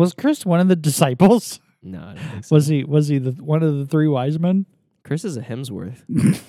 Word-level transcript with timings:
Was 0.00 0.14
Chris 0.14 0.46
one 0.46 0.60
of 0.60 0.68
the 0.68 0.76
disciples? 0.76 1.60
No, 1.82 1.98
I 1.98 2.12
don't 2.12 2.18
think 2.18 2.44
so. 2.44 2.54
Was 2.56 2.66
he 2.66 2.84
was 2.84 3.08
he 3.08 3.16
the 3.16 3.30
one 3.42 3.62
of 3.62 3.78
the 3.78 3.86
three 3.86 4.06
wise 4.06 4.38
men? 4.38 4.66
Chris 5.02 5.24
is 5.24 5.38
a 5.38 5.40
Hemsworth. 5.40 6.04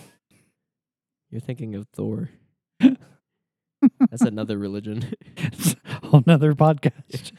You're 1.30 1.40
thinking 1.40 1.74
of 1.76 1.88
Thor. 1.94 2.32
That's 2.82 4.24
another 4.24 4.58
religion. 4.58 5.16
It's 5.38 5.78
a 5.86 6.06
whole 6.08 6.24
nother 6.28 6.52
podcast. 6.52 7.32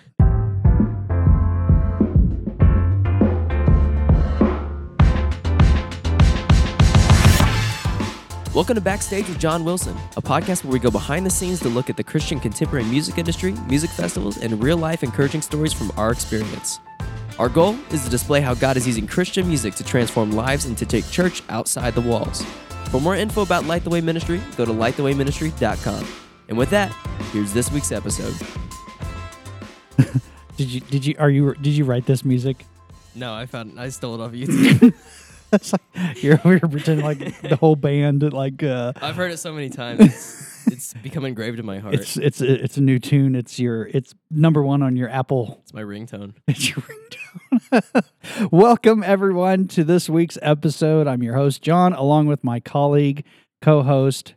Welcome 8.54 8.74
to 8.74 8.82
Backstage 8.82 9.26
with 9.28 9.38
John 9.38 9.64
Wilson, 9.64 9.96
a 10.14 10.20
podcast 10.20 10.62
where 10.62 10.74
we 10.74 10.78
go 10.78 10.90
behind 10.90 11.24
the 11.24 11.30
scenes 11.30 11.58
to 11.60 11.70
look 11.70 11.88
at 11.88 11.96
the 11.96 12.04
Christian 12.04 12.38
contemporary 12.38 12.84
music 12.84 13.16
industry, 13.16 13.52
music 13.66 13.88
festivals, 13.88 14.36
and 14.36 14.62
real 14.62 14.76
life 14.76 15.02
encouraging 15.02 15.40
stories 15.40 15.72
from 15.72 15.90
our 15.96 16.12
experience. 16.12 16.78
Our 17.38 17.48
goal 17.48 17.78
is 17.92 18.04
to 18.04 18.10
display 18.10 18.42
how 18.42 18.52
God 18.52 18.76
is 18.76 18.86
using 18.86 19.06
Christian 19.06 19.48
music 19.48 19.74
to 19.76 19.84
transform 19.84 20.32
lives 20.32 20.66
and 20.66 20.76
to 20.76 20.84
take 20.84 21.10
church 21.10 21.42
outside 21.48 21.94
the 21.94 22.02
walls. 22.02 22.44
For 22.90 23.00
more 23.00 23.16
info 23.16 23.40
about 23.40 23.64
Light 23.64 23.84
the 23.84 23.90
Way 23.90 24.02
Ministry, 24.02 24.38
go 24.58 24.66
to 24.66 24.72
lightthewayministry.com. 24.72 26.06
And 26.50 26.58
with 26.58 26.68
that, 26.68 26.92
here's 27.32 27.54
this 27.54 27.72
week's 27.72 27.90
episode. 27.90 28.34
Did 30.58 30.68
you 30.68 30.80
did 30.80 31.06
you 31.06 31.14
are 31.18 31.30
you 31.30 31.54
did 31.54 31.72
you 31.72 31.86
write 31.86 32.04
this 32.04 32.22
music? 32.22 32.66
No, 33.14 33.34
I 33.34 33.46
found 33.46 33.80
I 33.80 33.88
stole 33.88 34.20
it 34.20 34.20
off 34.20 34.32
YouTube. 34.32 34.92
It's 35.56 35.72
like 35.72 36.22
you're 36.22 36.34
over 36.44 36.58
here 36.58 36.60
pretending 36.60 37.04
like 37.04 37.40
the 37.42 37.56
whole 37.56 37.76
band 37.76 38.32
like 38.32 38.62
uh 38.62 38.94
I've 39.02 39.16
heard 39.16 39.32
it 39.32 39.36
so 39.36 39.52
many 39.52 39.68
times. 39.68 40.00
It's, 40.00 40.66
it's 40.66 40.94
become 41.02 41.26
engraved 41.26 41.58
in 41.58 41.66
my 41.66 41.78
heart. 41.78 41.94
it's 41.94 42.16
it's 42.16 42.40
a, 42.40 42.64
it's 42.64 42.78
a 42.78 42.80
new 42.80 42.98
tune. 42.98 43.34
It's 43.34 43.58
your 43.58 43.86
it's 43.88 44.14
number 44.30 44.62
one 44.62 44.82
on 44.82 44.96
your 44.96 45.10
Apple 45.10 45.58
It's 45.62 45.74
my 45.74 45.82
ringtone. 45.82 46.34
It's 46.48 46.70
your 46.70 46.82
ringtone. 46.82 48.50
Welcome 48.50 49.02
everyone 49.02 49.68
to 49.68 49.84
this 49.84 50.08
week's 50.08 50.38
episode. 50.40 51.06
I'm 51.06 51.22
your 51.22 51.34
host 51.34 51.60
John, 51.60 51.92
along 51.92 52.28
with 52.28 52.42
my 52.42 52.58
colleague, 52.58 53.24
co-host, 53.60 54.32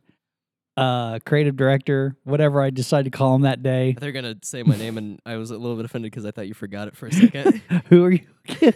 uh, 0.77 1.19
creative 1.25 1.55
director, 1.55 2.15
whatever 2.23 2.61
I 2.61 2.69
decide 2.69 3.05
to 3.05 3.11
call 3.11 3.35
him 3.35 3.41
that 3.43 3.63
day. 3.63 3.95
They're 3.99 4.11
gonna 4.11 4.35
say 4.43 4.63
my 4.63 4.75
name, 4.75 4.97
and 4.97 5.19
I 5.25 5.37
was 5.37 5.51
a 5.51 5.57
little 5.57 5.75
bit 5.75 5.85
offended 5.85 6.11
because 6.11 6.25
I 6.25 6.31
thought 6.31 6.47
you 6.47 6.53
forgot 6.53 6.87
it 6.87 6.95
for 6.97 7.07
a 7.07 7.11
second. 7.11 7.61
Who 7.89 8.03
are 8.05 8.11
you 8.11 8.25
again? 8.49 8.73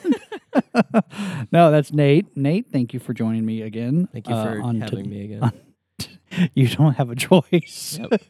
no, 1.51 1.71
that's 1.71 1.91
Nate. 1.91 2.35
Nate, 2.37 2.71
thank 2.71 2.93
you 2.93 2.99
for 2.99 3.13
joining 3.13 3.45
me 3.45 3.61
again. 3.63 4.07
Thank 4.13 4.27
you 4.29 4.35
uh, 4.35 4.43
for 4.43 4.61
on 4.61 4.81
having 4.81 5.03
to- 5.03 5.09
me 5.09 5.23
again. 5.25 5.43
on- 5.43 5.53
You 6.53 6.67
don't 6.69 6.93
have 6.93 7.09
a 7.09 7.15
choice. 7.15 7.99
Yep. 7.99 8.21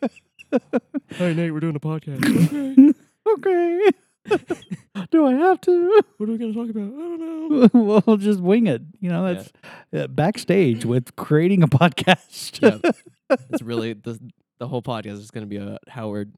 hey 1.10 1.34
Nate, 1.34 1.54
we're 1.54 1.60
doing 1.60 1.76
a 1.76 1.80
podcast. 1.80 2.96
okay. 3.28 3.90
Do 5.12 5.26
I 5.26 5.34
have 5.34 5.62
to? 5.62 6.04
What 6.18 6.30
are 6.30 6.32
we 6.34 6.38
gonna 6.38 6.54
talk 6.54 6.70
about? 6.70 6.84
I 6.84 7.18
don't 7.18 7.74
know. 7.74 8.02
we'll 8.06 8.18
just 8.18 8.42
wing 8.42 8.68
it. 8.68 8.82
You 9.00 9.10
know, 9.10 9.34
that's 9.34 9.52
uh, 9.94 10.08
backstage 10.08 10.86
with 10.86 11.16
creating 11.16 11.64
a 11.64 11.68
podcast. 11.68 12.62
Yep. 12.62 12.96
It's 13.50 13.62
really 13.62 13.94
the 13.94 14.20
the 14.60 14.68
whole 14.68 14.82
podcast 14.82 15.20
is 15.20 15.32
gonna 15.32 15.46
be 15.46 15.58
about 15.58 15.80
Howard 15.88 16.34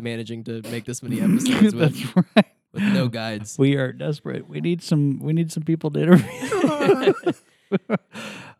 managing 0.00 0.44
to 0.44 0.62
make 0.70 0.84
this 0.84 1.02
many 1.02 1.20
episodes 1.20 1.74
with, 1.74 2.16
right. 2.36 2.46
with 2.72 2.82
no 2.82 3.08
guides. 3.08 3.58
We 3.58 3.76
are 3.76 3.92
desperate. 3.92 4.48
We 4.48 4.60
need 4.60 4.82
some. 4.82 5.18
We 5.18 5.32
need 5.32 5.50
some 5.50 5.64
people 5.64 5.90
to 5.90 6.00
interview. 6.00 7.22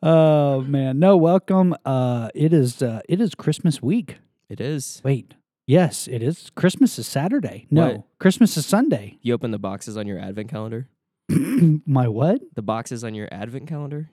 oh 0.02 0.62
man, 0.62 0.98
no. 0.98 1.16
Welcome. 1.16 1.76
Uh, 1.84 2.30
it 2.34 2.52
is. 2.52 2.82
Uh, 2.82 3.00
it 3.08 3.20
is 3.20 3.34
Christmas 3.36 3.80
week. 3.80 4.18
It 4.48 4.60
is. 4.60 5.00
Wait. 5.04 5.34
Yes, 5.66 6.06
it 6.08 6.22
is. 6.22 6.50
Christmas 6.54 6.98
is 6.98 7.06
Saturday. 7.06 7.66
No, 7.70 7.86
What? 7.88 8.02
Christmas 8.18 8.56
is 8.56 8.66
Sunday. 8.66 9.18
You 9.22 9.32
open 9.34 9.50
the 9.50 9.58
boxes 9.58 9.96
on 9.96 10.06
your 10.06 10.18
advent 10.18 10.50
calendar. 10.50 10.88
My 11.86 12.06
what? 12.08 12.42
The 12.54 12.62
boxes 12.62 13.02
on 13.02 13.14
your 13.14 13.28
advent 13.32 13.66
calendar. 13.66 14.10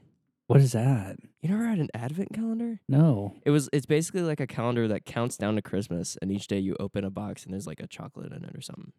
What 0.47 0.61
is 0.61 0.71
that? 0.73 1.17
You 1.41 1.49
never 1.49 1.65
had 1.65 1.79
an 1.79 1.89
advent 1.93 2.33
calendar? 2.33 2.79
No. 2.87 3.35
It 3.45 3.51
was. 3.51 3.69
It's 3.73 3.85
basically 3.85 4.21
like 4.21 4.39
a 4.39 4.47
calendar 4.47 4.87
that 4.89 5.05
counts 5.05 5.37
down 5.37 5.55
to 5.55 5.61
Christmas, 5.61 6.17
and 6.21 6.31
each 6.31 6.47
day 6.47 6.59
you 6.59 6.75
open 6.79 7.03
a 7.03 7.09
box 7.09 7.43
and 7.45 7.53
there's 7.53 7.67
like 7.67 7.79
a 7.79 7.87
chocolate 7.87 8.31
in 8.33 8.43
it 8.43 8.55
or 8.55 8.61
something, 8.61 8.91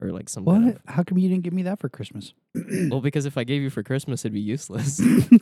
or 0.00 0.10
like 0.10 0.28
some. 0.28 0.44
What? 0.44 0.54
Kind 0.54 0.68
of, 0.70 0.80
How 0.86 1.02
come 1.02 1.16
you 1.18 1.28
didn't 1.28 1.42
give 1.44 1.52
me 1.54 1.62
that 1.62 1.80
for 1.80 1.88
Christmas? 1.88 2.34
well, 2.90 3.00
because 3.00 3.24
if 3.26 3.36
I 3.38 3.44
gave 3.44 3.60
you 3.62 3.70
for 3.70 3.82
Christmas, 3.82 4.22
it'd 4.24 4.32
be 4.34 4.40
useless. 4.40 5.00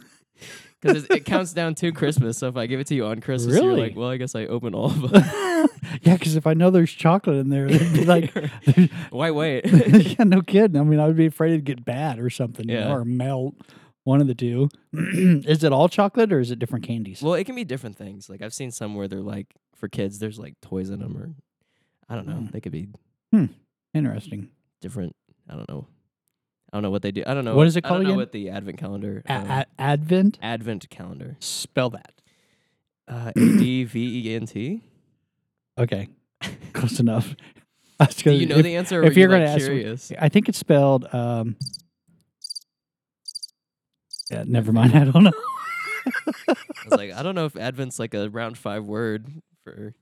Because 0.80 1.10
it 1.10 1.24
counts 1.24 1.52
down 1.52 1.74
to 1.76 1.90
Christmas. 1.90 2.38
So 2.38 2.46
if 2.46 2.56
I 2.56 2.66
give 2.66 2.78
it 2.78 2.86
to 2.86 2.94
you 2.94 3.06
on 3.06 3.20
Christmas, 3.20 3.56
you're 3.56 3.66
Really? 3.70 3.88
like, 3.88 3.96
well, 3.96 4.08
I 4.10 4.18
guess 4.18 4.36
I 4.36 4.46
open 4.46 4.72
all 4.72 4.86
of 4.92 5.10
them. 5.10 5.68
yeah, 6.02 6.16
because 6.16 6.36
if 6.36 6.46
I 6.46 6.54
know 6.54 6.70
there's 6.70 6.92
chocolate 6.92 7.36
in 7.36 7.48
there, 7.50 7.66
it'd 7.66 7.92
be 7.92 8.04
like, 8.04 8.32
Why 9.10 9.30
wait? 9.30 9.64
yeah, 10.18 10.24
no 10.24 10.40
kidding. 10.42 10.80
I 10.80 10.84
mean, 10.84 11.00
I 11.00 11.06
would 11.06 11.16
be 11.16 11.26
afraid 11.26 11.50
it'd 11.52 11.64
get 11.64 11.84
bad 11.84 12.18
or 12.18 12.30
something, 12.30 12.68
you 12.68 12.74
know, 12.76 12.88
Yeah. 12.88 12.94
or 12.94 13.04
melt. 13.04 13.54
One 14.04 14.20
of 14.22 14.26
the 14.26 14.34
two. 14.34 14.70
is 14.92 15.62
it 15.64 15.72
all 15.72 15.88
chocolate 15.88 16.32
or 16.32 16.40
is 16.40 16.50
it 16.50 16.58
different 16.58 16.86
candies? 16.86 17.20
well, 17.22 17.34
it 17.34 17.44
can 17.44 17.54
be 17.54 17.64
different 17.64 17.96
things. 17.96 18.30
Like 18.30 18.40
I've 18.40 18.54
seen 18.54 18.70
some 18.70 18.94
where 18.94 19.06
they're 19.06 19.20
like 19.20 19.46
for 19.76 19.86
kids, 19.88 20.18
there's 20.18 20.38
like 20.38 20.54
toys 20.62 20.88
in 20.90 21.00
them, 21.00 21.16
or 21.16 21.34
I 22.08 22.14
don't 22.14 22.26
know. 22.26 22.34
Mm. 22.36 22.50
They 22.52 22.60
could 22.60 22.72
be 22.72 22.88
Interesting. 23.94 24.48
different. 24.80 25.14
I 25.48 25.54
don't 25.56 25.68
know. 25.68 25.86
I 26.72 26.76
don't 26.76 26.82
know 26.82 26.90
what 26.90 27.02
they 27.02 27.10
do. 27.12 27.22
I 27.26 27.34
don't 27.34 27.44
know. 27.44 27.54
What 27.54 27.66
is 27.66 27.76
it 27.76 27.84
I 27.84 27.88
called 27.88 27.98
don't 28.00 28.04
know 28.04 28.10
again? 28.10 28.16
what 28.18 28.32
the 28.32 28.50
advent 28.50 28.78
calendar. 28.78 29.22
A- 29.26 29.32
um, 29.34 29.64
Advent. 29.78 30.38
advent 30.42 30.88
calendar. 30.90 31.36
Spell 31.40 31.90
that. 31.90 32.12
Uh, 33.06 33.32
A 33.34 33.40
D 33.40 33.84
V 33.84 34.26
E 34.30 34.34
N 34.34 34.46
T. 34.46 34.82
Okay, 35.78 36.08
close 36.72 37.00
enough. 37.00 37.34
Was 38.00 38.14
Do 38.16 38.24
gonna- 38.24 38.36
you 38.36 38.46
know 38.46 38.56
if- 38.56 38.64
the 38.64 38.76
answer? 38.76 39.00
Or 39.02 39.04
if 39.06 39.16
you're 39.16 39.28
gonna 39.28 39.46
like, 39.46 39.60
ask 39.62 40.10
me- 40.10 40.16
I 40.20 40.28
think 40.28 40.48
it's 40.48 40.58
spelled. 40.58 41.12
Um, 41.14 41.56
yeah, 44.30 44.44
never 44.46 44.72
mind. 44.72 44.92
I 44.96 45.04
don't 45.04 45.24
know. 45.24 45.32
I 46.48 46.54
was 46.88 46.98
like, 46.98 47.12
I 47.12 47.22
don't 47.22 47.34
know 47.34 47.44
if 47.46 47.56
Advent's 47.56 47.98
like 47.98 48.14
a 48.14 48.28
round 48.28 48.58
five 48.58 48.84
word 48.84 49.26
for. 49.64 49.94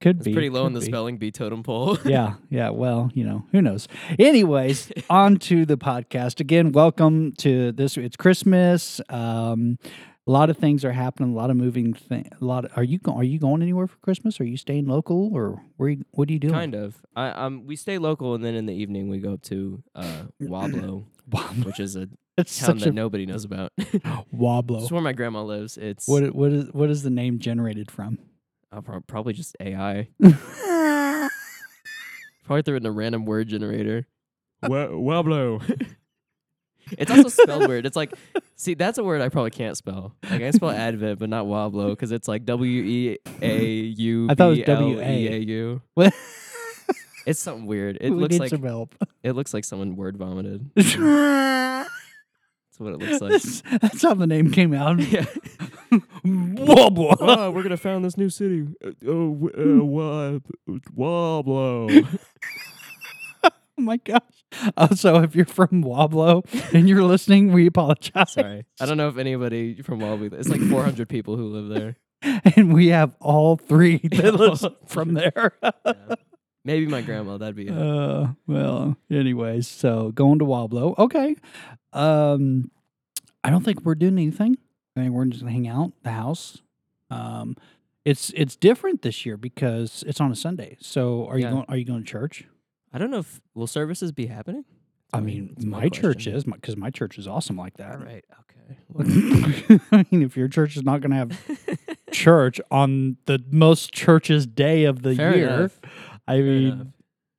Could 0.00 0.16
It's 0.18 0.24
be 0.26 0.32
pretty 0.34 0.50
low 0.50 0.66
in 0.66 0.74
the 0.74 0.80
be. 0.80 0.86
spelling 0.86 1.16
bee 1.16 1.30
totem 1.30 1.62
pole. 1.62 1.96
yeah, 2.04 2.34
yeah. 2.50 2.68
Well, 2.68 3.10
you 3.14 3.24
know, 3.24 3.46
who 3.52 3.62
knows? 3.62 3.88
Anyways, 4.18 4.92
on 5.08 5.36
to 5.38 5.64
the 5.64 5.78
podcast 5.78 6.40
again. 6.40 6.72
Welcome 6.72 7.32
to 7.38 7.72
this. 7.72 7.96
It's 7.96 8.16
Christmas. 8.16 9.00
Um, 9.08 9.78
a 10.26 10.30
lot 10.30 10.48
of 10.50 10.56
things 10.56 10.84
are 10.84 10.92
happening. 10.92 11.32
A 11.32 11.36
lot 11.36 11.50
of 11.50 11.56
moving 11.56 11.92
things. 11.94 12.28
A 12.40 12.44
lot. 12.44 12.64
Of, 12.64 12.72
are 12.76 12.82
you 12.84 12.98
go- 12.98 13.14
are 13.16 13.24
you 13.24 13.38
going 13.38 13.62
anywhere 13.62 13.86
for 13.86 13.96
Christmas? 13.98 14.40
Are 14.40 14.44
you 14.44 14.56
staying 14.56 14.86
local 14.86 15.30
or 15.34 15.62
where? 15.76 15.90
You, 15.90 16.04
what 16.12 16.28
are 16.28 16.32
you 16.32 16.38
doing? 16.38 16.54
kind 16.54 16.74
of. 16.74 16.96
I 17.14 17.28
um 17.30 17.66
we 17.66 17.76
stay 17.76 17.98
local 17.98 18.34
and 18.34 18.44
then 18.44 18.54
in 18.54 18.66
the 18.66 18.74
evening 18.74 19.08
we 19.08 19.18
go 19.18 19.34
up 19.34 19.42
to 19.42 19.82
uh 19.94 20.22
Weaubleau, 20.40 21.04
which 21.64 21.78
is 21.80 21.96
a 21.96 22.08
it's 22.38 22.58
town 22.58 22.78
that 22.78 22.88
a 22.88 22.92
nobody 22.92 23.26
knows 23.26 23.44
about. 23.44 23.72
Weaubleau. 23.78 24.82
It's 24.82 24.90
where 24.92 25.02
my 25.02 25.12
grandma 25.12 25.42
lives. 25.42 25.76
It's 25.76 26.08
What 26.08 26.34
what 26.34 26.52
is 26.52 26.72
what 26.72 26.88
is 26.90 27.02
the 27.02 27.10
name 27.10 27.38
generated 27.38 27.90
from? 27.90 28.18
uh, 28.72 28.80
probably 29.06 29.32
just 29.34 29.56
AI. 29.60 30.08
Probably 32.44 32.60
threw 32.62 32.74
it 32.74 32.82
in 32.82 32.86
a 32.86 32.90
random 32.92 33.24
word 33.24 33.48
generator. 33.48 34.06
Weaubleau. 34.62 35.62
it's 36.98 37.10
also 37.10 37.28
spelled 37.28 37.66
weird. 37.68 37.86
It's 37.86 37.96
like, 37.96 38.12
see, 38.56 38.74
that's 38.74 38.98
a 38.98 39.04
word 39.04 39.20
I 39.20 39.28
probably 39.28 39.50
can't 39.50 39.76
spell. 39.76 40.14
Like 40.24 40.32
I 40.32 40.38
can 40.38 40.52
spell 40.52 40.70
Advent, 40.88 41.18
but 41.18 41.28
not 41.28 41.46
Weaubleau 41.46 41.90
because 41.90 42.12
it's 42.12 42.28
like 42.28 42.44
W 42.44 42.82
E 42.82 43.18
A 43.42 43.60
U. 43.66 44.26
I 44.30 44.34
thought 44.34 44.56
it 44.56 44.66
was 44.68 44.78
L. 44.78 44.88
E 44.90 45.28
A 45.28 45.38
U. 45.38 45.82
What? 45.94 46.14
It's 47.26 47.40
something 47.40 47.64
weird. 47.64 47.96
It 48.02 48.10
we 48.10 48.16
looks 48.20 48.32
need 48.32 48.40
like 48.40 48.50
some 48.50 48.62
help. 48.62 48.94
it 49.22 49.32
looks 49.32 49.54
like 49.54 49.64
someone 49.64 49.96
word 49.96 50.18
vomited. 50.18 50.70
that's 50.74 50.94
That's 50.94 51.88
what 52.76 52.92
it 52.92 52.98
looks 52.98 53.62
like. 53.64 53.80
that's 53.80 54.02
how 54.02 54.12
the 54.12 54.26
name 54.26 54.50
came 54.50 54.74
out. 54.74 54.98
yeah. 54.98 55.24
Wobble. 56.22 57.16
oh, 57.20 57.50
we're 57.50 57.62
gonna 57.62 57.76
found 57.78 58.04
this 58.04 58.18
new 58.18 58.28
city. 58.28 58.66
Uh, 58.84 58.90
oh, 59.06 59.48
uh, 59.54 60.38
Weaubleau. 60.94 62.18
Oh 63.78 63.82
my 63.82 63.96
gosh. 63.96 64.20
Oh, 64.76 64.94
so 64.94 65.16
if 65.22 65.34
you're 65.34 65.44
from 65.46 65.82
Weaubleau 65.82 66.44
and 66.72 66.88
you're 66.88 67.02
listening, 67.02 67.52
we 67.52 67.66
apologize. 67.66 68.32
Sorry, 68.32 68.64
I 68.80 68.86
don't 68.86 68.96
know 68.96 69.08
if 69.08 69.18
anybody 69.18 69.82
from 69.82 69.98
Weaubleau. 69.98 70.32
It's 70.32 70.48
like 70.48 70.60
400 70.60 71.08
people 71.08 71.36
who 71.36 71.48
live 71.48 71.68
there. 71.68 71.96
And 72.56 72.72
we 72.72 72.88
have 72.88 73.14
all 73.20 73.56
three 73.56 73.98
that 74.12 74.34
lives 74.36 74.64
from 74.86 75.12
there. 75.14 75.52
Yeah. 75.62 76.14
Maybe 76.64 76.86
my 76.86 77.02
grandma. 77.02 77.36
That'd 77.36 77.56
be 77.56 77.66
it. 77.66 77.76
Uh, 77.76 78.28
well, 78.46 78.96
anyways, 79.10 79.66
so 79.68 80.10
going 80.12 80.38
to 80.38 80.44
Weaubleau. 80.46 80.96
Okay. 80.98 81.36
Um, 81.92 82.70
I 83.42 83.50
don't 83.50 83.62
think 83.64 83.82
we're 83.82 83.94
doing 83.96 84.14
anything. 84.18 84.56
I 84.96 85.00
think 85.02 85.12
we're 85.12 85.24
just 85.26 85.40
gonna 85.42 85.52
hang 85.52 85.68
out 85.68 85.92
the 86.02 86.12
house. 86.12 86.62
Um, 87.10 87.56
it's 88.06 88.30
it's 88.36 88.56
different 88.56 89.02
this 89.02 89.26
year 89.26 89.36
because 89.36 90.02
it's 90.06 90.20
on 90.20 90.32
a 90.32 90.36
Sunday. 90.36 90.76
So 90.80 91.26
are 91.26 91.38
Yeah. 91.38 91.48
you 91.48 91.54
going? 91.56 91.66
Are 91.68 91.76
you 91.76 91.84
going 91.84 92.04
to 92.04 92.08
church? 92.08 92.44
I 92.94 92.98
don't 92.98 93.10
know 93.10 93.18
if 93.18 93.40
will 93.54 93.66
services 93.66 94.12
be 94.12 94.26
happening. 94.26 94.64
I 95.12 95.18
mean, 95.20 95.54
that's 95.54 95.66
my, 95.66 95.88
church 95.88 96.28
is 96.28 96.44
because 96.44 96.76
my, 96.76 96.90
church 96.90 97.18
is 97.18 97.26
awesome 97.26 97.56
like 97.56 97.76
that. 97.76 97.96
All 97.96 97.98
right. 97.98 98.24
Okay. 98.40 99.80
I 99.92 100.06
mean, 100.10 100.22
if 100.22 100.36
your 100.36 100.46
church 100.46 100.76
is 100.76 100.84
not 100.84 101.00
going 101.00 101.10
to 101.10 101.16
have 101.16 101.88
church 102.12 102.60
on 102.70 103.16
the 103.26 103.42
most 103.50 103.92
church's 103.92 104.46
day 104.46 104.84
of 104.84 105.02
the 105.02 105.16
Fair 105.16 105.36
year, 105.36 105.48
enough. 105.48 105.80
I 106.28 106.36
Fair 106.36 106.42
mean, 106.44 106.72
enough. 106.72 106.86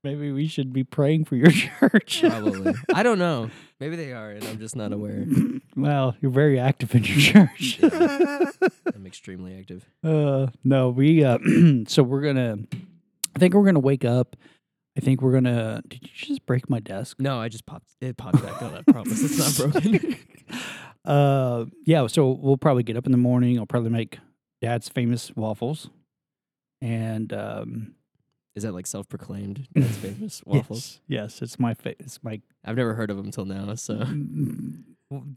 Maybe 0.03 0.31
we 0.31 0.47
should 0.47 0.71
be 0.73 0.83
praying 0.83 1.25
for 1.25 1.37
your 1.37 1.51
church. 1.51 2.21
Probably. 2.21 2.73
I 2.93 3.01
don't 3.01 3.17
know. 3.17 3.49
Maybe 3.79 3.95
they 3.95 4.11
are, 4.11 4.31
and 4.31 4.43
I'm 4.43 4.59
just 4.59 4.75
not 4.75 4.91
aware. 4.93 5.25
well, 5.75 6.15
you're 6.21 6.31
very 6.31 6.59
active 6.59 6.93
in 6.93 7.03
your 7.05 7.17
church. 7.17 7.79
I'm 7.81 9.05
extremely 9.05 9.57
active. 9.57 9.89
Uh, 10.03 10.47
no, 10.63 10.89
we. 10.89 11.23
Uh, 11.23 11.39
so 11.87 12.03
we're 12.03 12.21
gonna. 12.21 12.57
I 13.35 13.39
think 13.39 13.53
we're 13.53 13.65
gonna 13.65 13.79
wake 13.79 14.05
up. 14.05 14.35
I 14.97 15.01
think 15.01 15.21
we're 15.21 15.33
gonna. 15.33 15.81
Did 15.87 16.03
you 16.03 16.09
just 16.27 16.45
break 16.45 16.69
my 16.69 16.79
desk? 16.79 17.17
No, 17.19 17.39
I 17.39 17.49
just 17.49 17.65
popped. 17.65 17.87
It 18.01 18.17
popped 18.17 18.41
back 18.41 18.61
on. 18.61 18.73
I 18.75 18.81
promise 18.91 19.21
it's 19.23 19.59
not 19.59 19.71
broken. 19.73 20.15
uh, 21.05 21.65
yeah. 21.85 22.07
So 22.07 22.29
we'll 22.31 22.57
probably 22.57 22.83
get 22.83 22.95
up 22.97 23.05
in 23.05 23.11
the 23.11 23.17
morning. 23.17 23.59
I'll 23.59 23.65
probably 23.65 23.89
make 23.89 24.19
Dad's 24.61 24.87
famous 24.87 25.31
waffles, 25.35 25.89
and 26.81 27.33
um, 27.33 27.95
Is 28.55 28.63
that 28.63 28.71
like 28.71 28.87
self-proclaimed? 28.87 29.67
That's 29.75 29.97
famous 29.97 30.41
waffles. 30.45 31.01
Yes, 31.07 31.33
yes, 31.33 31.41
it's 31.41 31.59
my 31.59 31.73
fa- 31.73 31.95
it's 31.99 32.23
my 32.23 32.41
I've 32.63 32.77
never 32.77 32.93
heard 32.93 33.09
of 33.09 33.17
them 33.17 33.25
until 33.25 33.45
now. 33.45 33.75
So 33.75 34.05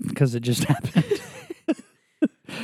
because 0.07 0.35
it 0.37 0.41
just 0.41 0.65
happened. 0.65 1.05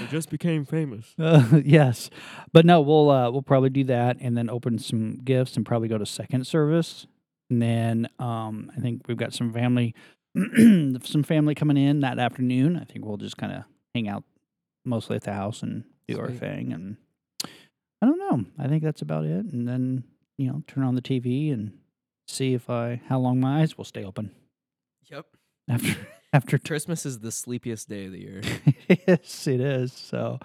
It 0.03 0.11
just 0.11 0.31
became 0.31 0.65
famous. 0.65 1.15
Uh, 1.19 1.61
yes, 1.65 2.11
but 2.53 2.65
no, 2.67 2.81
we'll 2.81 3.11
uh, 3.11 3.31
we'll 3.31 3.43
probably 3.43 3.71
do 3.71 3.85
that, 3.85 4.17
and 4.21 4.37
then 4.37 4.49
open 4.51 4.79
some 4.79 5.17
gifts, 5.25 5.57
and 5.57 5.65
probably 5.67 5.89
go 5.89 5.99
to 5.99 6.07
second 6.07 6.47
service, 6.47 7.07
and 7.51 7.61
then 7.63 8.09
um, 8.19 8.71
I 8.77 8.81
think 8.81 9.03
we've 9.09 9.17
got 9.17 9.33
some 9.33 9.53
family, 9.53 9.95
some 10.57 11.23
family 11.25 11.55
coming 11.55 11.77
in 11.77 12.01
that 12.01 12.19
afternoon. 12.19 12.77
I 12.77 12.85
think 12.85 13.05
we'll 13.05 13.17
just 13.17 13.37
kind 13.37 13.53
of 13.53 13.65
hang 13.95 14.09
out 14.09 14.25
mostly 14.85 15.17
at 15.17 15.23
the 15.23 15.33
house 15.33 15.63
and 15.63 15.85
do 16.09 16.19
our 16.21 16.31
thing, 16.31 16.73
and 16.73 16.97
I 18.03 18.07
don't 18.07 18.19
know. 18.19 18.45
I 18.59 18.69
think 18.69 18.83
that's 18.83 19.03
about 19.03 19.25
it, 19.25 19.47
and 19.53 19.67
then 19.69 20.05
you 20.37 20.49
know 20.49 20.63
turn 20.67 20.85
on 20.85 20.95
the 20.95 21.03
TV 21.03 21.53
and 21.53 21.73
see 22.27 22.55
if 22.55 22.69
I 22.71 23.01
how 23.09 23.19
long 23.19 23.41
my 23.41 23.61
eyes 23.61 23.77
will 23.77 23.85
stay 23.85 24.05
open 24.05 24.33
Yep. 25.11 25.27
after 25.69 25.97
after 26.35 26.59
Christmas 26.59 27.07
is 27.07 27.21
the 27.21 27.33
sleepiest 27.33 27.89
day 27.89 28.07
of 28.07 28.13
the 28.13 28.21
year. 28.21 28.43
yes, 29.09 29.47
it 29.47 29.61
is. 29.61 29.93
So, 29.93 30.39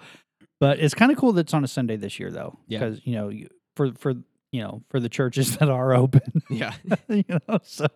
but 0.58 0.78
it's 0.78 0.94
kind 0.94 1.10
of 1.12 1.18
cool 1.18 1.32
that 1.32 1.42
it's 1.42 1.54
on 1.54 1.64
a 1.64 1.68
Sunday 1.68 1.96
this 1.96 2.18
year, 2.18 2.30
though, 2.30 2.58
Yeah. 2.68 2.78
because 2.78 3.00
you 3.04 3.14
know, 3.14 3.28
you, 3.28 3.48
for 3.76 3.92
for 3.94 4.14
you 4.52 4.60
know, 4.62 4.82
for 4.88 4.98
the 4.98 5.08
churches 5.08 5.56
that 5.58 5.68
are 5.68 5.94
open, 5.94 6.42
yeah. 6.50 6.72
you 7.08 7.24
know, 7.28 7.58
so 7.62 7.86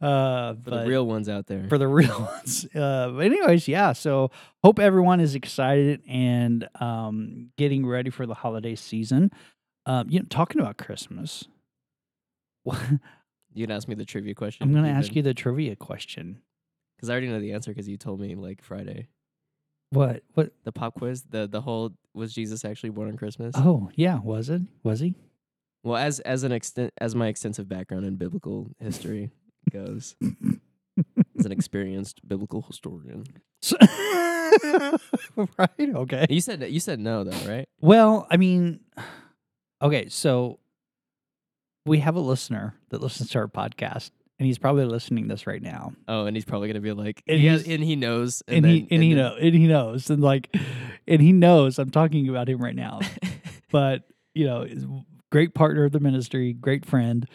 uh, 0.00 0.54
For 0.54 0.60
but 0.64 0.82
the 0.82 0.86
real 0.88 1.06
ones 1.06 1.28
out 1.28 1.46
there. 1.48 1.66
for 1.68 1.76
the 1.78 1.88
real 1.88 2.18
ones. 2.20 2.64
Uh, 2.74 3.10
but 3.10 3.26
anyways, 3.26 3.66
yeah. 3.68 3.92
So 3.92 4.30
hope 4.64 4.78
everyone 4.78 5.20
is 5.20 5.34
excited 5.34 6.02
and 6.08 6.66
um, 6.80 7.50
getting 7.58 7.84
ready 7.86 8.08
for 8.10 8.24
the 8.26 8.34
holiday 8.34 8.74
season. 8.74 9.30
Um, 9.84 10.08
you 10.10 10.20
know, 10.20 10.26
talking 10.30 10.60
about 10.60 10.78
Christmas, 10.78 11.44
you 12.64 13.66
can 13.66 13.70
ask 13.70 13.86
me 13.88 13.94
the 13.94 14.04
trivia 14.04 14.34
question. 14.34 14.66
I'm 14.66 14.72
going 14.72 14.84
to 14.84 14.90
ask 14.90 15.14
you 15.14 15.22
the 15.22 15.34
trivia 15.34 15.76
question. 15.76 16.40
Because 16.96 17.10
I 17.10 17.12
already 17.12 17.28
know 17.28 17.40
the 17.40 17.52
answer 17.52 17.70
because 17.70 17.88
you 17.88 17.96
told 17.96 18.20
me 18.20 18.34
like 18.34 18.62
Friday. 18.62 19.08
What? 19.90 20.22
What? 20.34 20.52
The 20.64 20.72
pop 20.72 20.94
quiz. 20.94 21.22
The 21.28 21.46
the 21.46 21.60
whole 21.60 21.92
was 22.14 22.32
Jesus 22.34 22.64
actually 22.64 22.90
born 22.90 23.08
on 23.08 23.16
Christmas? 23.16 23.54
Oh, 23.56 23.90
yeah. 23.94 24.18
Was 24.18 24.50
it? 24.50 24.62
Was 24.82 25.00
he? 25.00 25.14
Well, 25.84 25.96
as 25.96 26.20
as 26.20 26.42
an 26.42 26.52
extent 26.52 26.92
as 27.00 27.14
my 27.14 27.28
extensive 27.28 27.68
background 27.68 28.04
in 28.04 28.16
biblical 28.16 28.70
history 28.80 29.30
goes, 29.70 30.16
as 31.38 31.46
an 31.46 31.52
experienced 31.52 32.26
biblical 32.26 32.62
historian. 32.62 33.24
Right. 35.36 35.68
Okay. 35.80 36.26
You 36.30 36.40
said 36.40 36.62
you 36.62 36.80
said 36.80 36.98
no 36.98 37.24
though, 37.24 37.50
right? 37.50 37.68
Well, 37.80 38.26
I 38.30 38.36
mean, 38.38 38.80
okay, 39.82 40.08
so 40.08 40.60
we 41.84 41.98
have 41.98 42.16
a 42.16 42.20
listener 42.20 42.74
that 42.88 43.02
listens 43.02 43.30
to 43.30 43.38
our 43.38 43.48
podcast, 43.48 44.10
and 44.38 44.46
he's 44.46 44.58
probably 44.58 44.84
listening 44.84 45.28
this 45.28 45.46
right 45.46 45.62
now, 45.62 45.92
Oh, 46.08 46.26
and 46.26 46.36
he's 46.36 46.44
probably 46.44 46.68
gonna 46.68 46.80
be 46.80 46.92
like, 46.92 47.22
And 47.26 47.34
and, 47.34 47.40
he, 47.40 47.46
has, 47.48 47.66
and 47.66 47.82
he 47.82 47.96
knows, 47.96 48.42
and, 48.48 48.64
then, 48.64 48.70
he 48.72 48.88
and, 48.90 49.02
he 49.02 49.14
then- 49.14 49.18
know 49.24 49.36
and 49.40 49.54
he 49.54 49.66
knows, 49.66 50.10
and 50.10 50.22
like, 50.22 50.54
and 51.08 51.20
he 51.22 51.32
knows 51.32 51.78
I'm 51.78 51.90
talking 51.90 52.28
about 52.28 52.48
him 52.48 52.58
right 52.62 52.74
now. 52.76 53.00
But 53.72 54.04
you 54.34 54.46
know, 54.46 54.66
great 55.32 55.52
partner 55.54 55.84
of 55.84 55.92
the 55.92 55.98
ministry, 56.00 56.52
great 56.52 56.86
friend, 56.86 57.26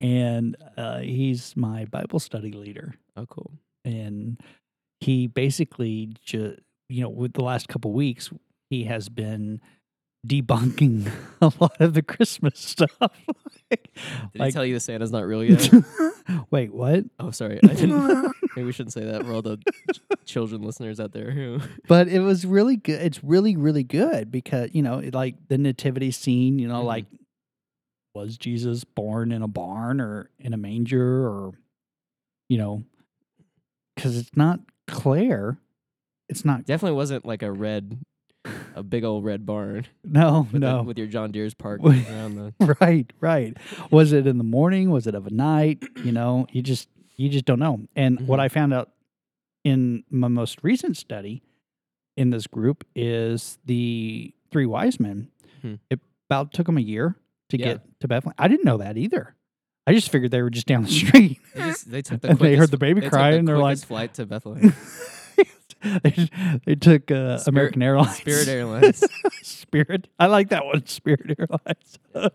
and 0.00 0.56
uh, 0.76 0.98
he's 0.98 1.56
my 1.56 1.86
Bible 1.86 2.18
study 2.20 2.52
leader. 2.52 2.94
oh, 3.16 3.26
cool. 3.26 3.52
and 3.84 4.38
he 5.00 5.26
basically 5.26 6.12
just 6.22 6.58
you 6.90 7.02
know 7.02 7.08
with 7.08 7.32
the 7.32 7.42
last 7.42 7.68
couple 7.68 7.92
weeks 7.92 8.30
he 8.68 8.84
has 8.84 9.08
been 9.08 9.60
debunking 10.26 11.10
a 11.40 11.50
lot 11.60 11.80
of 11.80 11.94
the 11.94 12.02
christmas 12.02 12.58
stuff 12.58 12.90
Did 13.70 13.80
Like- 14.34 14.46
he 14.48 14.52
tell 14.52 14.64
you 14.66 14.74
the 14.74 14.80
Santa's 14.80 15.12
not 15.12 15.24
real 15.24 15.44
yet? 15.44 15.70
wait 16.50 16.74
what 16.74 17.04
oh, 17.20 17.30
sorry, 17.30 17.60
I 17.62 17.68
didn't. 17.68 18.32
Maybe 18.56 18.66
we 18.66 18.72
shouldn't 18.72 18.92
say 18.92 19.04
that 19.04 19.24
for 19.24 19.32
all 19.32 19.42
the 19.42 19.58
ch- 19.58 20.00
children 20.26 20.62
listeners 20.62 20.98
out 20.98 21.12
there 21.12 21.30
who. 21.30 21.60
but 21.86 22.08
it 22.08 22.18
was 22.18 22.44
really 22.44 22.76
good 22.76 23.00
it's 23.00 23.22
really 23.22 23.54
really 23.56 23.84
good 23.84 24.30
because 24.32 24.70
you 24.72 24.82
know 24.82 24.98
it, 24.98 25.14
like 25.14 25.36
the 25.48 25.56
nativity 25.56 26.10
scene 26.10 26.58
you 26.58 26.66
know 26.66 26.82
Mhm. 26.82 26.86
like 26.86 27.06
was 28.14 28.36
jesus 28.36 28.82
born 28.82 29.30
in 29.30 29.40
a 29.42 29.48
barn 29.48 30.00
or 30.00 30.30
in 30.40 30.52
a 30.52 30.56
manger 30.56 31.28
or 31.28 31.52
you 32.48 32.58
know 32.58 32.82
because 33.94 34.16
it's 34.18 34.36
not 34.36 34.58
clear 34.88 35.58
it's 36.28 36.44
not 36.44 36.64
Definitely 36.64 36.96
wasn't 36.96 37.24
like 37.24 37.42
a 37.42 37.50
red, 37.52 37.98
a 38.74 38.82
big 38.82 39.04
old 39.04 39.24
red 39.24 39.44
barn. 39.44 39.86
no 40.04 40.48
With 40.52 40.60
no 40.62 40.78
the, 40.78 40.82
with 40.84 40.98
your 40.98 41.06
John 41.06 41.30
Deere's 41.32 41.54
parked 41.54 41.84
around 41.86 42.34
the. 42.58 42.76
right 42.80 43.10
right 43.20 43.56
was 43.90 44.12
it 44.12 44.26
in 44.26 44.38
the 44.38 44.44
morning 44.44 44.90
was 44.90 45.06
it 45.06 45.14
of 45.14 45.26
a 45.26 45.30
night 45.30 45.82
you 46.04 46.12
know 46.12 46.46
you 46.50 46.62
just 46.62 46.88
you 47.16 47.28
just 47.28 47.44
don't 47.44 47.58
know 47.58 47.80
and 47.96 48.26
what 48.26 48.38
Mhm. 48.40 48.42
i 48.44 48.48
found 48.48 48.72
out 48.72 48.90
in 49.64 50.04
my 50.10 50.28
most 50.28 50.58
recent 50.62 50.96
study 50.96 51.42
in 52.16 52.30
this 52.30 52.46
group 52.46 52.84
is 52.94 53.58
the 53.66 54.32
three 54.50 54.66
wise 54.66 54.98
men 54.98 55.28
Hmm. 55.62 55.74
it 55.90 56.00
about 56.30 56.52
took 56.54 56.64
them 56.66 56.78
a 56.78 56.80
year 56.80 57.16
to 57.50 57.58
Yeah. 57.58 57.64
get 57.66 58.00
to 58.00 58.08
bethlehem 58.08 58.34
i 58.38 58.48
didn't 58.48 58.64
know 58.64 58.78
that 58.78 58.96
either 58.96 59.34
i 59.86 59.92
just 59.92 60.10
figured 60.10 60.30
they 60.30 60.40
were 60.40 60.48
just 60.48 60.66
down 60.66 60.84
the 60.84 60.90
street 60.90 61.38
They, 61.54 61.60
just, 61.60 61.90
they 61.90 62.00
took 62.02 62.22
the 62.22 62.30
And 62.30 62.38
they 62.38 62.56
heard 62.56 62.70
the 62.70 62.78
baby 62.78 63.02
cry 63.06 63.32
the 63.32 63.38
and 63.38 63.46
they're 63.46 63.58
like- 63.58 63.78
flight 63.78 64.14
to 64.14 64.24
Bethlehem. 64.24 64.72
they, 66.02 66.28
they 66.66 66.74
took 66.74 67.10
uh, 67.10 67.38
Spirit- 67.38 67.48
american 67.48 67.82
airlines 67.82 68.16
Spirit 68.16 68.48
Airlines. 68.56 69.02
Spirit. 69.42 70.08
I 70.18 70.26
like 70.26 70.48
that 70.50 70.64
one, 70.66 70.86
Spirit 70.86 71.36
Airlines. 71.38 72.30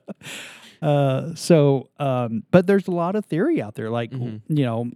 uh, 0.81 1.35
so, 1.35 1.89
um, 1.99 2.43
but 2.51 2.67
there's 2.67 2.87
a 2.87 2.91
lot 2.91 3.15
of 3.15 3.25
theory 3.25 3.61
out 3.61 3.75
there. 3.75 3.89
Like, 3.89 4.11
Mhm. 4.11 4.41
you 4.47 4.65
know, 4.65 4.91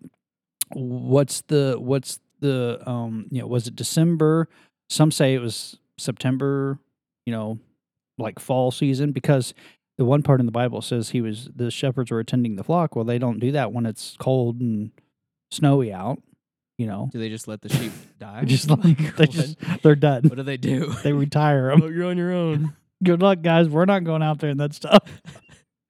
what's 0.73 1.41
the 1.47 1.75
what's 1.79 2.19
the 2.39 2.81
um, 2.85 3.27
you 3.31 3.41
know, 3.41 3.47
was 3.47 3.67
it 3.67 3.75
December? 3.75 4.47
Some 4.89 5.11
say 5.11 5.33
it 5.33 5.39
was 5.41 5.77
September. 5.97 6.79
You 7.25 7.33
know, 7.33 7.59
like 8.17 8.39
fall 8.39 8.71
season 8.71 9.11
because 9.11 9.53
the 9.97 10.05
one 10.05 10.23
part 10.23 10.39
in 10.39 10.45
the 10.47 10.51
Bible 10.51 10.81
says 10.81 11.09
he 11.09 11.21
was 11.21 11.49
the 11.55 11.69
shepherds 11.69 12.09
were 12.11 12.19
attending 12.19 12.55
the 12.55 12.63
flock. 12.63 12.95
Well, 12.95 13.05
they 13.05 13.19
don't 13.19 13.39
do 13.39 13.51
that 13.51 13.71
when 13.71 13.85
it's 13.85 14.15
cold 14.19 14.59
and 14.61 14.91
snowy 15.51 15.93
out. 15.93 16.21
You 16.79 16.87
know, 16.87 17.09
Do 17.11 17.19
they 17.19 17.27
just 17.27 17.45
let 17.49 17.61
the 17.61 17.67
sheep 17.67 17.91
die? 18.19 18.43
just 18.45 18.71
oh 18.71 18.75
like 18.81 19.15
they 19.17 19.27
just 19.27 19.57
they're 19.83 19.95
done. 19.97 20.23
What 20.23 20.37
do 20.37 20.43
they 20.43 20.55
do? 20.55 20.93
They 21.03 21.11
retire 21.11 21.71
'em 21.71 21.81
oh, 21.83 21.87
you're 21.87 22.05
on 22.05 22.17
your 22.17 22.31
own. 22.31 22.73
good 23.03 23.21
luck, 23.21 23.41
guys. 23.41 23.67
We're 23.67 23.83
not 23.83 24.05
going 24.05 24.23
out 24.23 24.39
there 24.39 24.49
and 24.49 24.59
that 24.61 24.73
stuff. 24.73 25.03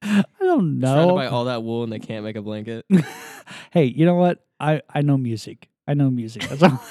I 0.02 0.24
don't 0.40 0.80
know. 0.80 1.14
buy 1.14 1.26
all 1.26 1.44
that 1.44 1.62
wool 1.62 1.84
and 1.84 1.92
they 1.92 2.00
can't 2.00 2.24
make 2.24 2.34
a 2.34 2.42
blanket. 2.42 2.86
hey, 3.70 3.84
you 3.84 4.04
know 4.04 4.16
what? 4.16 4.44
I 4.58 4.82
I 4.92 5.02
know 5.02 5.16
music. 5.16 5.68
I 5.86 5.94
know 5.94 6.10
music. 6.10 6.42
That's 6.48 6.62
all. 6.64 6.82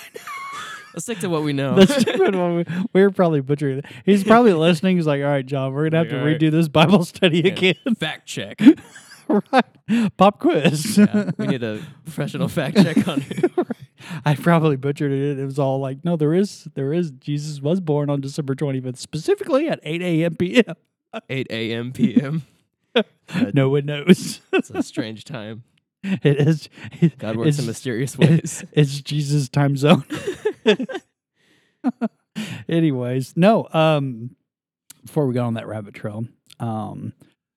Let's 0.93 1.03
stick 1.03 1.19
to 1.19 1.29
what 1.29 1.43
we 1.43 1.51
know. 1.51 1.75
That's 1.75 1.99
stupid. 2.01 2.35
one. 2.35 2.55
We- 2.55 2.65
We're 2.93 3.11
probably 3.11 3.41
butchering 3.41 3.79
it. 3.79 3.85
He's 4.05 4.23
probably 4.23 4.53
listening. 4.53 4.95
He's 4.95 5.05
like, 5.07 5.21
"All 5.21 5.27
right, 5.27 5.45
John, 5.45 5.73
we're 5.73 5.89
gonna 5.89 5.97
have 5.97 6.07
Like, 6.07 6.11
to 6.15 6.19
all 6.21 6.25
right. 6.25 6.39
redo 6.39 6.51
this 6.51 6.67
Bible 6.69 7.03
study 7.03 7.39
again." 7.39 7.75
fact 7.99 8.27
check. 8.27 8.61
right? 9.51 9.65
Pop 10.17 10.39
quiz. 10.39 10.97
Yeah, 10.97 11.29
we 11.37 11.47
need 11.47 11.63
a 11.63 11.79
professional 12.05 12.47
fact 12.47 12.77
check 12.77 13.07
on 13.07 13.23
it. 13.29 13.51
I 14.25 14.35
probably 14.35 14.75
butchered 14.77 15.11
it. 15.11 15.39
It 15.39 15.45
was 15.45 15.59
all 15.59 15.79
like, 15.79 16.03
"No, 16.05 16.15
there 16.15 16.33
is, 16.33 16.67
there 16.75 16.93
is. 16.93 17.11
Jesus 17.11 17.61
was 17.61 17.79
born 17.79 18.09
on 18.09 18.21
December 18.21 18.55
twenty 18.55 18.79
fifth, 18.81 18.99
specifically 18.99 19.67
at 19.67 19.79
eight 19.83 20.01
a.m. 20.01 20.35
p.m. 20.35 20.75
8 21.29 21.47
a.m. 21.49 21.91
p.m. 21.91 22.43
No 23.53 23.69
one 23.69 23.85
knows. 23.85 24.41
It's 24.51 24.69
a 24.71 24.83
strange 24.83 25.23
time. 25.23 25.63
it 26.03 26.39
is. 26.39 26.69
it- 27.01 27.17
God 27.17 27.35
works 27.37 27.57
in 27.59 27.65
mysterious 27.65 28.17
ways. 28.17 28.63
it's 28.73 29.01
Jesus 29.01 29.49
time 29.49 29.75
zone. 29.77 30.03
Anyways, 32.67 33.35
no. 33.35 33.67
Um, 33.73 34.35
before 35.03 35.25
we 35.25 35.33
go 35.33 35.45
on 35.45 35.55
that 35.55 35.67
rabbit 35.67 35.93
trail, 35.93 36.25
um, 36.59 37.13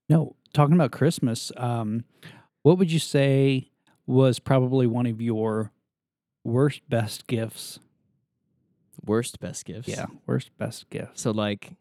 no, 0.09 0.35
talking 0.53 0.75
about 0.75 0.91
Christmas. 0.91 1.51
Um, 1.57 2.05
what 2.63 2.77
would 2.77 2.91
you 2.91 2.99
say 2.99 3.69
was 4.07 4.39
probably 4.39 4.87
one 4.87 5.05
of 5.05 5.21
your 5.21 5.71
worst 6.43 6.81
best 6.89 7.27
gifts? 7.27 7.79
Worst 9.05 9.39
best 9.39 9.65
gifts. 9.65 9.87
Yeah, 9.87 10.05
worst 10.25 10.51
best 10.57 10.89
gifts. 10.89 11.21
So 11.21 11.31
like 11.31 11.71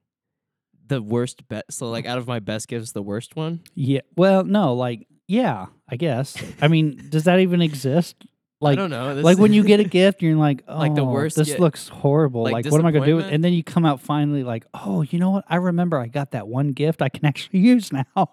the 0.88 1.00
worst 1.00 1.46
best. 1.48 1.72
So 1.72 1.88
like 1.90 2.06
out 2.06 2.18
of 2.18 2.26
my 2.26 2.40
best 2.40 2.68
gifts, 2.68 2.92
the 2.92 3.02
worst 3.02 3.36
one. 3.36 3.60
Yeah. 3.74 4.00
Well, 4.16 4.44
no, 4.44 4.74
like 4.74 5.06
yeah, 5.28 5.66
I 5.88 5.96
guess. 5.96 6.36
I 6.60 6.68
mean, 6.68 7.06
does 7.10 7.24
that 7.24 7.38
even 7.40 7.62
exist? 7.62 8.16
Like, 8.60 8.78
I 8.78 8.80
don't 8.82 8.90
know. 8.90 9.14
This- 9.14 9.24
like 9.24 9.38
when 9.38 9.52
you 9.52 9.64
get 9.64 9.80
a 9.80 9.84
gift, 10.00 10.22
you're 10.22 10.36
like, 10.36 10.62
oh, 10.68 10.78
Like 10.78 10.94
the 10.94 11.02
oh, 11.02 11.10
worst 11.10 11.36
This 11.36 11.58
looks 11.58 11.88
horrible. 11.88 12.44
like 12.44 12.52
Like, 12.52 12.66
what 12.66 12.80
am 12.80 12.86
I 12.86 12.92
gonna 12.92 13.06
do? 13.06 13.16
with? 13.16 13.26
And 13.26 13.42
then 13.42 13.52
you 13.52 13.62
come 13.64 13.84
out 13.84 14.00
finally 14.00 14.42
like, 14.44 14.64
oh, 14.74 15.02
you 15.02 15.18
know 15.18 15.30
what? 15.30 15.44
I 15.48 15.56
remember 15.56 15.98
I 15.98 16.06
got 16.06 16.32
that 16.32 16.46
one 16.48 16.68
gift 16.68 17.02
I 17.02 17.08
can 17.08 17.24
actually 17.32 17.60
use 17.60 17.92
now. 17.92 18.30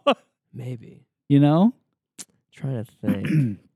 maybe 0.53 1.05
you 1.27 1.39
know? 1.39 1.73
trying 2.51 2.83
to 2.83 2.91
think. 3.07 3.59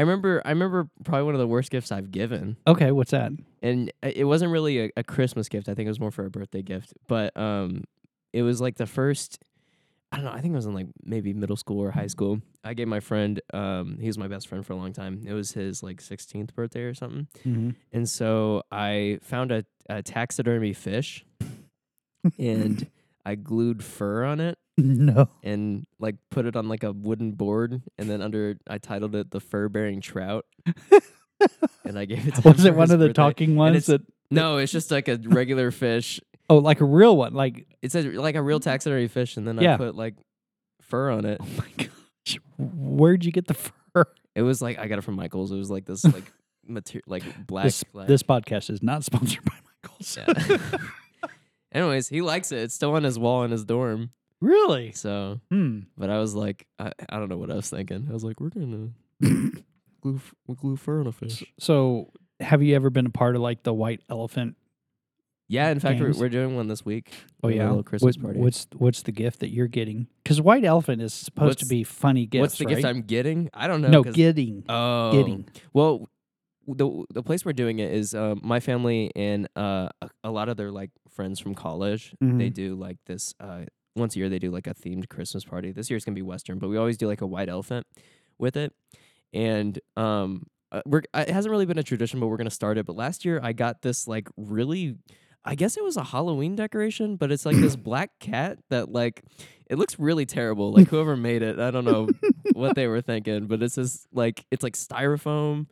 I 0.00 0.02
remember. 0.02 0.40
I 0.46 0.48
remember 0.48 0.88
probably 1.04 1.24
one 1.24 1.34
of 1.34 1.40
the 1.40 1.46
worst 1.46 1.70
gifts 1.70 1.92
I've 1.92 2.10
given. 2.10 2.56
okay, 2.66 2.90
what's 2.90 3.10
that? 3.10 3.32
and 3.60 3.92
it 4.02 4.24
wasn't 4.24 4.50
really 4.50 4.86
a, 4.86 4.90
a 4.96 5.04
Christmas 5.04 5.50
gift. 5.50 5.68
I 5.68 5.74
think 5.74 5.84
it 5.84 5.90
was 5.90 6.00
more 6.00 6.10
for 6.10 6.24
a 6.24 6.30
birthday 6.30 6.62
gift. 6.62 6.94
But 7.06 7.36
um, 7.36 7.84
it 8.32 8.40
was 8.42 8.62
like 8.62 8.76
the 8.76 8.86
first. 8.86 9.38
I 10.10 10.16
don't 10.16 10.24
know. 10.24 10.32
I 10.32 10.40
think 10.40 10.52
it 10.52 10.56
was 10.56 10.64
in 10.64 10.72
like 10.72 10.86
maybe 11.04 11.34
middle 11.34 11.56
school 11.56 11.80
or 11.80 11.90
high 11.90 12.06
school. 12.06 12.40
I 12.64 12.72
gave 12.72 12.88
my 12.88 13.00
friend. 13.00 13.42
Um, 13.52 13.98
he 14.00 14.06
was 14.06 14.16
my 14.16 14.26
best 14.26 14.48
friend 14.48 14.64
for 14.64 14.72
a 14.72 14.76
long 14.76 14.94
time. 14.94 15.22
It 15.26 15.34
was 15.34 15.52
his 15.52 15.82
like 15.82 16.00
16th 16.00 16.54
birthday 16.54 16.84
or 16.84 16.94
something. 16.94 17.28
Mm-hmm. 17.46 17.70
And 17.92 18.08
so 18.08 18.62
I 18.72 19.18
found 19.22 19.52
a, 19.52 19.66
a 19.90 20.02
taxidermy 20.02 20.72
fish, 20.72 21.26
and 22.38 22.88
I 23.24 23.34
glued 23.34 23.82
fur 23.84 24.24
on 24.24 24.40
it 24.40 24.58
no. 24.76 25.28
and 25.42 25.86
like 25.98 26.16
put 26.30 26.46
it 26.46 26.56
on 26.56 26.68
like 26.68 26.82
a 26.84 26.92
wooden 26.92 27.32
board, 27.32 27.82
and 27.98 28.08
then 28.10 28.22
under 28.22 28.56
I 28.68 28.78
titled 28.78 29.14
it 29.14 29.30
the 29.30 29.40
fur 29.40 29.68
bearing 29.68 30.00
trout. 30.00 30.46
and 31.84 31.98
I 31.98 32.04
gave 32.04 32.26
it 32.28 32.34
to 32.36 32.40
him 32.42 32.52
Was 32.52 32.64
it 32.64 32.72
for 32.72 32.76
one 32.78 32.86
his 32.88 32.92
of 32.94 33.00
the 33.00 33.06
birthday. 33.08 33.12
talking 33.22 33.56
ones 33.56 33.76
it's- 33.76 33.86
that 33.86 34.02
No, 34.32 34.58
it's 34.58 34.70
just 34.70 34.90
like 34.92 35.08
a 35.08 35.18
regular 35.24 35.72
fish. 35.72 36.20
Oh, 36.48 36.58
like 36.58 36.80
a 36.80 36.84
real 36.84 37.16
one. 37.16 37.34
Like 37.34 37.66
It's 37.82 37.94
a, 37.96 38.02
like 38.02 38.36
a 38.36 38.42
real 38.42 38.60
taxidermy 38.60 39.08
fish, 39.08 39.36
and 39.36 39.46
then 39.46 39.58
I 39.58 39.76
put 39.76 39.96
like 39.96 40.14
fur 40.82 41.10
on 41.10 41.24
it. 41.24 41.38
oh 41.42 41.46
my 41.58 41.64
gosh. 41.76 42.38
Where'd 42.58 43.24
you 43.24 43.32
get 43.32 43.46
the 43.48 43.54
fur? 43.54 44.04
It 44.36 44.42
was 44.42 44.62
like 44.62 44.78
I 44.78 44.86
got 44.86 44.98
it 44.98 45.02
from 45.02 45.16
Michaels. 45.16 45.50
It 45.50 45.56
was 45.56 45.68
like 45.70 45.84
this 45.84 46.04
like 46.04 46.32
material, 46.64 47.02
like 47.08 47.46
black. 47.46 47.64
This, 47.64 47.84
like- 47.92 48.06
this 48.06 48.22
podcast 48.22 48.70
is 48.70 48.82
not 48.84 49.02
sponsored 49.04 49.44
by 49.44 49.54
Michaels. 49.82 50.16
Yeah. 50.16 50.78
Anyways, 51.72 52.08
he 52.08 52.20
likes 52.20 52.52
it. 52.52 52.58
It's 52.58 52.74
still 52.74 52.94
on 52.94 53.04
his 53.04 53.18
wall 53.18 53.42
in 53.44 53.50
his 53.50 53.64
dorm. 53.64 54.10
really? 54.40 54.92
So, 54.92 55.40
Hmm. 55.50 55.80
but 55.96 56.10
I 56.10 56.18
was 56.18 56.34
like, 56.34 56.66
I, 56.78 56.92
I 57.08 57.18
don't 57.18 57.28
know 57.28 57.36
what 57.36 57.50
I 57.50 57.54
was 57.56 57.68
thinking. 57.70 58.06
I 58.08 58.12
was 58.12 58.24
like, 58.24 58.40
we're 58.40 58.48
gonna 58.50 58.88
glue 60.00 60.20
we 60.46 60.54
glue 60.54 60.76
fur 60.76 61.00
on 61.00 61.06
a 61.06 61.12
fish. 61.12 61.44
So, 61.58 62.10
have 62.40 62.62
you 62.62 62.74
ever 62.74 62.90
been 62.90 63.06
a 63.06 63.10
part 63.10 63.36
of 63.36 63.42
like 63.42 63.62
the 63.62 63.74
white 63.74 64.00
elephant? 64.08 64.56
Yeah, 65.48 65.70
in 65.70 65.80
fact, 65.80 66.00
we're, 66.00 66.12
we're 66.12 66.28
doing 66.28 66.54
one 66.54 66.68
this 66.68 66.84
week. 66.84 67.12
Oh 67.42 67.48
yeah, 67.48 67.66
little 67.68 67.82
Christmas 67.82 68.16
What- 68.16 68.22
party. 68.24 68.40
What's 68.40 68.66
what's 68.76 69.02
the 69.02 69.12
gift 69.12 69.40
that 69.40 69.50
you're 69.50 69.66
getting? 69.68 70.06
Because 70.22 70.40
white 70.40 70.64
elephant 70.64 71.02
is 71.02 71.12
supposed 71.12 71.58
to 71.58 71.66
be 71.66 71.82
funny 71.84 72.24
gifts. 72.26 72.40
What's 72.40 72.58
the 72.58 72.64
gift? 72.66 72.84
I'm 72.84 73.02
getting? 73.02 73.50
I 73.52 73.66
don't 73.66 73.80
know. 73.82 73.88
No, 73.88 74.02
getting 74.04 74.64
Oh, 74.68 75.10
getting. 75.12 75.48
Well, 75.72 76.08
the 76.74 77.04
the 77.12 77.22
place 77.22 77.44
we're 77.44 77.52
doing 77.52 77.78
it 77.78 77.92
is 77.92 78.14
um, 78.14 78.40
my 78.42 78.60
family 78.60 79.10
and 79.16 79.48
uh, 79.56 79.88
a, 80.02 80.10
a 80.24 80.30
lot 80.30 80.48
of 80.48 80.56
their 80.56 80.70
like 80.70 80.90
friends 81.08 81.38
from 81.40 81.54
college. 81.54 82.14
They 82.20 82.26
Mhm. 82.50 82.54
do 82.54 82.74
like 82.74 82.98
this 83.06 83.34
uh, 83.40 83.64
once 83.96 84.16
a 84.16 84.18
year. 84.18 84.28
They 84.28 84.38
do 84.38 84.50
like 84.50 84.66
a 84.66 84.74
themed 84.74 85.08
Christmas 85.08 85.44
party. 85.44 85.72
This 85.72 85.90
year 85.90 85.96
it's 85.96 86.04
gonna 86.04 86.14
be 86.14 86.22
Western, 86.22 86.58
but 86.58 86.68
we 86.68 86.76
always 86.76 86.96
do 86.96 87.06
like 87.06 87.20
a 87.20 87.26
white 87.26 87.48
elephant 87.48 87.86
with 88.38 88.56
it. 88.56 88.72
And 89.32 89.78
um, 89.96 90.46
uh, 90.72 90.82
we're 90.86 91.02
uh, 91.14 91.24
it 91.26 91.32
hasn't 91.32 91.50
really 91.50 91.66
been 91.66 91.78
a 91.78 91.82
tradition, 91.82 92.20
but 92.20 92.26
we're 92.28 92.36
gonna 92.36 92.50
start 92.50 92.78
it. 92.78 92.86
But 92.86 92.96
last 92.96 93.24
year 93.24 93.40
I 93.42 93.52
got 93.52 93.82
this 93.82 94.06
like 94.08 94.28
really. 94.36 94.96
I 95.42 95.54
guess 95.54 95.78
it 95.78 95.82
was 95.82 95.96
a 95.96 96.04
Halloween 96.04 96.54
decoration, 96.54 97.16
but 97.16 97.32
it's 97.32 97.46
like 97.46 97.56
this 97.56 97.74
black 97.90 98.10
cat 98.20 98.58
that 98.68 98.92
like 98.92 99.22
it 99.70 99.78
looks 99.78 99.98
really 99.98 100.26
terrible. 100.26 100.70
Like 100.70 100.88
whoever 100.88 101.16
made 101.16 101.40
it, 101.40 101.58
I 101.58 101.70
don't 101.70 101.86
know 101.86 102.10
what 102.52 102.74
they 102.74 102.86
were 102.86 103.00
thinking, 103.00 103.46
but 103.46 103.62
it's 103.62 103.76
this 103.76 104.06
like 104.12 104.44
it's 104.50 104.62
like 104.62 104.74
styrofoam. 104.74 105.66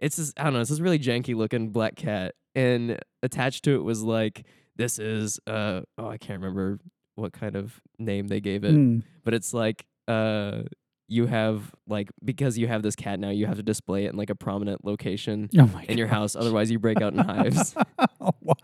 It's 0.00 0.16
this 0.16 0.32
I 0.36 0.44
don't 0.44 0.54
know, 0.54 0.60
it's 0.60 0.70
this 0.70 0.80
really 0.80 0.98
janky 0.98 1.34
looking 1.34 1.70
black 1.70 1.94
cat. 1.96 2.34
And 2.54 2.98
attached 3.22 3.64
to 3.64 3.74
it 3.76 3.84
was 3.84 4.02
like 4.02 4.44
this 4.76 4.98
is 4.98 5.38
uh 5.46 5.82
oh 5.98 6.08
I 6.08 6.18
can't 6.18 6.40
remember 6.40 6.78
what 7.14 7.32
kind 7.32 7.54
of 7.54 7.80
name 7.98 8.28
they 8.28 8.40
gave 8.40 8.64
it. 8.64 8.74
Mm. 8.74 9.02
But 9.24 9.34
it's 9.34 9.54
like 9.54 9.86
uh 10.08 10.62
you 11.06 11.26
have 11.26 11.74
like 11.88 12.08
because 12.24 12.56
you 12.56 12.68
have 12.68 12.82
this 12.82 12.96
cat 12.96 13.20
now, 13.20 13.30
you 13.30 13.46
have 13.46 13.56
to 13.56 13.62
display 13.62 14.06
it 14.06 14.12
in 14.12 14.16
like 14.16 14.30
a 14.30 14.34
prominent 14.34 14.84
location 14.84 15.50
Oh 15.58 15.68
in 15.88 15.98
your 15.98 16.06
gosh. 16.06 16.16
house, 16.16 16.36
otherwise 16.36 16.70
you 16.70 16.78
break 16.78 17.02
out 17.02 17.12
in 17.12 17.18
hives. 17.18 17.74
oh, 18.20 18.30
wow. 18.40 18.54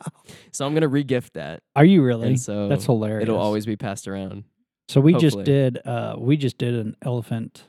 So 0.53 0.65
I'm 0.65 0.73
gonna 0.73 0.89
regift 0.89 1.33
that. 1.33 1.63
Are 1.75 1.85
you 1.85 2.03
really? 2.03 2.29
And 2.29 2.41
so 2.41 2.69
That's 2.69 2.87
hilarious. 2.87 3.23
it'll 3.25 3.39
always 3.39 3.67
be 3.67 3.77
passed 3.77 4.09
around. 4.09 4.45
So 4.89 5.01
we 5.01 5.15
just 5.15 5.43
did 5.45 5.79
uh 5.85 6.15
we 6.19 6.37
just 6.37 6.57
did 6.57 6.75
an 6.75 6.97
elephant 7.03 7.65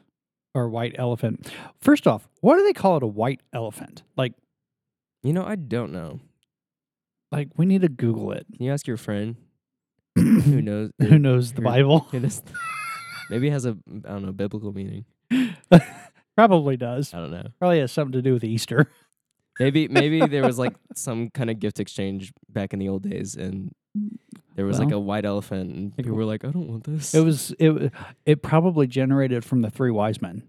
or 0.57 0.67
white 0.69 0.95
elephant. 0.97 1.49
First 1.79 2.07
off, 2.07 2.27
why 2.41 2.57
do 2.57 2.63
they 2.63 2.73
call 2.73 2.97
it 2.97 3.03
a 3.03 3.07
white 3.07 3.41
elephant? 3.53 4.03
Like 4.17 4.33
You 5.23 5.33
know, 5.33 5.45
I 5.45 5.55
don't 5.55 5.91
know. 5.91 6.19
like 7.31 7.49
we 7.57 7.65
need 7.65 7.81
to 7.81 7.89
Google 7.89 8.31
it. 8.31 8.45
Can 8.55 8.65
you 8.65 8.71
ask 8.73 8.87
your 8.87 8.97
friend 8.97 9.35
who 10.15 10.61
knows? 10.61 10.91
Who 10.99 11.19
knows 11.19 11.53
the 11.53 11.61
Bible? 11.61 11.99
who 12.11 12.19
knows- 12.19 12.41
Maybe 13.29 13.47
it 13.47 13.51
has 13.51 13.65
a 13.65 13.77
I 14.05 14.09
don't 14.09 14.25
know 14.25 14.31
biblical 14.31 14.73
meaning. 14.73 15.05
Probably 16.35 16.77
does. 16.77 17.13
I 17.13 17.17
don't 17.19 17.31
know. 17.31 17.47
Probably 17.59 17.79
has 17.79 17.91
something 17.91 18.13
to 18.13 18.21
do 18.21 18.33
with 18.33 18.43
Easter. 18.43 18.91
Maybe 19.59 19.87
maybe 19.87 20.25
there 20.27 20.43
was 20.43 20.59
like 20.59 20.75
some 20.95 21.29
kind 21.31 21.49
of 21.49 21.59
gift 21.59 21.79
exchange 21.79 22.31
back 22.47 22.73
in 22.73 22.79
the 22.79 22.87
old 22.89 23.01
days, 23.09 23.35
and 23.35 23.71
mm, 23.97 24.15
there 24.57 24.65
was 24.65 24.77
like 24.79 24.91
a 24.91 24.99
white 24.99 25.23
elephant, 25.23 25.73
and 25.73 25.95
people 25.95 26.11
were 26.13 26.25
like, 26.25 26.43
"I 26.43 26.49
don't 26.49 26.67
want 26.67 26.83
this." 26.83 27.15
It 27.15 27.21
was 27.23 27.51
it 27.59 27.93
it 28.25 28.41
probably 28.41 28.87
generated 28.87 29.45
from 29.45 29.61
the 29.61 29.69
three 29.69 29.91
wise 29.91 30.21
men. 30.21 30.43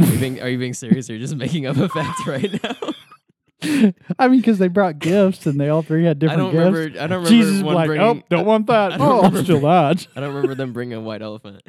Are 0.00 0.06
you 0.06 0.18
being, 0.18 0.40
are 0.40 0.48
you 0.48 0.56
being 0.56 0.72
serious? 0.72 1.10
Or 1.10 1.12
you're 1.12 1.20
just 1.20 1.36
making 1.36 1.66
up 1.66 1.76
a 1.76 1.88
fact 1.90 2.26
right 2.26 2.50
now? 2.62 3.92
I 4.18 4.28
mean, 4.28 4.40
because 4.40 4.58
they 4.58 4.68
brought 4.68 4.98
gifts 4.98 5.44
and 5.44 5.60
they 5.60 5.68
all 5.68 5.82
three 5.82 6.04
had 6.06 6.16
I 6.16 6.20
different 6.20 6.38
don't 6.40 6.52
gifts. 6.52 6.64
remember. 6.64 6.98
I 6.98 7.06
don't 7.06 7.10
remember 7.24 7.28
Jesus 7.28 7.52
was 7.56 7.62
one 7.64 7.74
like, 7.74 7.86
bringing. 7.88 8.06
oh, 8.06 8.22
don't 8.30 8.46
want 8.46 8.66
that. 8.68 8.92
I 8.94 8.96
don't 8.96 9.06
Oh, 9.06 9.10
I'll 9.10 9.22
remember 9.24 9.42
steal 9.44 9.60
that. 9.60 10.06
I 10.16 10.20
don't 10.20 10.32
remember 10.34 10.54
them 10.54 10.72
bringing 10.72 10.96
a 10.96 11.00
white 11.02 11.20
elephant. 11.20 11.60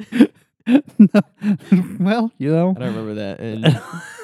well, 2.00 2.32
you 2.38 2.50
know, 2.52 2.70
I 2.70 2.78
don't 2.80 2.94
remember 2.96 3.14
that. 3.14 3.40
And 3.40 3.82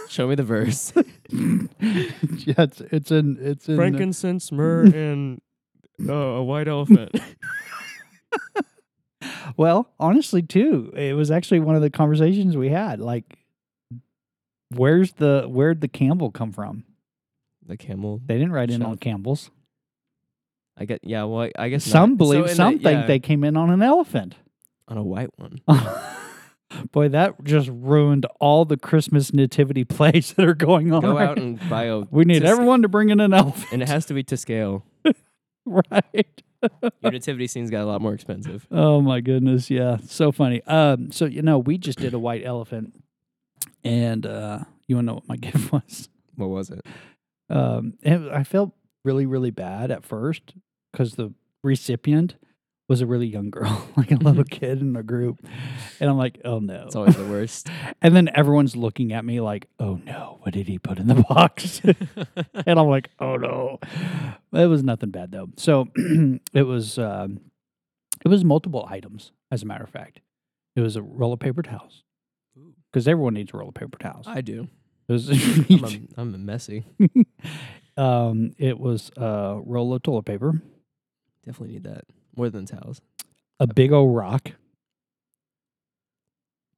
show 0.09 0.27
me 0.29 0.35
the 0.37 0.45
verse: 0.45 0.93
yeah, 1.31 2.55
it's 2.59 2.81
it's 2.81 3.11
in 3.11 3.37
it's 3.41 3.69
in. 3.69 3.77
frankincense, 3.77 4.51
myrrh, 4.53 4.85
and 4.87 5.41
uh, 6.07 6.13
a 6.13 6.45
white 6.45 6.69
elephant. 6.69 7.13
well, 9.57 9.91
honestly, 9.99 10.43
too, 10.43 10.93
it 10.97 11.15
was 11.15 11.31
actually 11.31 11.61
one 11.61 11.75
of 11.77 11.83
the 11.83 11.91
conversations 11.91 12.57
we 12.57 12.69
had. 12.69 13.01
Like, 13.01 13.39
where's 14.75 15.13
the 15.15 15.47
where'd 15.49 15.81
the 15.81 15.89
Campbell 15.89 16.31
come 16.31 16.53
from? 16.53 16.85
the 17.67 17.77
camel. 17.77 18.19
They 18.25 18.39
didn't 18.39 18.53
write 18.53 18.71
in 18.71 18.81
Shelf. 18.81 18.93
on 18.93 18.97
Campbell's. 18.97 19.51
I 20.79 20.87
get. 20.87 21.01
Yeah. 21.05 21.25
Well, 21.25 21.51
I 21.59 21.69
guess 21.69 21.85
Some 21.85 22.11
not. 22.13 22.19
believe, 22.19 22.45
So 22.47 22.51
in 22.51 22.57
some 22.57 22.77
the- 22.79 22.83
think 22.83 23.01
yeah, 23.03 23.07
they 23.07 23.19
came 23.19 23.45
in 23.45 23.59
on 23.59 23.69
an 23.71 23.83
elephant. 23.83 24.37
on 24.87 24.97
a 24.97 25.03
white 25.03 25.29
one. 25.37 25.61
Boy, 26.93 27.09
that 27.11 27.45
just 27.45 27.69
ruined 27.71 28.25
all 28.41 28.65
the 28.65 28.79
Christmas 28.79 29.35
nativity 29.35 29.85
plays 29.85 30.33
that 30.35 30.47
are 30.47 30.55
going 30.55 30.93
on. 30.95 31.03
Go 31.03 31.15
right 31.17 31.29
out 31.29 31.39
and 31.39 31.59
buy 31.69 31.85
a. 31.85 31.99
we 32.11 32.25
need 32.25 32.41
to 32.41 32.47
sc- 32.47 32.53
everyone 32.53 32.81
to 32.83 32.89
bring 32.89 33.11
in 33.11 33.21
an 33.21 33.35
elephant, 33.35 33.67
and 33.73 33.83
it 33.83 33.89
has 33.89 34.07
to 34.07 34.15
be 34.15 34.23
to 34.25 34.37
scale. 34.39 34.83
right? 35.91 36.43
Your 37.03 37.13
nativity 37.13 37.47
scenes 37.47 37.71
got 37.71 37.83
a 37.83 37.87
lot 37.87 38.01
more 38.01 38.15
expensive. 38.15 38.67
Oh 38.71 39.01
my 39.01 39.21
goodness, 39.21 39.71
yeah, 39.71 39.99
so 40.05 40.33
funny. 40.33 40.63
Um, 40.65 41.13
so 41.13 41.25
you 41.25 41.43
know, 41.43 41.59
we 41.59 41.79
just 41.79 41.99
did 41.99 42.15
a 42.15 42.19
white 42.19 42.45
elephant, 42.45 42.95
and 43.85 44.27
uh, 44.27 44.61
you 44.87 44.97
want 44.97 45.07
to 45.07 45.07
know 45.07 45.15
what 45.15 45.29
my 45.29 45.37
gift 45.51 45.73
was? 45.73 46.09
What 46.35 46.49
was 46.49 46.71
it? 46.71 46.85
Um, 47.51 47.95
and 48.03 48.31
I 48.31 48.45
felt 48.45 48.73
really, 49.05 49.27
really 49.27 49.51
bad 49.51 49.91
at 49.91 50.05
first 50.05 50.55
because 50.93 51.15
the 51.15 51.33
recipient 51.63 52.37
was 52.89 53.03
a 53.03 53.07
really 53.07 53.27
young 53.27 53.51
girl, 53.51 53.87
like 53.97 54.11
a 54.11 54.17
little 54.17 54.45
kid 54.45 54.81
in 54.81 54.97
a 54.97 55.03
group, 55.03 55.45
and 56.01 56.09
I'm 56.09 56.17
like, 56.17 56.41
oh 56.45 56.59
no. 56.59 56.85
It's 56.87 56.97
always 56.97 57.17
the 57.17 57.27
worst. 57.27 57.69
And 58.01 58.15
then 58.15 58.31
everyone's 58.33 58.77
looking 58.77 59.13
at 59.13 59.25
me 59.25 59.41
like, 59.41 59.67
oh 59.81 60.01
no, 60.05 60.39
what 60.43 60.55
did 60.55 60.69
he 60.69 60.79
put 60.79 60.99
in 60.99 61.09
the 61.09 61.15
box? 61.29 61.81
and 61.85 62.79
I'm 62.79 62.87
like, 62.87 63.11
oh 63.19 63.37
no. 63.37 63.79
It 64.53 64.67
was 64.67 64.85
nothing 64.85 65.11
bad 65.11 65.33
though. 65.33 65.49
So 65.57 65.89
it 66.55 66.63
was 66.63 66.97
um, 66.99 67.41
it 68.25 68.29
was 68.29 68.45
multiple 68.45 68.87
items, 68.89 69.33
as 69.51 69.63
a 69.63 69.67
matter 69.67 69.85
of 69.85 69.91
fact. 69.91 70.21
It 70.77 70.81
was 70.81 70.95
a 70.97 71.03
roll 71.03 71.33
of 71.33 71.41
paper 71.41 71.63
towels. 71.63 72.05
Because 72.93 73.09
everyone 73.09 73.35
needs 73.35 73.53
a 73.53 73.57
roll 73.57 73.69
of 73.69 73.75
paper 73.75 73.99
towels. 73.99 74.27
I 74.29 74.41
do. 74.41 74.69
It 75.09 75.13
was 75.13 75.29
I'm 75.29 75.85
a, 75.85 76.21
I'm 76.21 76.35
a 76.35 76.39
messy. 76.39 76.85
um, 77.97 78.53
it 78.59 78.79
was 78.79 79.11
a 79.17 79.61
roll 79.63 79.93
of 79.93 80.03
toilet 80.03 80.25
paper, 80.25 80.63
Definitely 81.45 81.75
need 81.75 81.85
that 81.85 82.05
more 82.39 82.49
than 82.49 82.65
towels. 82.65 83.01
a 83.61 83.67
big 83.67 83.93
old 83.93 84.15
rock, 84.17 84.53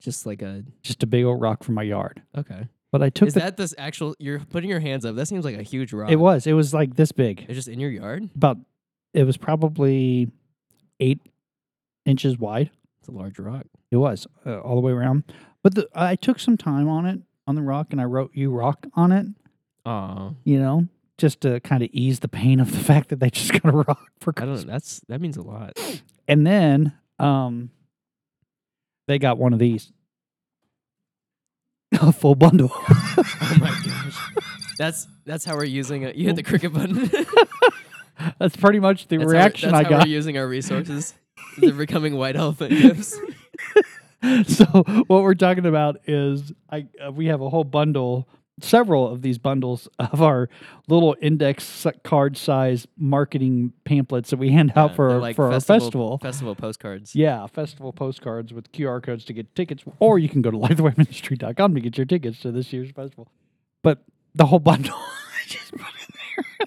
Just 0.01 0.25
like 0.27 0.41
a 0.43 0.65
just 0.83 1.03
a 1.03 1.07
big 1.07 1.25
old 1.25 1.41
rock 1.41 1.63
from 1.63 1.75
my 1.75 1.83
yard. 1.83 2.23
okay. 2.37 2.69
But 2.93 3.05
I 3.05 3.11
took 3.11 3.29
Is 3.29 3.35
the, 3.35 3.41
that 3.41 3.57
this 3.57 3.73
actual? 3.79 4.17
You're 4.19 4.41
putting 4.41 4.69
your 4.69 4.81
hands 4.81 5.05
up. 5.05 5.15
That 5.15 5.27
seems 5.27 5.45
like 5.45 5.57
a 5.57 5.63
huge 5.63 5.93
rock. 5.93 6.11
it 6.11 6.17
was 6.17 6.47
it 6.47 6.55
was 6.55 6.75
like 6.75 6.97
this 6.97 7.13
big. 7.13 7.43
It's 7.47 7.55
just 7.55 7.69
in 7.69 7.79
your 7.79 7.91
yard. 7.91 8.29
About 8.35 8.57
it 9.15 9.23
was 9.25 9.37
probably 9.37 10.29
eight 10.99 11.21
inches 12.05 12.37
wide. 12.39 12.71
It's 12.99 13.09
a 13.09 13.13
large 13.13 13.39
rock. 13.39 13.67
It 13.93 13.97
was 13.99 14.27
uh, 14.45 14.59
all 14.59 14.75
the 14.75 14.81
way 14.81 14.91
around. 14.93 15.23
But 15.63 15.75
the, 15.75 15.89
I 15.95 16.17
took 16.17 16.41
some 16.41 16.57
time 16.57 16.89
on 16.89 17.07
it 17.07 17.21
on 17.47 17.55
the 17.55 17.63
rock, 17.63 17.89
and 17.93 18.01
I 18.01 18.05
wrote 18.05 18.31
"you 18.35 18.51
rock" 18.51 18.87
on 18.95 19.13
it. 19.13 19.27
Oh, 19.87 20.35
You 20.45 20.59
know, 20.59 20.89
just 21.21 21.41
to 21.43 21.61
kind 21.61 21.83
of 21.83 21.91
ease 21.93 22.21
the 22.21 22.29
pain 22.29 22.59
of 22.61 22.73
the 22.73 22.79
fact 22.91 23.11
that 23.11 23.21
they 23.21 23.31
just 23.31 23.53
got 23.53 23.73
a 23.73 23.77
rock 23.77 24.09
for 24.21 24.33
I 24.37 24.41
Christmas. 24.41 24.65
That's 24.65 25.01
that 25.09 25.21
means 25.21 25.37
a 25.37 25.43
lot. 25.43 25.79
And 26.27 26.47
then 26.47 26.93
um, 27.19 27.71
they 29.07 29.19
got 29.19 29.39
one 29.39 29.53
of 29.53 29.59
these, 29.59 29.93
a 31.93 32.13
full 32.13 32.35
bundle. 32.35 32.73
Oh 33.43 33.57
my 33.59 33.69
gosh. 33.85 34.17
That's 34.79 35.09
that's 35.27 35.45
how 35.45 35.57
we're 35.57 35.65
using 35.65 36.03
it. 36.03 36.15
You 36.15 36.27
hit 36.27 36.37
the 36.37 36.43
cricket 36.45 36.73
button. 36.73 37.11
That's 38.39 38.57
pretty 38.57 38.79
much 38.79 39.09
the 39.09 39.17
That's 39.17 39.31
reaction 39.31 39.71
how, 39.71 39.79
I 39.81 39.83
how 39.83 39.89
got. 39.91 40.07
we're 40.07 40.13
using 40.13 40.39
our 40.39 40.47
resources. 40.47 41.15
They're 41.59 41.73
becoming 41.73 42.15
white 42.17 42.37
elephant 42.37 42.71
gifts. 42.71 43.19
so 44.47 44.65
what 45.09 45.23
we're 45.23 45.35
talking 45.35 45.67
about 45.67 45.97
is 46.07 46.53
I 46.71 46.87
uh, 47.05 47.11
we 47.11 47.27
have 47.27 47.41
a 47.41 47.49
whole 47.51 47.65
bundle, 47.65 48.29
several 48.63 49.09
of 49.09 49.23
these 49.23 49.39
bundles 49.39 49.89
of 49.99 50.21
our 50.23 50.49
little 50.89 51.17
index 51.21 51.87
card 52.05 52.37
size 52.37 52.87
marketing 52.97 53.73
pamphlets 53.85 54.31
that 54.31 54.39
we 54.39 54.51
hand 54.51 54.73
out 54.77 54.91
Yeah, 54.91 54.97
for 54.97 55.11
our- 55.11 55.19
like 55.19 55.37
for 55.37 55.53
our 55.53 55.61
festival. 55.61 56.19
Festival 56.19 56.55
postcards. 56.55 57.15
Yeah, 57.15 57.47
festival 57.47 57.93
postcards 57.93 58.53
with 58.53 58.71
QR 58.73 59.03
codes 59.03 59.25
to 59.27 59.33
get 59.33 59.55
tickets, 59.55 59.85
or 59.99 60.19
you 60.19 60.29
can 60.29 60.43
go 60.43 60.51
to 60.51 60.57
lightthewayministry.com 60.59 61.75
to 61.75 61.81
get 61.81 61.97
your 61.99 62.07
tickets 62.07 62.41
to 62.41 62.53
this 62.53 62.73
year's 62.73 62.91
festival. 62.91 63.29
But 63.83 64.03
the 64.35 64.47
whole 64.47 64.59
bundle, 64.61 64.95
I 64.97 65.47
just 65.47 65.73
put 65.73 65.81
in 65.81 66.67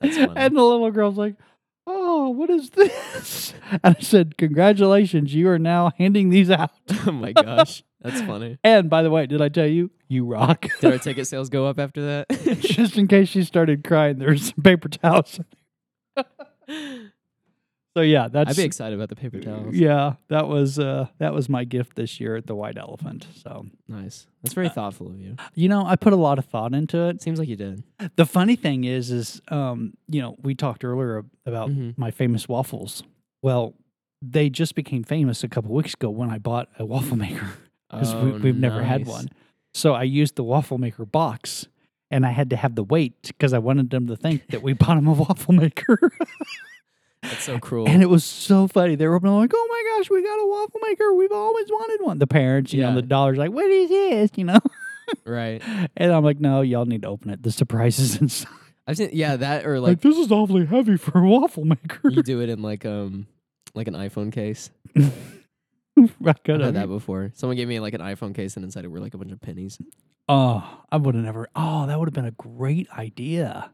That's 0.00 0.16
there, 0.16 0.28
and 0.36 0.56
the 0.56 0.62
little 0.62 0.90
girl's 0.90 1.16
like, 1.16 1.34
"Oh, 1.86 2.28
what 2.30 2.50
is 2.50 2.70
this?" 2.70 3.54
And 3.82 3.96
I 3.96 4.00
said, 4.00 4.36
"Congratulations, 4.36 5.34
you 5.34 5.48
are 5.48 5.58
now 5.58 5.92
handing 5.98 6.30
these 6.30 6.50
out." 6.50 6.70
oh 7.06 7.12
my 7.12 7.32
gosh, 7.32 7.82
that's 8.02 8.20
funny. 8.22 8.58
And 8.64 8.90
by 8.90 9.02
the 9.02 9.10
way, 9.10 9.26
did 9.26 9.40
I 9.40 9.48
tell 9.48 9.66
you 9.66 9.90
you 10.08 10.24
rock? 10.26 10.66
Did 10.80 10.92
our 10.92 10.98
ticket 11.06 11.26
sales 11.26 11.48
go 11.48 11.66
up 11.66 11.78
after 11.78 12.02
that? 12.04 12.58
Just 12.60 12.98
in 12.98 13.08
case 13.08 13.28
she 13.28 13.44
started 13.44 13.82
crying, 13.84 14.18
there's 14.18 14.46
some 14.52 14.62
paper 14.62 14.88
towels. 14.88 15.40
So 17.94 18.00
yeah, 18.00 18.28
that's 18.28 18.48
I'd 18.48 18.56
be 18.56 18.62
excited 18.62 18.94
about 18.98 19.10
the 19.10 19.16
paper 19.16 19.38
towels. 19.38 19.74
yeah, 19.74 20.14
that 20.28 20.48
was 20.48 20.78
uh 20.78 21.08
that 21.18 21.34
was 21.34 21.50
my 21.50 21.64
gift 21.64 21.94
this 21.94 22.20
year 22.20 22.36
at 22.36 22.46
the 22.46 22.54
White 22.54 22.78
Elephant. 22.78 23.26
So 23.34 23.66
Nice. 23.86 24.26
That's 24.42 24.54
Uh, 24.54 24.56
very 24.56 24.68
thoughtful 24.70 25.08
of 25.08 25.20
you. 25.20 25.36
you 25.54 25.68
know, 25.68 25.84
I 25.84 25.96
put 25.96 26.14
a 26.14 26.16
lot 26.16 26.38
of 26.38 26.46
thought 26.46 26.72
into 26.72 26.96
it. 27.08 27.20
Seems 27.20 27.38
like 27.38 27.48
you 27.48 27.56
did. 27.56 27.82
The 28.16 28.24
funny 28.24 28.56
thing 28.56 28.84
is, 28.84 29.10
is 29.10 29.42
um, 29.48 29.92
you 30.08 30.22
know, 30.22 30.36
we 30.42 30.54
talked 30.54 30.84
earlier 30.84 31.18
ab- 31.18 31.30
about 31.44 31.68
Mhm. 31.68 31.98
my 31.98 32.10
famous 32.10 32.48
waffles. 32.48 33.02
Well, 33.42 33.74
they 34.22 34.48
just 34.48 34.74
became 34.74 35.04
famous 35.04 35.44
a 35.44 35.48
couple 35.48 35.74
weeks 35.74 35.92
ago 35.92 36.08
when 36.08 36.30
I 36.30 36.38
bought 36.38 36.68
a 36.78 36.86
waffle 36.86 37.18
maker 37.18 37.48
because 37.92 38.14
we, 38.14 38.32
Oh, 38.32 38.38
we've 38.38 38.56
never 38.56 38.82
had 38.82 39.06
one. 39.06 39.28
So 39.74 39.94
I 39.94 40.02
used 40.02 40.36
the 40.36 40.42
waffle 40.44 40.78
maker 40.78 41.04
box, 41.06 41.66
and 42.10 42.26
I 42.26 42.30
had 42.30 42.50
to 42.50 42.56
have 42.56 42.74
the 42.74 42.82
weight 42.84 43.14
because 43.22 43.52
I 43.52 43.58
wanted 43.58 43.90
them 43.90 44.06
to 44.08 44.16
think 44.16 44.46
that 44.48 44.62
we 44.62 44.72
bought 44.82 44.96
them 44.96 45.06
a 45.06 45.12
waffle 45.12 45.54
maker. 45.54 45.98
That's 47.22 47.44
so 47.44 47.58
cruel. 47.60 47.88
and 47.88 48.02
it 48.02 48.10
was 48.10 48.24
so 48.24 48.66
funny. 48.66 48.96
They 48.96 49.06
were 49.06 49.20
like, 49.20 49.52
"Oh 49.54 49.66
my 49.70 49.96
gosh, 49.96 50.10
we 50.10 50.22
got 50.24 50.34
a 50.34 50.46
waffle 50.46 50.80
maker! 50.88 51.14
We've 51.14 51.30
always 51.30 51.68
wanted 51.70 52.04
one." 52.04 52.18
The 52.18 52.26
parents, 52.26 52.72
you 52.72 52.82
know, 52.82 52.94
the 52.94 53.02
dollars 53.02 53.38
like, 53.38 53.52
"What 53.52 53.70
is 53.70 53.88
this?" 53.88 54.30
You 54.34 54.44
know, 54.44 54.58
right. 55.24 55.62
and 55.96 56.12
I'm 56.12 56.24
like, 56.24 56.40
"No, 56.40 56.62
y'all 56.62 56.84
need 56.84 57.02
to 57.02 57.08
open 57.08 57.30
it. 57.30 57.42
The 57.44 57.52
surprise 57.52 58.00
is 58.00 58.16
inside." 58.20 58.50
I've 58.88 58.96
seen 58.96 59.10
yeah 59.12 59.36
that 59.36 59.64
or 59.64 59.78
Like, 59.78 59.90
like 59.90 60.00
this 60.00 60.18
is 60.18 60.32
awfully 60.32 60.66
heavy 60.66 60.96
for 60.96 61.18
a 61.20 61.28
waffle 61.28 61.64
maker. 61.64 62.08
you 62.10 62.24
do 62.24 62.40
it 62.42 62.48
in 62.48 62.60
like 62.60 62.84
um 62.84 63.28
like 63.74 63.86
an 63.86 63.94
iPhone 63.94 64.32
case. 64.32 64.70
I 65.98 66.04
I've 66.26 66.36
had 66.46 66.74
that 66.74 66.88
before. 66.88 67.30
Someone 67.34 67.56
gave 67.56 67.68
me 67.68 67.80
like 67.80 67.94
an 67.94 68.00
iPhone 68.00 68.34
case 68.34 68.56
and 68.56 68.64
inside 68.64 68.84
it 68.84 68.88
were 68.88 69.00
like 69.00 69.14
a 69.14 69.18
bunch 69.18 69.32
of 69.32 69.40
pennies. 69.40 69.78
Oh, 70.28 70.80
I 70.90 70.96
would 70.96 71.14
have 71.14 71.24
never. 71.24 71.48
Oh, 71.54 71.86
that 71.86 71.98
would 71.98 72.08
have 72.08 72.14
been 72.14 72.24
a 72.24 72.30
great 72.32 72.88
idea. 72.96 73.70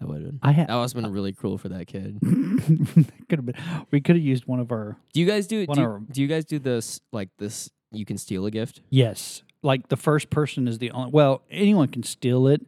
That 0.00 0.08
would 0.08 0.16
have 0.16 0.24
been. 0.24 0.38
I 0.42 0.52
had. 0.52 0.68
That 0.68 0.74
must 0.74 0.94
have 0.94 1.02
been 1.02 1.12
really 1.12 1.32
cruel 1.32 1.58
for 1.58 1.68
that 1.70 1.86
kid. 1.86 2.18
could 3.28 3.38
have 3.38 3.46
been. 3.46 3.54
We 3.90 4.00
could 4.00 4.16
have 4.16 4.24
used 4.24 4.46
one 4.46 4.60
of 4.60 4.72
our. 4.72 4.96
Do 5.12 5.20
you 5.20 5.26
guys 5.26 5.46
do 5.46 5.66
do 5.66 5.80
our- 5.82 6.00
do 6.10 6.22
you 6.22 6.28
guys 6.28 6.44
do 6.44 6.58
this 6.58 7.00
like 7.12 7.28
this 7.38 7.70
you 7.92 8.04
can 8.04 8.18
steal 8.18 8.46
a 8.46 8.50
gift? 8.50 8.80
Yes, 8.90 9.42
like 9.62 9.88
the 9.88 9.96
first 9.96 10.30
person 10.30 10.66
is 10.68 10.78
the 10.78 10.90
only. 10.92 11.10
Well, 11.12 11.42
anyone 11.50 11.88
can 11.88 12.02
steal 12.02 12.46
it, 12.48 12.64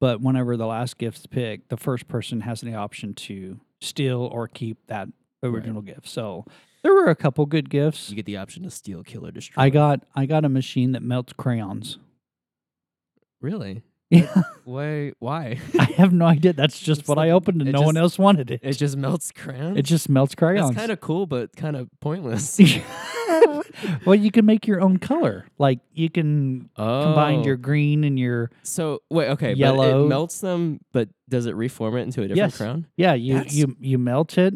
but 0.00 0.20
whenever 0.20 0.56
the 0.56 0.66
last 0.66 0.98
gift's 0.98 1.26
picked, 1.26 1.68
the 1.68 1.76
first 1.76 2.08
person 2.08 2.40
has 2.42 2.60
the 2.60 2.74
option 2.74 3.14
to 3.14 3.60
steal 3.80 4.20
or 4.22 4.48
keep 4.48 4.78
that 4.86 5.08
original 5.42 5.82
gift. 5.82 6.08
So 6.08 6.46
there 6.82 6.92
were 6.92 7.06
a 7.06 7.14
couple 7.16 7.46
good 7.46 7.70
gifts. 7.70 8.10
You 8.10 8.16
get 8.16 8.26
the 8.26 8.36
option 8.36 8.62
to 8.64 8.70
steal, 8.70 9.02
kill, 9.02 9.26
or 9.26 9.30
destroy. 9.30 9.62
I 9.62 9.70
got 9.70 10.00
I 10.14 10.26
got 10.26 10.44
a 10.44 10.48
machine 10.48 10.92
that 10.92 11.02
melts 11.02 11.32
crayons. 11.32 11.98
really. 13.40 13.82
Yeah, 14.12 14.42
Why? 14.64 15.12
Why? 15.20 15.58
I 15.78 15.84
have 15.96 16.12
no 16.12 16.26
idea. 16.26 16.52
That's 16.52 16.78
just 16.90 17.00
It's 17.00 17.08
what 17.08 17.16
I 17.16 17.30
opened, 17.30 17.62
and 17.62 17.72
no 17.72 17.80
one 17.80 17.96
else 17.96 18.18
wanted 18.18 18.50
it. 18.50 18.60
It 18.62 18.74
just 18.74 18.94
melts 18.94 19.32
crayons. 19.32 19.78
It 19.78 19.86
just 19.86 20.10
melts 20.10 20.34
crayons. 20.34 20.68
It's 20.68 20.78
kind 20.78 20.92
of 20.92 21.00
cool, 21.00 21.24
but 21.24 21.56
kind 21.56 21.76
of 21.76 21.88
pointless. 22.00 22.60
well, 24.04 24.14
you 24.14 24.30
can 24.30 24.44
make 24.44 24.66
your 24.66 24.82
own 24.82 24.98
color. 24.98 25.46
Like 25.56 25.78
you 25.94 26.10
can 26.10 26.68
oh, 26.76 27.04
combine 27.04 27.42
your 27.44 27.54
oh. 27.54 27.56
green 27.56 28.04
and 28.04 28.18
your 28.18 28.50
So 28.62 29.00
wait, 29.08 29.30
okay, 29.30 29.54
yellow. 29.54 30.04
it 30.04 30.08
melts 30.08 30.40
them, 30.40 30.80
but 30.92 31.08
does 31.30 31.46
it 31.46 31.56
reform 31.56 31.96
it 31.96 32.02
into 32.02 32.20
a 32.20 32.28
different 32.28 32.52
Yes. 32.52 32.56
crown? 32.58 32.86
yeah. 32.98 33.14
You 33.14 33.34
That's- 33.36 33.54
you 33.54 33.74
you 33.80 33.96
melt 33.96 34.36
it, 34.36 34.52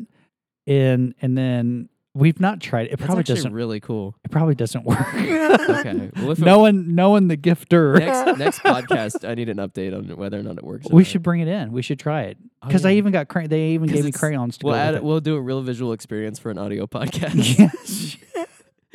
and 0.67 1.15
and 1.23 1.39
then 1.39 1.89
we've 2.17 2.41
not 2.41 2.61
tried 2.61 2.87
it. 2.87 2.93
It 2.93 2.99
probably 2.99 3.23
doesn't. 3.25 3.53
really 3.53 3.79
cool. 3.81 4.15
It 4.25 4.31
probably 4.31 4.55
doesn't 4.55 4.85
work. 4.85 5.01
Okay, 5.15 6.11
well, 6.17 6.31
if 6.33 6.39
it- 6.41 6.45
knowing 6.45 6.95
knowing 6.95 7.29
the 7.29 7.37
gifter, 7.37 7.99
next 7.99 8.39
next 8.39 8.59
podcast, 8.61 9.29
I 9.29 9.35
need 9.35 9.49
an 9.49 9.59
update 9.59 9.97
on 9.97 10.17
whether 10.17 10.39
or 10.39 10.43
not 10.43 10.57
it 10.59 10.65
works. 10.65 10.87
or 10.87 10.95
we 10.97 11.03
not. 11.03 11.07
should 11.09 11.23
bring 11.23 11.41
it 11.41 11.49
in. 11.49 11.73
We 11.73 11.83
should 11.83 11.99
try 11.99 12.23
it 12.23 12.39
Oh, 12.63 12.67
because 12.69 12.85
I 12.85 12.91
yeah. 12.91 12.97
even 12.99 13.13
got 13.13 13.29
cray- 13.29 13.47
they 13.47 13.69
even 13.71 13.89
'Cause 13.89 13.95
gave 13.97 14.05
me 14.05 14.09
it's- 14.09 14.21
crayons 14.21 14.59
to 14.59 14.67
We'll 14.67 14.75
go 14.75 14.81
add. 14.81 14.95
with 14.95 15.03
We'll 15.03 15.21
do 15.21 15.37
a 15.37 15.41
real 15.41 15.63
visual 15.63 15.93
experience 15.93 16.39
for 16.39 16.51
an 16.51 16.59
audio 16.59 16.87
podcast. 16.89 17.61
it. 17.61 18.17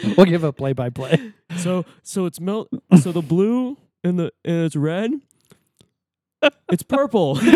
Yes. 0.04 0.16
we'll 0.18 0.26
give 0.26 0.44
a 0.44 0.52
play 0.52 0.74
by 0.74 0.90
play. 0.90 1.32
So 1.58 1.86
so 2.04 2.26
it's 2.26 2.40
melt. 2.40 2.70
So 3.02 3.12
the 3.12 3.22
blue 3.22 3.78
and 4.04 4.18
the 4.20 4.32
and 4.44 4.66
it's 4.66 4.76
red. 4.76 5.12
It's 6.72 6.84
purple. 6.84 7.40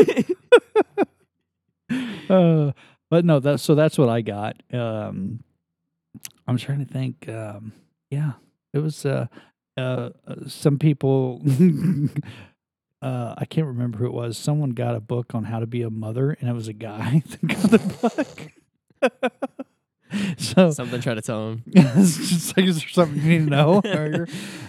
Uh, 2.28 2.72
but 3.10 3.24
no, 3.24 3.40
that's 3.40 3.62
so 3.62 3.76
that's 3.76 3.98
what 4.00 4.10
I 4.10 4.22
got. 4.22 4.62
Um, 4.74 5.44
I'm 6.48 6.58
trying 6.58 6.80
to 6.86 6.92
think. 6.92 7.28
Um, 7.30 7.74
yeah, 8.12 8.34
it 8.74 8.80
was 8.80 9.06
uh, 9.06 9.28
uh, 9.78 10.10
uh, 10.28 10.36
some 10.48 10.78
people. 10.80 11.42
uh, 13.02 13.36
I 13.38 13.46
can't 13.46 13.68
remember 13.68 13.98
who 14.00 14.06
it 14.06 14.14
was. 14.14 14.38
Someone 14.38 14.72
got 14.72 14.96
a 14.96 15.00
book 15.00 15.34
on 15.36 15.46
how 15.46 15.60
to 15.60 15.66
be 15.68 15.82
a 15.82 15.90
mother, 15.90 16.32
and 16.40 16.50
it 16.50 16.54
was 16.54 16.68
a 16.68 16.74
guy 16.74 17.24
that 17.30 17.48
got 17.48 17.72
the 17.72 18.52
book. 19.02 19.32
so 20.38 20.72
Something 20.72 21.02
try 21.02 21.14
to 21.16 21.22
tell 21.22 21.50
him. 21.52 21.64
just 21.74 22.56
like, 22.56 22.66
is 22.68 22.80
there 22.80 22.88
something 22.90 23.22
you 23.24 23.40
need 23.40 23.46
to 23.46 23.52
know? 23.52 23.82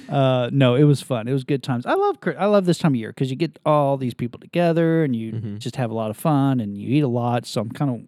Uh, 0.09 0.49
no, 0.53 0.75
it 0.75 0.85
was 0.85 1.03
fun. 1.03 1.29
It 1.29 1.33
was 1.33 1.45
good 1.45 1.63
times. 1.63 1.85
I 1.87 1.95
love 1.95 2.17
I 2.39 2.47
love 2.47 2.65
this 2.65 2.79
time 2.79 2.93
of 2.93 2.97
year 2.97 3.11
because 3.11 3.31
you 3.31 3.37
get 3.37 3.59
all 3.67 3.97
these 3.97 4.15
people 4.15 4.41
together 4.41 5.05
and 5.05 5.15
you 5.15 5.33
Mhm. 5.33 5.59
just 5.59 5.77
have 5.77 5.91
a 5.91 5.95
lot 5.95 6.11
of 6.11 6.17
fun 6.17 6.61
and 6.61 6.77
you 6.77 6.89
eat 6.97 7.01
a 7.03 7.09
lot. 7.09 7.47
So 7.47 7.61
I'm 7.61 7.71
kind 7.71 7.91
of 7.91 8.01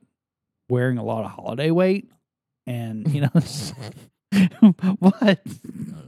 wearing 0.70 0.98
a 0.98 1.04
lot 1.04 1.24
of 1.24 1.30
holiday 1.32 1.70
weight, 1.70 2.10
and 2.68 3.12
you 3.14 3.22
know, 3.22 3.30
what? 4.98 5.40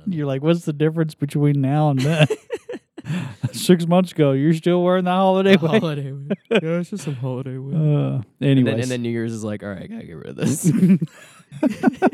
You're 0.07 0.27
like, 0.27 0.43
what's 0.43 0.65
the 0.65 0.73
difference 0.73 1.15
between 1.15 1.61
now 1.61 1.91
and 1.91 1.99
then? 2.01 2.27
Six 3.53 3.87
months 3.87 4.13
ago, 4.13 4.33
you're 4.33 4.55
still 4.55 4.83
wearing 4.85 5.05
the 5.05 5.11
holiday 5.11 5.57
weight. 5.57 5.81
holiday. 5.83 6.13
week. 6.13 6.33
Yeah, 6.51 6.59
it's 6.79 6.91
just 6.91 7.05
some 7.05 7.15
holiday. 7.17 7.57
week. 7.57 7.75
Uh, 7.75 8.23
and, 8.41 8.67
then, 8.67 8.81
and 8.81 8.85
then 8.91 9.03
New 9.03 9.09
Year's 9.11 9.33
is 9.33 9.43
like, 9.43 9.63
all 9.63 9.71
right, 9.71 9.83
I 9.83 9.87
gotta 9.87 10.05
get 10.07 10.13
rid 10.17 10.27
of 10.29 10.37
this. 10.37 10.71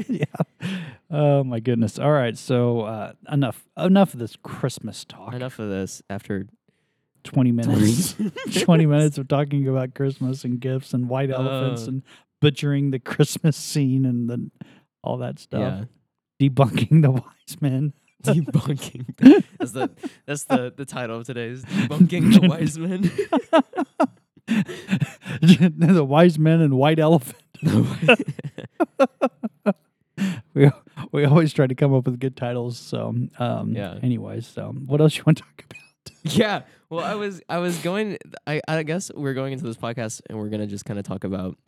yeah. 0.09 0.25
Oh 1.11 1.45
my 1.45 1.61
goodness. 1.61 1.99
All 1.99 2.13
right. 2.13 2.39
So 2.39 2.83
uh, 2.83 3.13
enough 3.31 3.67
enough 3.77 4.15
of 4.15 4.21
this 4.21 4.37
Christmas 4.43 5.05
talk. 5.05 5.35
Enough 5.35 5.59
of 5.59 5.69
this. 5.69 6.03
After 6.09 6.47
Twenty 7.25 7.51
minutes. 7.51 8.15
Twenty 8.61 8.87
minutes 8.87 9.19
of 9.19 9.27
talking 9.27 9.67
about 9.67 9.95
Christmas 9.95 10.45
and 10.45 10.61
gifts 10.61 10.95
and 10.95 11.09
white 11.09 11.31
elephants 11.31 11.83
Uh. 11.83 11.91
and 11.91 12.03
butchering 12.47 12.91
the 12.93 12.99
Christmas 13.13 13.57
scene 13.57 14.05
and 14.05 14.31
then 14.31 14.51
all 15.03 15.19
that 15.19 15.39
stuff. 15.39 15.61
yeah, 15.61 15.85
Debunking 16.49 17.03
the 17.03 17.11
wise 17.11 17.61
men. 17.61 17.93
debunking. 18.27 19.45
That's 19.59 19.73
the 19.73 19.91
that's 20.27 20.45
the 20.45 20.73
the 20.77 20.85
title 20.85 21.19
of 21.19 21.27
today's 21.27 21.65
debunking 21.65 22.41
the 22.41 22.49
wise 22.53 22.79
men. 22.79 23.03
the 25.79 26.05
wise 26.05 26.39
men 26.39 26.61
and 26.61 26.75
white 26.75 26.99
elephant. 26.99 27.43
We 30.55 30.71
we 31.13 31.25
always 31.25 31.53
try 31.53 31.67
to 31.67 31.75
come 31.75 31.93
up 31.95 32.07
with 32.07 32.19
good 32.19 32.37
titles. 32.37 32.79
So 32.79 33.15
um 33.39 33.73
Yeah. 33.75 33.99
anyways, 34.03 34.47
so 34.47 34.73
what 34.87 35.01
else 35.01 35.17
you 35.17 35.23
want 35.27 35.39
to 35.39 35.45
talk 35.45 35.65
about? 35.65 36.37
yeah. 36.37 36.63
Well, 36.89 37.05
I 37.05 37.15
was 37.15 37.43
I 37.49 37.59
was 37.59 37.77
going. 37.79 38.17
I 38.47 38.61
I 38.67 38.83
guess 38.83 39.11
we're 39.15 39.35
going 39.35 39.53
into 39.53 39.65
this 39.65 39.77
podcast 39.77 40.23
and 40.29 40.39
we're 40.39 40.49
gonna 40.49 40.67
just 40.67 40.85
kind 40.85 40.99
of 40.99 41.05
talk 41.05 41.25
about, 41.25 41.59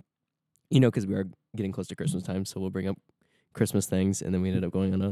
you 0.71 0.81
know, 0.81 0.89
because 0.91 1.07
we 1.07 1.15
are 1.15 1.27
getting 1.57 1.73
close 1.73 1.87
to 1.89 1.97
Christmas 1.97 2.23
time, 2.23 2.45
so 2.45 2.61
we'll 2.61 2.71
bring 2.71 2.89
up 2.89 2.97
Christmas 3.55 3.87
things, 3.87 4.23
and 4.23 4.33
then 4.35 4.43
we 4.43 4.49
ended 4.49 4.65
up 4.65 4.73
going 4.73 4.93
on 4.95 5.03
a, 5.03 5.11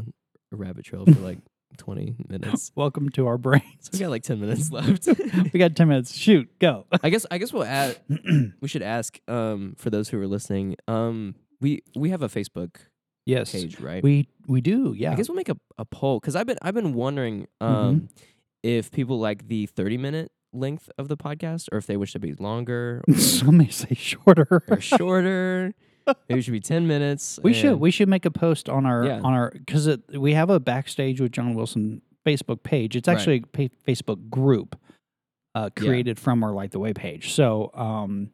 a 0.52 0.56
rabbit 0.56 0.84
trail 0.84 1.04
for 1.04 1.20
like 1.20 1.38
20 1.78 2.16
minutes. 2.28 2.72
Welcome 2.76 3.08
to 3.10 3.26
our 3.26 3.38
brains. 3.38 3.64
So 3.80 3.90
we 3.94 3.98
got 4.00 4.10
like 4.10 4.22
10 4.22 4.40
minutes 4.40 4.70
left. 4.72 5.08
we 5.52 5.58
got 5.58 5.74
10 5.74 5.88
minutes. 5.88 6.14
Shoot, 6.14 6.48
go. 6.58 6.86
I 7.02 7.10
guess 7.10 7.26
I 7.30 7.38
guess 7.38 7.52
we'll 7.52 7.64
add 7.64 7.98
we 8.60 8.68
should 8.68 8.82
ask 8.82 9.18
um 9.28 9.74
for 9.78 9.90
those 9.90 10.08
who 10.08 10.20
are 10.20 10.26
listening. 10.28 10.76
Um 10.88 11.34
we 11.60 11.82
we 11.96 12.10
have 12.10 12.22
a 12.22 12.28
Facebook 12.28 12.76
yes. 13.24 13.50
page, 13.52 13.80
right? 13.80 14.02
We 14.02 14.28
we 14.46 14.60
do. 14.60 14.94
Yeah. 14.96 15.12
I 15.12 15.16
guess 15.16 15.28
we'll 15.28 15.36
make 15.36 15.48
a, 15.48 15.56
a 15.78 15.84
poll 15.84 16.20
cuz 16.20 16.36
I've 16.36 16.46
been 16.46 16.58
I've 16.62 16.74
been 16.74 16.94
wondering 16.94 17.46
Mm-hmm. 17.60 17.74
um 17.74 18.08
if 18.62 18.90
people 18.90 19.18
like 19.18 19.46
the 19.48 19.66
30 19.66 19.96
minute 19.98 20.32
length 20.56 20.90
of 20.98 21.08
the 21.08 21.16
podcast 21.16 21.68
or 21.72 21.78
if 21.78 21.86
they 21.86 21.96
wish 21.96 22.12
to 22.12 22.18
be 22.18 22.32
longer 22.34 23.02
Some 23.16 23.58
may 23.58 23.68
say 23.68 23.94
shorter. 23.94 24.62
or 24.68 24.80
shorter. 24.80 25.74
Maybe 26.28 26.38
it 26.38 26.42
should 26.42 26.52
be 26.52 26.60
10 26.60 26.86
minutes. 26.86 27.38
We 27.42 27.52
should 27.52 27.80
we 27.80 27.90
should 27.90 28.08
make 28.08 28.24
a 28.24 28.30
post 28.30 28.68
on 28.68 28.86
our 28.86 29.04
Yeah. 29.04 29.20
on 29.20 29.32
our 29.34 29.50
because 29.50 29.88
we 30.14 30.34
have 30.34 30.50
a 30.50 30.60
backstage 30.60 31.20
with 31.20 31.32
John 31.32 31.54
Wilson 31.54 32.02
Facebook 32.24 32.62
page. 32.62 32.96
It's 32.96 33.08
Right. 33.08 33.16
actually 33.16 33.42
a 33.44 33.68
pa- 33.68 33.74
Facebook 33.86 34.30
group 34.30 34.78
uh, 35.54 35.70
Yeah. 35.76 35.84
created 35.84 36.18
from 36.20 36.44
our 36.44 36.52
Light 36.52 36.70
the 36.70 36.78
Way 36.78 36.92
page. 36.92 37.32
So 37.32 37.70
um, 37.74 38.30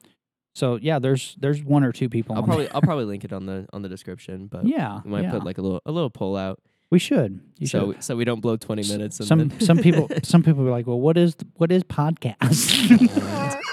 so 0.55 0.77
yeah, 0.83 0.99
there's 0.99 1.35
there's 1.41 1.63
one 1.65 1.83
or 1.83 1.93
two 1.93 2.11
people. 2.11 2.35
I'll 2.35 2.43
on 2.43 2.47
probably. 2.49 2.69
I'll 2.71 2.83
probably 2.83 3.07
link 3.07 3.25
it 3.25 3.33
on 3.33 3.47
the 3.47 3.67
on 3.73 3.81
the 3.81 3.89
description, 3.89 4.49
but 4.49 4.67
yeah 4.67 5.01
we 5.05 5.11
might 5.11 5.23
yeah. 5.25 5.31
put 5.31 5.45
like 5.45 5.57
a 5.57 5.63
little 5.63 5.81
a 5.87 5.93
little 5.93 6.11
poll 6.11 6.37
out 6.37 6.61
we 6.93 6.99
should. 6.99 7.41
You 7.59 7.67
so 7.67 7.93
should. 7.93 8.05
so 8.05 8.17
we 8.17 8.25
don't 8.25 8.41
blow 8.41 8.57
20 8.57 8.87
minutes 8.89 9.19
and 9.19 9.27
Some 9.27 9.39
then 9.49 9.61
some 9.61 9.79
people 9.79 10.09
some 10.23 10.43
people 10.43 10.67
are 10.67 10.71
like, 10.71 10.87
well, 10.87 11.01
what 11.01 11.17
is 11.17 11.35
what 11.55 11.73
is 11.73 11.83
podcast? 11.85 12.51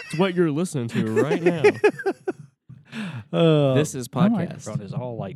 it's 0.08 0.17
what 0.17 0.34
you're 0.34 0.49
listening 0.51 0.88
to 0.88 1.05
right 1.21 1.43
now. 1.43 1.63
uh, 3.38 3.73
this 3.75 3.93
is 3.93 4.08
my 4.13 4.29
podcast. 4.29 4.32
microphone 4.32 4.82
is 4.82 4.93
all 4.93 5.17
like 5.17 5.36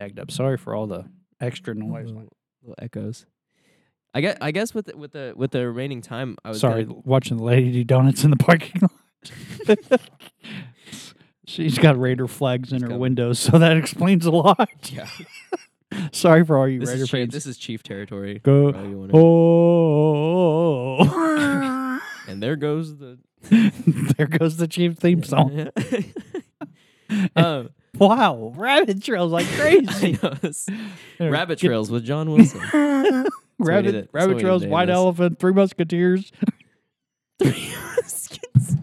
tagged 0.00 0.18
up. 0.18 0.30
Sorry 0.30 0.56
for 0.56 0.74
all 0.74 0.86
the 0.86 1.04
extra 1.40 1.74
noise. 1.74 2.06
little, 2.06 2.32
little 2.62 2.74
echoes. 2.80 3.26
I 4.14 4.22
guess 4.22 4.36
I 4.40 4.50
guess 4.50 4.74
with 4.74 4.86
the, 4.86 4.96
with 4.96 5.12
the 5.12 5.34
with 5.36 5.50
the 5.52 5.66
remaining 5.68 6.00
time, 6.02 6.36
I 6.44 6.48
was 6.48 6.60
Sorry, 6.60 6.84
gonna- 6.84 7.00
watching 7.04 7.36
the 7.36 7.44
lady 7.44 7.70
do 7.70 7.84
donuts 7.84 8.24
in 8.24 8.30
the 8.30 8.36
parking 8.36 8.80
lot. 8.82 10.00
She's 11.46 11.78
got 11.78 11.98
Raider 11.98 12.26
flags 12.28 12.72
in 12.72 12.78
She's 12.78 12.82
her 12.84 12.88
got- 12.88 12.98
windows, 13.00 13.38
so 13.38 13.58
that 13.58 13.76
explains 13.76 14.24
a 14.26 14.30
lot. 14.30 14.68
yeah. 14.92 15.06
Sorry 16.12 16.44
for 16.44 16.56
all 16.58 16.68
you 16.68 16.80
This 16.80 16.88
Raider 16.90 17.02
is, 17.02 17.08
chief, 17.10 17.18
fans. 17.20 17.32
this 17.34 17.46
is 17.46 17.56
chief 17.58 17.82
territory. 17.82 18.38
Go- 18.42 18.72
for 18.72 18.78
all 18.78 18.86
you 18.88 18.98
wanna- 18.98 19.12
oh, 19.14 21.00
And 22.28 22.42
there 22.42 22.56
goes 22.56 22.96
the 22.98 23.18
there 24.16 24.26
goes 24.26 24.56
the 24.58 24.68
Chief 24.68 24.96
theme 24.98 25.22
song. 25.24 25.68
um, 27.34 27.70
Wow, 27.98 28.52
rabbit 28.56 29.02
trails 29.02 29.32
like 29.32 29.46
I 29.46 29.56
crazy. 29.56 30.18
know, 30.22 30.34
Rabbit 31.30 31.58
get- 31.58 31.66
Trails 31.68 31.90
with 31.90 32.04
John 32.04 32.30
Wilson. 32.30 32.60
rabbit, 33.58 33.92
to- 33.92 33.92
that's 33.92 34.12
what 34.12 34.12
we 34.14 34.20
rabbit 34.20 34.38
trails, 34.40 34.62
name 34.62 34.70
white 34.70 34.86
this. 34.86 34.94
elephant, 34.94 35.38
three 35.40 35.52
musketeers. 35.52 36.30
Three 37.40 37.72
Muskets. 37.96 38.76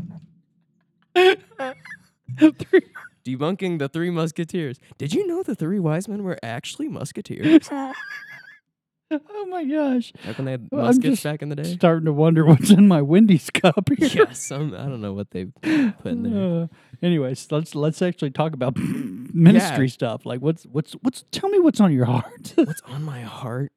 Three- 2.60 2.82
Debunking 3.28 3.80
the 3.80 3.90
Three 3.90 4.10
Musketeers. 4.10 4.80
Did 4.98 5.14
you 5.14 5.28
know 5.28 5.44
the 5.44 5.54
Three 5.56 5.80
Wise 5.80 6.08
Men 6.08 6.24
were 6.24 6.38
actually 6.42 6.88
musketeers? 6.88 7.68
oh 9.12 9.46
my 9.50 9.66
gosh. 9.66 10.14
Back 10.26 10.38
when 10.38 10.46
they 10.46 10.52
had 10.52 10.68
Well, 10.72 10.86
muskets 10.86 11.24
back 11.24 11.42
in 11.42 11.50
the 11.50 11.56
day? 11.58 11.64
Starting 11.74 12.06
to 12.06 12.14
wonder 12.14 12.46
what's 12.46 12.70
in 12.72 12.88
my 12.88 13.02
Wendy's 13.02 13.50
cup 13.50 13.90
here. 13.98 14.10
yeah, 14.28 14.32
some 14.32 14.74
I 14.74 14.84
don't 14.84 15.02
know 15.02 15.14
what 15.14 15.32
they 15.32 15.46
put 15.46 16.06
in 16.06 16.24
there. 16.24 16.64
Uh, 16.64 16.68
anyways, 17.06 17.52
let's 17.52 17.76
let's 17.76 18.02
actually 18.02 18.32
talk 18.32 18.54
about 18.54 18.78
ministry 19.34 19.90
stuff. 19.90 20.26
Like 20.26 20.42
what's 20.42 20.64
what's 20.64 20.94
what's 21.02 21.26
tell 21.32 21.50
me 21.50 21.60
what's 21.60 21.82
on 21.82 21.92
your 21.92 22.06
heart. 22.06 22.54
What's 22.56 22.82
on 22.84 23.04
my 23.04 23.22
heart? 23.22 23.72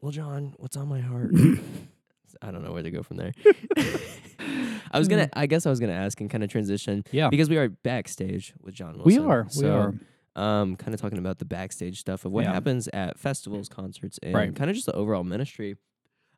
well, 0.00 0.10
John, 0.10 0.54
what's 0.56 0.76
on 0.76 0.88
my 0.88 1.00
heart? 1.00 1.32
I 2.42 2.50
don't 2.50 2.62
know 2.64 2.72
where 2.72 2.82
to 2.82 2.90
go 2.90 3.02
from 3.02 3.16
there. 3.16 3.32
I 4.90 4.98
was 4.98 5.08
gonna, 5.08 5.28
I 5.34 5.46
guess 5.46 5.66
I 5.66 5.70
was 5.70 5.80
gonna 5.80 5.92
ask 5.92 6.20
and 6.20 6.30
kind 6.30 6.42
of 6.44 6.50
transition 6.50 7.04
yeah. 7.12 7.28
because 7.28 7.50
we 7.50 7.56
are 7.58 7.68
backstage 7.68 8.54
with 8.60 8.74
John 8.74 8.94
Wilson. 8.98 9.04
We 9.24 9.28
are. 9.30 9.44
We 9.44 9.50
So, 9.50 9.74
are. 9.76 9.94
Um, 10.36 10.76
kind 10.76 10.94
of 10.94 11.00
talking 11.00 11.18
about 11.18 11.38
the 11.40 11.44
backstage 11.44 11.98
stuff 11.98 12.24
of 12.24 12.30
what 12.32 12.44
Yeah. 12.44 12.52
happens 12.52 12.88
at 12.92 13.18
festivals, 13.18 13.68
concerts, 13.68 14.18
and 14.22 14.34
Right. 14.34 14.54
kind 14.54 14.70
of 14.70 14.76
just 14.76 14.86
the 14.86 14.92
overall 14.94 15.24
ministry. 15.24 15.76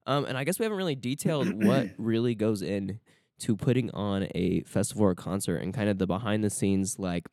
Um, 0.06 0.24
and 0.24 0.38
I 0.38 0.44
guess 0.44 0.58
we 0.58 0.64
haven't 0.64 0.78
really 0.78 0.94
detailed 0.94 1.52
what 1.64 1.88
really 1.98 2.34
goes 2.34 2.62
in 2.62 2.98
to 3.40 3.56
putting 3.56 3.90
on 3.90 4.26
a 4.34 4.62
festival 4.62 5.04
or 5.04 5.14
concert 5.14 5.56
and 5.56 5.74
kind 5.74 5.90
of 5.90 5.98
the 5.98 6.06
behind 6.06 6.42
the 6.42 6.48
scenes, 6.50 6.98
like 6.98 7.26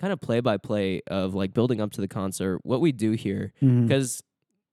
kind 0.00 0.12
of 0.12 0.20
play 0.20 0.40
by 0.40 0.58
play 0.58 1.00
of 1.06 1.34
like 1.34 1.54
building 1.54 1.80
up 1.80 1.92
to 1.92 2.00
the 2.02 2.08
concert, 2.08 2.60
what 2.62 2.80
we 2.82 2.92
do 2.92 3.12
here 3.12 3.52
Mhm. 3.62 3.86
because 3.86 4.22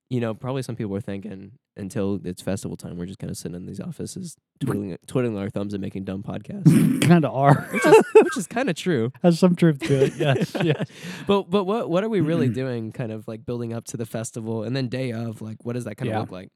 you 0.10 0.20
know 0.20 0.34
probably 0.34 0.62
some 0.64 0.76
people 0.76 0.94
are 0.96 1.02
thinking 1.02 1.52
until 1.80 2.20
it's 2.24 2.42
festival 2.42 2.76
time 2.78 2.98
we're 2.98 3.06
just 3.06 3.20
kind 3.20 3.32
of 3.32 3.38
sitting 3.38 3.56
in 3.56 3.66
these 3.66 3.80
offices 3.80 4.36
twiddling 4.60 4.98
twiddling 5.08 5.38
our 5.38 5.50
thumbs 5.50 5.74
and 5.74 5.82
making 5.82 6.04
dumb 6.04 6.22
podcasts 6.22 7.02
kind 7.08 7.26
of 7.26 7.34
are. 7.34 7.68
which 7.72 7.86
is 7.86 8.04
which 8.16 8.38
is 8.38 8.48
kind 8.48 8.70
of 8.70 8.76
true 8.76 9.12
Has 9.24 9.40
some 9.40 9.56
truth 9.56 9.80
to 9.80 10.04
it. 10.06 10.14
Yes. 10.18 10.56
yes. 10.64 10.88
but 11.28 11.50
but 11.50 11.64
what 11.64 11.90
what 11.90 12.04
are 12.04 12.10
we 12.10 12.22
really 12.22 12.50
doing 12.50 12.92
kind 12.92 13.12
of 13.12 13.28
like 13.28 13.46
building 13.46 13.74
up 13.74 13.86
to 13.86 13.98
the 13.98 14.06
festival 14.06 14.64
and 14.64 14.76
then 14.76 14.88
day 14.90 15.12
of 15.12 15.42
like 15.42 15.58
what 15.64 15.74
does 15.74 15.86
that 15.86 15.96
kind 15.96 16.10
Yeah. 16.10 16.18
of 16.18 16.24
look 16.24 16.32
like 16.32 16.50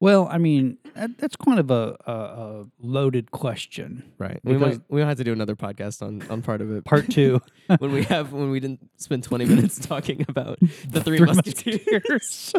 Well, 0.00 0.26
I 0.28 0.38
mean, 0.38 0.78
that's 0.96 1.36
kind 1.36 1.60
of 1.60 1.70
a, 1.70 1.96
a, 2.06 2.12
a 2.12 2.64
loaded 2.80 3.30
question. 3.30 4.02
right 4.18 4.40
we 4.42 4.56
might 4.56 4.80
we 4.88 5.00
might 5.00 5.08
have 5.08 5.18
to 5.18 5.24
do 5.24 5.32
another 5.32 5.54
podcast 5.56 6.02
on 6.02 6.22
on 6.30 6.42
part 6.42 6.60
of 6.60 6.70
it 6.72 6.84
Part 6.84 7.08
two. 7.10 7.40
when 7.78 7.92
we 7.92 8.02
have 8.04 8.32
when 8.32 8.50
we 8.50 8.58
didn't 8.60 8.80
spend 8.96 9.22
20 9.24 9.44
minutes 9.46 9.78
talking 9.78 10.24
about 10.28 10.58
the 10.88 11.00
three, 11.02 11.18
Three 11.18 11.26
musketeers 11.26 12.52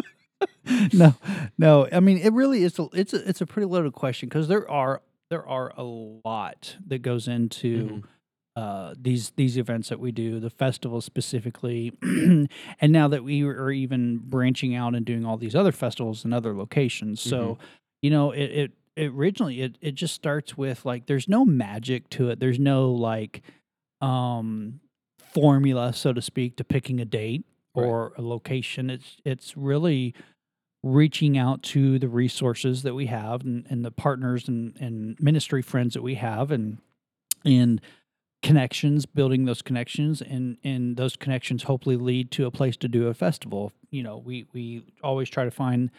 no, 0.92 1.14
no. 1.58 1.88
I 1.92 2.00
mean, 2.00 2.18
it 2.18 2.32
really 2.32 2.62
is. 2.64 2.78
A, 2.78 2.88
it's 2.92 3.12
a, 3.12 3.28
it's 3.28 3.40
a 3.40 3.46
pretty 3.46 3.66
loaded 3.66 3.92
question 3.92 4.28
because 4.28 4.48
there 4.48 4.68
are 4.70 5.02
there 5.30 5.46
are 5.46 5.72
a 5.76 5.82
lot 5.82 6.76
that 6.86 6.98
goes 7.02 7.28
into 7.28 7.86
Mhm. 7.88 8.04
uh, 8.56 8.94
these 9.00 9.30
these 9.36 9.56
events 9.56 9.88
that 9.88 9.98
we 10.00 10.12
do, 10.12 10.38
the 10.40 10.50
festival 10.50 11.00
specifically, 11.00 11.92
and 12.02 12.48
now 12.82 13.08
that 13.08 13.24
we 13.24 13.42
are 13.42 13.70
even 13.70 14.18
branching 14.18 14.74
out 14.74 14.94
and 14.94 15.04
doing 15.04 15.24
all 15.24 15.36
these 15.36 15.54
other 15.54 15.72
festivals 15.72 16.24
in 16.24 16.32
other 16.32 16.54
locations. 16.54 17.20
So, 17.20 17.58
you 18.02 18.10
know, 18.10 18.30
it, 18.32 18.44
it 18.50 18.72
it 18.96 19.06
originally 19.10 19.60
it 19.60 19.76
it 19.80 19.94
just 19.96 20.14
starts 20.14 20.56
with 20.56 20.84
like 20.84 21.06
there's 21.06 21.28
no 21.28 21.44
magic 21.44 22.08
to 22.10 22.30
it. 22.30 22.38
There's 22.40 22.58
no 22.60 22.90
like 22.92 23.42
um 24.00 24.80
formula, 25.32 25.92
so 25.92 26.12
to 26.12 26.22
speak, 26.22 26.56
to 26.56 26.64
picking 26.64 27.00
a 27.00 27.04
date 27.04 27.44
Right. 27.76 27.86
or 27.86 28.12
a 28.16 28.22
location. 28.22 28.88
It's 28.88 29.16
it's 29.24 29.56
really 29.56 30.14
reaching 30.84 31.38
out 31.38 31.62
to 31.62 31.98
the 31.98 32.08
resources 32.08 32.82
that 32.82 32.94
we 32.94 33.06
have 33.06 33.40
and, 33.42 33.64
and 33.70 33.82
the 33.84 33.90
partners 33.90 34.46
and, 34.48 34.76
and 34.78 35.16
ministry 35.18 35.62
friends 35.62 35.94
that 35.94 36.02
we 36.02 36.16
have 36.16 36.50
and 36.50 36.78
and 37.44 37.80
connections, 38.42 39.06
building 39.06 39.46
those 39.46 39.62
connections 39.62 40.20
and 40.20 40.58
and 40.62 40.96
those 40.98 41.16
connections 41.16 41.62
hopefully 41.62 41.96
lead 41.96 42.30
to 42.32 42.44
a 42.44 42.50
place 42.50 42.76
to 42.76 42.88
do 42.88 43.08
a 43.08 43.14
festival. 43.14 43.72
You 43.90 44.02
know, 44.02 44.18
we 44.18 44.44
we 44.52 44.82
always 45.02 45.30
try 45.30 45.44
to 45.44 45.50
find 45.50 45.90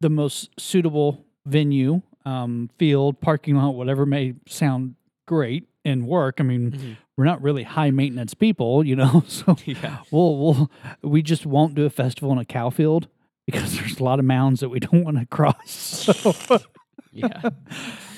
the 0.00 0.10
most 0.10 0.50
suitable 0.58 1.24
venue, 1.46 2.02
um, 2.24 2.70
field, 2.78 3.20
parking 3.20 3.54
lot, 3.54 3.76
whatever 3.76 4.04
may 4.04 4.34
sound 4.48 4.96
great 5.28 5.68
and 5.84 6.08
work. 6.08 6.40
I 6.40 6.42
mean, 6.42 6.72
Mhm. 6.72 6.96
we're 7.16 7.24
not 7.24 7.40
really 7.40 7.62
high 7.62 7.90
maintenance 7.92 8.34
people, 8.34 8.84
you 8.84 8.96
know, 8.96 9.22
so 9.28 9.56
yeah 9.64 9.98
we'll, 10.10 10.36
we'll 10.38 10.70
we 11.02 11.22
just 11.22 11.46
won't 11.46 11.76
do 11.76 11.84
a 11.84 11.90
festival 11.90 12.32
in 12.32 12.38
a 12.38 12.44
cow 12.44 12.70
field 12.70 13.06
because 13.46 13.76
there's 13.76 13.98
a 13.98 14.04
lot 14.04 14.18
of 14.18 14.24
mounds 14.24 14.60
that 14.60 14.68
we 14.68 14.80
don't 14.80 15.04
want 15.04 15.18
to 15.18 15.26
cross. 15.26 15.70
So, 15.70 16.58
yeah 17.12 17.50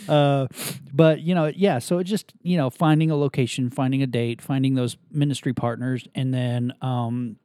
uh, 0.08 0.46
but 0.92 1.20
you 1.20 1.34
know, 1.34 1.50
yeah. 1.54 1.78
So 1.78 1.98
it 1.98 2.04
just 2.04 2.32
you 2.42 2.56
know 2.56 2.70
finding 2.70 3.10
a 3.10 3.16
location, 3.16 3.70
finding 3.70 4.02
a 4.02 4.06
date, 4.06 4.40
finding 4.42 4.74
those 4.74 4.96
ministry 5.10 5.52
partners, 5.52 6.06
and 6.14 6.32
then 6.32 6.72
um, 6.80 7.37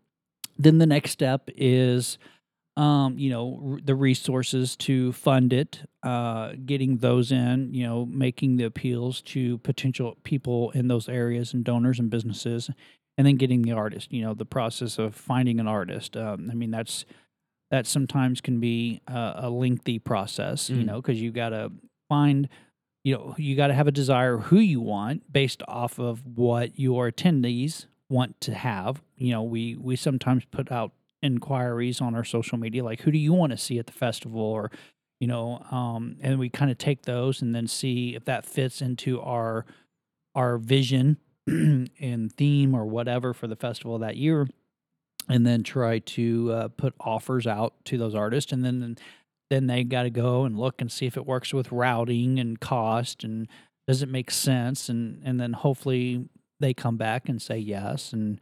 then 0.58 0.78
the 0.78 0.86
next 0.86 1.12
step 1.12 1.50
is 1.56 2.18
um, 2.78 3.18
you 3.18 3.30
know 3.30 3.60
r- 3.74 3.80
the 3.84 3.96
resources 3.96 4.76
to 4.78 5.12
fund 5.14 5.54
it, 5.54 5.82
uh, 6.04 6.54
getting 6.66 6.98
those 6.98 7.32
in, 7.32 7.74
you 7.74 7.86
know, 7.86 8.06
making 8.06 8.58
the 8.58 8.66
appeals 8.66 9.22
to 9.22 9.58
potential 9.60 10.18
people 10.24 10.72
in 10.72 10.88
those 10.88 11.08
areas 11.08 11.54
and 11.54 11.64
donors 11.64 12.00
and 12.00 12.10
businesses, 12.10 12.70
and 13.18 13.26
then 13.26 13.36
getting 13.36 13.62
the 13.62 13.72
artist. 13.72 14.12
You 14.12 14.24
know, 14.24 14.34
the 14.34 14.46
process 14.46 15.00
of 15.00 15.16
finding 15.16 15.60
an 15.60 15.68
artist. 15.68 16.18
Um, 16.18 16.50
I 16.52 16.56
mean, 16.56 16.72
that's 16.72 17.06
that 17.72 17.86
sometimes 17.88 18.42
can 18.42 18.60
be 18.60 19.02
uh, 19.08 19.34
a 19.36 19.50
lengthy 19.50 20.00
process. 20.00 20.70
You 20.70 20.78
Mm. 20.84 20.86
know, 20.86 21.02
because 21.02 21.22
you 21.22 21.32
got 21.32 21.50
to 21.50 21.72
find 22.08 22.50
you 23.04 23.14
know 23.16 23.36
you 23.38 23.56
got 23.56 23.68
to 23.68 23.74
have 23.74 23.88
a 23.88 23.92
desire 23.92 24.38
who 24.38 24.58
you 24.60 24.82
want 24.82 25.32
based 25.32 25.64
off 25.68 26.00
of 26.00 26.26
what 26.26 26.78
your 26.80 27.10
attendees 27.12 27.86
want 28.10 28.42
to 28.42 28.54
have 28.54 29.02
you 29.16 29.32
know 29.32 29.44
we 29.44 29.76
we 29.76 29.96
sometimes 29.96 30.44
put 30.46 30.72
out 30.72 30.92
inquiries 31.22 32.02
on 32.02 32.16
our 32.16 32.24
social 32.24 32.58
media 32.58 32.84
like 32.84 33.02
who 33.02 33.12
do 33.12 33.18
you 33.18 33.32
want 33.32 33.52
to 33.52 33.58
see 33.58 33.78
at 33.78 33.86
the 33.86 33.92
festival 33.94 34.42
or 34.42 34.72
you 35.20 35.28
know 35.28 35.64
um 35.72 36.18
and 36.22 36.40
we 36.40 36.50
kind 36.50 36.72
of 36.72 36.78
take 36.78 37.04
those 37.04 37.42
and 37.42 37.54
then 37.56 37.68
see 37.68 38.16
if 38.16 38.26
that 38.26 38.46
fits 38.46 38.82
into 38.82 39.22
our 39.22 39.66
our 40.36 40.58
vision 40.58 41.18
and 41.48 42.34
theme 42.36 42.74
or 42.76 42.86
whatever 42.86 43.34
for 43.34 43.48
the 43.48 43.56
festival 43.56 44.00
that 44.00 44.18
year 44.18 44.48
and 45.30 45.46
then 45.46 45.64
try 45.64 46.00
to 46.00 46.52
uh, 46.52 46.68
put 46.70 46.94
offers 47.00 47.46
out 47.48 47.74
to 47.86 47.98
those 47.98 48.16
artists, 48.16 48.52
and 48.52 48.64
then 48.66 48.98
then 49.50 49.68
they 49.68 49.84
got 49.84 50.04
to 50.04 50.10
go 50.10 50.44
and 50.44 50.58
look 50.60 50.80
and 50.82 50.92
see 50.92 51.06
if 51.08 51.18
it 51.18 51.26
works 51.26 51.54
with 51.54 51.72
routing 51.72 52.40
and 52.40 52.60
cost 52.60 53.24
and 53.24 53.48
does 53.88 54.02
it 54.04 54.10
make 54.10 54.32
sense, 54.32 54.90
and 54.90 55.22
and 55.24 55.40
then 55.40 55.54
hopefully 55.54 56.28
they 56.60 56.74
come 56.74 56.98
back 56.98 57.30
and 57.30 57.42
say 57.42 57.58
yes, 57.58 58.12
and 58.14 58.40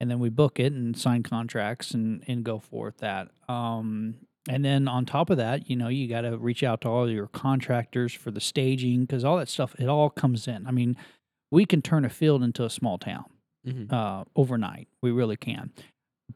and 0.00 0.10
then 0.10 0.18
we 0.18 0.28
book 0.30 0.58
it 0.58 0.72
and 0.72 0.96
sign 0.96 1.22
contracts 1.22 1.92
and 1.92 2.24
and 2.26 2.44
go 2.44 2.58
forth 2.58 2.98
that. 2.98 3.28
Um, 3.48 4.16
and 4.48 4.64
then 4.64 4.88
on 4.88 5.04
top 5.04 5.28
of 5.28 5.36
that, 5.36 5.68
you 5.68 5.76
know, 5.76 5.88
you 5.88 6.08
got 6.08 6.22
to 6.22 6.38
reach 6.38 6.62
out 6.62 6.80
to 6.80 6.88
all 6.88 7.08
your 7.10 7.26
contractors 7.26 8.14
for 8.14 8.30
the 8.30 8.40
staging 8.40 9.02
because 9.02 9.22
all 9.24 9.36
that 9.36 9.50
stuff 9.50 9.74
it 9.78 9.86
all 9.86 10.08
comes 10.08 10.48
in. 10.48 10.66
I 10.66 10.70
mean, 10.70 10.96
we 11.50 11.66
can 11.66 11.82
turn 11.82 12.06
a 12.06 12.08
field 12.08 12.42
into 12.42 12.64
a 12.64 12.70
small 12.70 12.96
town 12.96 13.26
Mhm. 13.66 13.92
uh, 13.92 14.24
overnight. 14.34 14.88
We 15.02 15.10
really 15.10 15.36
can. 15.36 15.72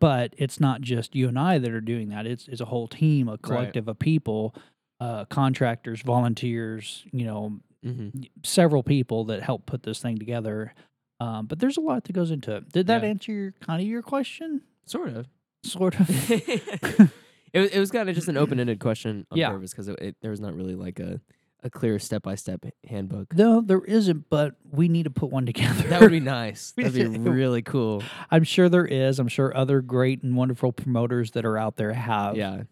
But 0.00 0.34
it's 0.38 0.58
not 0.60 0.80
just 0.80 1.14
you 1.14 1.28
and 1.28 1.38
I 1.38 1.58
that 1.58 1.70
are 1.72 1.80
doing 1.80 2.08
that. 2.10 2.26
It's 2.26 2.48
it's 2.48 2.60
a 2.60 2.64
whole 2.66 2.88
team, 2.88 3.28
a 3.28 3.38
collective 3.38 3.86
of 3.88 3.98
people, 3.98 4.54
uh, 5.00 5.24
contractors, 5.26 6.02
volunteers. 6.02 7.04
You 7.12 7.26
know, 7.26 7.60
Mhm. 7.84 8.28
several 8.42 8.82
people 8.82 9.24
that 9.26 9.42
help 9.42 9.66
put 9.66 9.82
this 9.82 10.00
thing 10.00 10.18
together. 10.18 10.74
Um, 11.20 11.46
but 11.46 11.58
there's 11.58 11.76
a 11.76 11.80
lot 11.82 12.04
that 12.04 12.12
goes 12.12 12.30
into 12.30 12.56
it. 12.56 12.72
Did 12.72 12.86
that 12.88 13.02
Yeah. 13.02 13.08
answer 13.10 13.32
your 13.32 13.52
kind 13.60 13.80
of 13.82 13.86
your 13.86 14.02
question? 14.02 14.62
Sort 14.86 15.10
of. 15.10 15.26
Sort 15.64 16.00
of. 16.00 16.08
it, 16.30 17.10
was- 17.54 17.70
it 17.70 17.78
was 17.78 17.90
kind 17.90 18.08
of 18.08 18.14
just 18.14 18.28
an 18.28 18.36
open-ended 18.38 18.80
question 18.80 19.26
on 19.30 19.38
Yeah. 19.38 19.50
purpose 19.50 19.72
because 19.72 19.86
there 20.20 20.30
was 20.30 20.40
not 20.40 20.54
really 20.54 20.74
like 20.74 20.98
a, 20.98 21.20
a 21.64 21.70
clear 21.70 21.98
step-by-step 21.98 22.64
handbook. 22.88 23.34
no, 23.34 23.60
there 23.60 23.82
isn't. 23.84 24.28
But 24.30 24.54
we 24.70 24.88
need 24.88 25.04
to 25.04 25.10
put 25.10 25.30
one 25.30 25.46
together. 25.46 25.88
That 25.88 26.00
would 26.02 26.10
be 26.12 26.20
nice. 26.20 26.70
That'd 26.76 26.92
be 26.94 27.06
really 27.18 27.62
cool. 27.62 28.02
I'm 28.30 28.44
sure 28.44 28.68
there 28.68 28.86
is. 28.86 29.18
I'm 29.18 29.28
sure 29.28 29.56
other 29.56 29.80
great 29.80 30.22
and 30.22 30.36
wonderful 30.36 30.72
promoters 30.72 31.32
that 31.32 31.44
are 31.44 31.56
out 31.58 31.76
there 31.76 31.92
have 31.92 32.36
Yeah. 32.36 32.62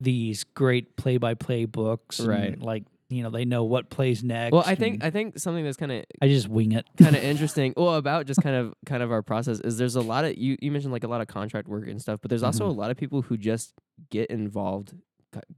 these 0.00 0.44
great 0.44 0.96
play-by-play 0.96 1.64
books. 1.66 2.18
and, 2.20 2.28
Right. 2.28 2.60
like 2.62 2.84
you 3.08 3.22
know, 3.22 3.28
they 3.28 3.44
know 3.44 3.62
what 3.64 3.90
plays 3.90 4.24
next. 4.24 4.52
Well, 4.52 4.62
I 4.64 4.74
think 4.74 5.04
I 5.04 5.10
think 5.10 5.38
something 5.38 5.62
that's 5.64 5.76
kind 5.76 5.92
of 5.92 6.02
I 6.22 6.28
just 6.28 6.48
wing 6.48 6.72
it. 6.72 6.86
kind 6.96 7.14
of 7.14 7.22
interesting. 7.32 7.74
Well, 7.76 7.96
about 7.96 8.24
just 8.26 8.40
kind 8.42 8.56
of 8.56 8.72
kind 8.86 9.02
of 9.02 9.12
our 9.12 9.20
process 9.20 9.60
is 9.60 9.76
there's 9.76 9.96
a 9.96 10.00
lot 10.00 10.24
of 10.24 10.38
you 10.38 10.56
you 10.62 10.70
mentioned 10.72 10.94
like 10.94 11.04
a 11.04 11.08
lot 11.08 11.20
of 11.20 11.26
contract 11.26 11.68
work 11.68 11.86
and 11.88 12.00
stuff, 12.00 12.20
but 12.22 12.30
there's 12.30 12.42
also 12.42 12.64
Mhm. 12.66 12.70
a 12.70 12.72
lot 12.72 12.90
of 12.90 12.96
people 12.96 13.20
who 13.20 13.36
just 13.36 13.74
get 14.08 14.30
involved 14.30 14.94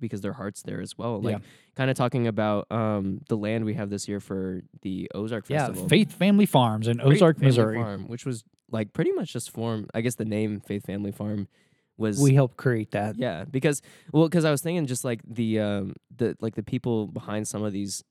because 0.00 0.20
their 0.20 0.32
heart's 0.32 0.62
there 0.62 0.80
as 0.80 0.96
well. 0.98 1.20
Like 1.20 1.32
Yeah. 1.36 1.38
kind 1.76 1.90
of 1.90 1.96
talking 1.96 2.26
about 2.26 2.70
um 2.70 3.20
the 3.28 3.36
land 3.36 3.64
we 3.64 3.74
have 3.74 3.90
this 3.90 4.08
year 4.08 4.20
for 4.20 4.62
the 4.82 5.10
Ozark 5.14 5.44
Yeah, 5.48 5.66
Festival. 5.66 5.88
Faith 5.88 6.12
Family 6.12 6.46
Farms 6.46 6.88
in 6.88 6.98
Great 6.98 7.14
Ozark, 7.14 7.36
Family 7.36 7.46
Missouri. 7.48 7.76
Farm, 7.76 8.04
which 8.08 8.24
was 8.26 8.44
like 8.70 8.92
pretty 8.92 9.12
much 9.12 9.32
just 9.32 9.50
formed. 9.50 9.90
I 9.94 10.00
guess 10.00 10.14
the 10.16 10.24
name 10.24 10.60
Faith 10.60 10.86
Family 10.86 11.12
Farm 11.12 11.48
was 11.96 12.18
We 12.20 12.34
helped 12.34 12.56
create 12.56 12.90
that. 12.90 13.16
yeah 13.18 13.44
because 13.44 13.80
well 14.12 14.28
because 14.28 14.44
I 14.44 14.50
was 14.50 14.60
thinking 14.62 14.86
just 14.86 15.04
like 15.04 15.20
the 15.26 15.60
um 15.60 15.94
the 16.16 16.36
like 16.40 16.54
the 16.56 16.62
people 16.62 17.06
behind 17.06 17.46
some 17.46 17.62
of 17.62 17.72
these 17.72 18.02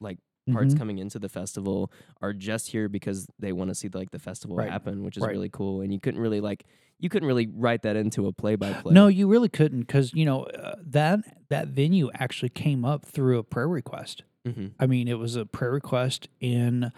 like 0.00 0.18
parts 0.48 0.74
Mhm. 0.74 0.78
coming 0.78 0.98
into 0.98 1.18
the 1.18 1.28
festival 1.28 1.90
are 2.20 2.32
just 2.32 2.70
here 2.70 2.88
because 2.88 3.26
they 3.38 3.52
want 3.52 3.68
to 3.70 3.74
see 3.74 3.88
like 3.88 4.10
the 4.10 4.18
festival 4.18 4.56
Right. 4.56 4.70
happen, 4.70 5.02
which 5.04 5.16
is 5.16 5.22
Right. 5.22 5.32
really 5.32 5.48
cool. 5.50 5.80
And 5.80 5.92
you 5.92 6.00
couldn't 6.00 6.20
really 6.20 6.40
like 6.40 6.64
you 7.00 7.08
couldn't 7.08 7.28
really 7.28 7.46
write 7.54 7.82
that 7.82 7.94
into 7.94 8.26
a 8.26 8.32
play 8.32 8.56
by 8.56 8.72
play. 8.72 8.92
No, 8.92 9.06
you 9.06 9.28
really 9.28 9.48
couldn't 9.48 9.80
because 9.82 10.12
you 10.14 10.24
know 10.24 10.42
uh, 10.44 10.74
that 10.84 11.20
that 11.48 11.68
venue 11.68 12.10
actually 12.14 12.48
came 12.48 12.84
up 12.84 13.04
through 13.06 13.38
a 13.38 13.44
prayer 13.44 13.68
request. 13.68 14.24
hmm 14.44 14.68
I 14.80 14.86
mean, 14.86 15.06
it 15.08 15.18
was 15.18 15.36
a 15.36 15.46
prayer 15.46 15.70
request 15.70 16.28
in 16.40 16.90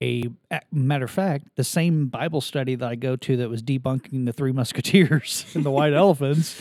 a 0.00 0.28
matter 0.70 1.06
of 1.06 1.10
fact, 1.10 1.48
the 1.56 1.64
same 1.64 2.06
Bible 2.06 2.40
study 2.40 2.76
that 2.76 2.88
I 2.88 2.94
go 2.94 3.16
to 3.16 3.36
that 3.38 3.50
was 3.50 3.62
debunking 3.64 4.26
the 4.26 4.32
three 4.32 4.52
musketeers 4.52 5.44
and 5.56 5.64
the 5.64 5.72
white 5.72 5.92
elephants. 6.04 6.60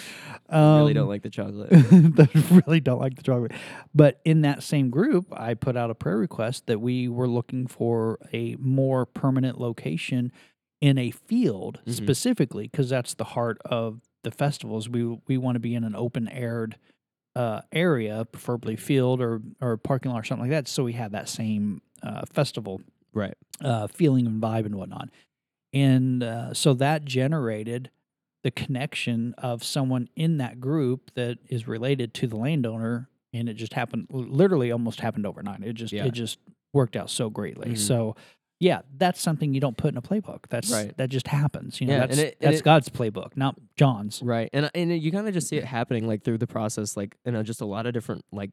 Um, 0.50 0.78
really 0.78 0.94
don't 0.94 1.08
like 1.10 1.24
the 1.24 1.30
chocolate. 1.30 1.70
that 1.72 2.64
really 2.66 2.80
don't 2.80 3.00
like 3.00 3.16
the 3.16 3.24
chocolate. 3.24 3.52
But 3.94 4.22
in 4.24 4.42
that 4.42 4.64
same 4.64 4.90
group, 4.90 5.28
I 5.32 5.54
put 5.54 5.76
out 5.76 5.90
a 5.90 5.96
prayer 5.96 6.18
request 6.18 6.68
that 6.68 6.80
we 6.80 7.08
were 7.08 7.28
looking 7.28 7.68
for 7.68 8.20
a 8.34 8.56
more 8.60 9.06
permanent 9.06 9.60
location 9.60 10.32
in 10.80 10.98
a 10.98 11.12
field 11.12 11.82
Mhm. 11.86 11.94
specifically 11.94 12.68
because 12.68 12.90
that's 12.90 13.14
the 13.16 13.24
heart 13.24 13.58
of 13.66 14.02
the 14.24 14.32
festivals. 14.32 14.88
We 14.90 15.04
we 15.28 15.38
want 15.38 15.56
to 15.56 15.60
be 15.60 15.74
in 15.76 15.84
an 15.84 15.96
open 15.96 16.28
aired 16.28 16.78
uh, 17.36 17.62
area, 17.72 18.26
preferably 18.26 18.76
field 18.76 19.22
or 19.22 19.42
or 19.62 19.78
parking 19.78 20.12
lot 20.12 20.22
or 20.22 20.24
something 20.24 20.50
like 20.50 20.52
that. 20.52 20.68
So 20.68 20.84
we 20.84 20.94
have 20.94 21.12
that 21.12 21.30
same 21.30 21.82
uh, 22.04 22.22
festival 22.32 22.82
right. 23.14 23.36
uh, 23.62 23.88
feeling 23.88 24.26
and 24.28 24.42
vibe 24.42 24.66
and 24.66 24.76
whatnot. 24.76 25.10
And 25.74 26.24
uh, 26.24 26.54
so 26.54 26.74
that 26.76 27.06
generated 27.06 27.92
the 28.48 28.52
connection 28.52 29.34
of 29.40 29.62
someone 29.62 30.08
in 30.16 30.38
that 30.38 30.58
group 30.62 31.12
that 31.16 31.38
is 31.50 31.68
related 31.68 32.14
to 32.14 32.28
the 32.28 32.38
landowner. 32.38 33.10
And 33.34 33.50
it 33.50 33.56
just 33.56 33.74
happened, 33.74 34.08
literally 34.10 34.72
almost 34.72 35.02
happened 35.02 35.26
overnight. 35.26 35.62
It 35.64 35.74
just, 35.74 35.92
Yeah. 35.92 36.06
it 36.06 36.14
just 36.14 36.40
worked 36.72 36.96
out 36.96 37.10
so 37.10 37.30
greatly. 37.30 37.72
Mhm. 37.72 37.78
So, 37.78 38.16
yeah, 38.62 38.84
that's 38.96 39.20
something 39.20 39.54
you 39.54 39.60
don't 39.60 39.76
put 39.76 39.92
in 39.92 39.98
a 39.98 40.02
playbook. 40.02 40.46
That's 40.48 40.72
Right. 40.72 40.96
that 40.96 41.10
just 41.10 41.28
happens. 41.28 41.82
You 41.82 41.88
know, 41.88 41.96
Yeah, 41.96 42.02
and 42.04 42.12
that's 42.12 42.20
it- 42.22 42.38
that's 42.40 42.60
it- 42.60 42.64
God's 42.64 42.88
playbook, 42.88 43.36
not 43.36 43.60
John's. 43.76 44.22
Right. 44.24 44.50
And 44.54 44.72
and 44.74 44.98
you 44.98 45.12
kind 45.12 45.28
of 45.28 45.34
just 45.34 45.50
see 45.50 45.58
it 45.58 45.66
happening 45.66 46.08
like 46.08 46.24
through 46.24 46.38
the 46.38 46.48
process, 46.48 46.96
like 46.96 47.18
you 47.26 47.34
know, 47.34 47.44
just 47.44 47.60
a 47.60 47.66
lot 47.66 47.86
of 47.86 47.94
different 47.94 48.24
like 48.32 48.52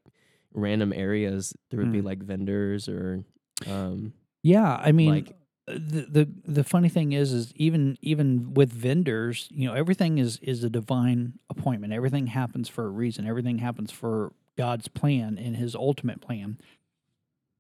random 0.53 0.93
areas. 0.93 1.55
There 1.71 1.79
would 1.79 1.93
be 1.93 2.01
Mm. 2.01 2.05
like 2.05 2.19
vendors 2.25 2.89
or 2.89 3.25
um 3.69 4.13
Yeah, 4.43 4.75
I 4.75 4.91
mean, 4.91 5.11
like 5.11 5.37
the, 5.67 6.07
the 6.11 6.29
the 6.47 6.65
funny 6.65 6.89
thing 6.89 7.13
is, 7.13 7.33
is 7.33 7.53
even 7.57 7.97
even 8.03 8.55
with 8.55 8.73
vendors, 8.73 9.49
you 9.51 9.67
know, 9.69 9.75
everything 9.75 10.19
is 10.19 10.39
is 10.43 10.63
a 10.63 10.71
divine 10.71 11.39
appointment. 11.49 11.93
Everything 11.93 12.29
happens 12.29 12.69
for 12.69 12.85
a 12.85 12.91
reason. 12.91 13.27
Everything 13.27 13.59
happens 13.59 13.91
for 13.91 14.33
God's 14.59 14.89
plan 14.89 15.39
and 15.39 15.57
His 15.57 15.75
ultimate 15.75 16.21
plan. 16.21 16.59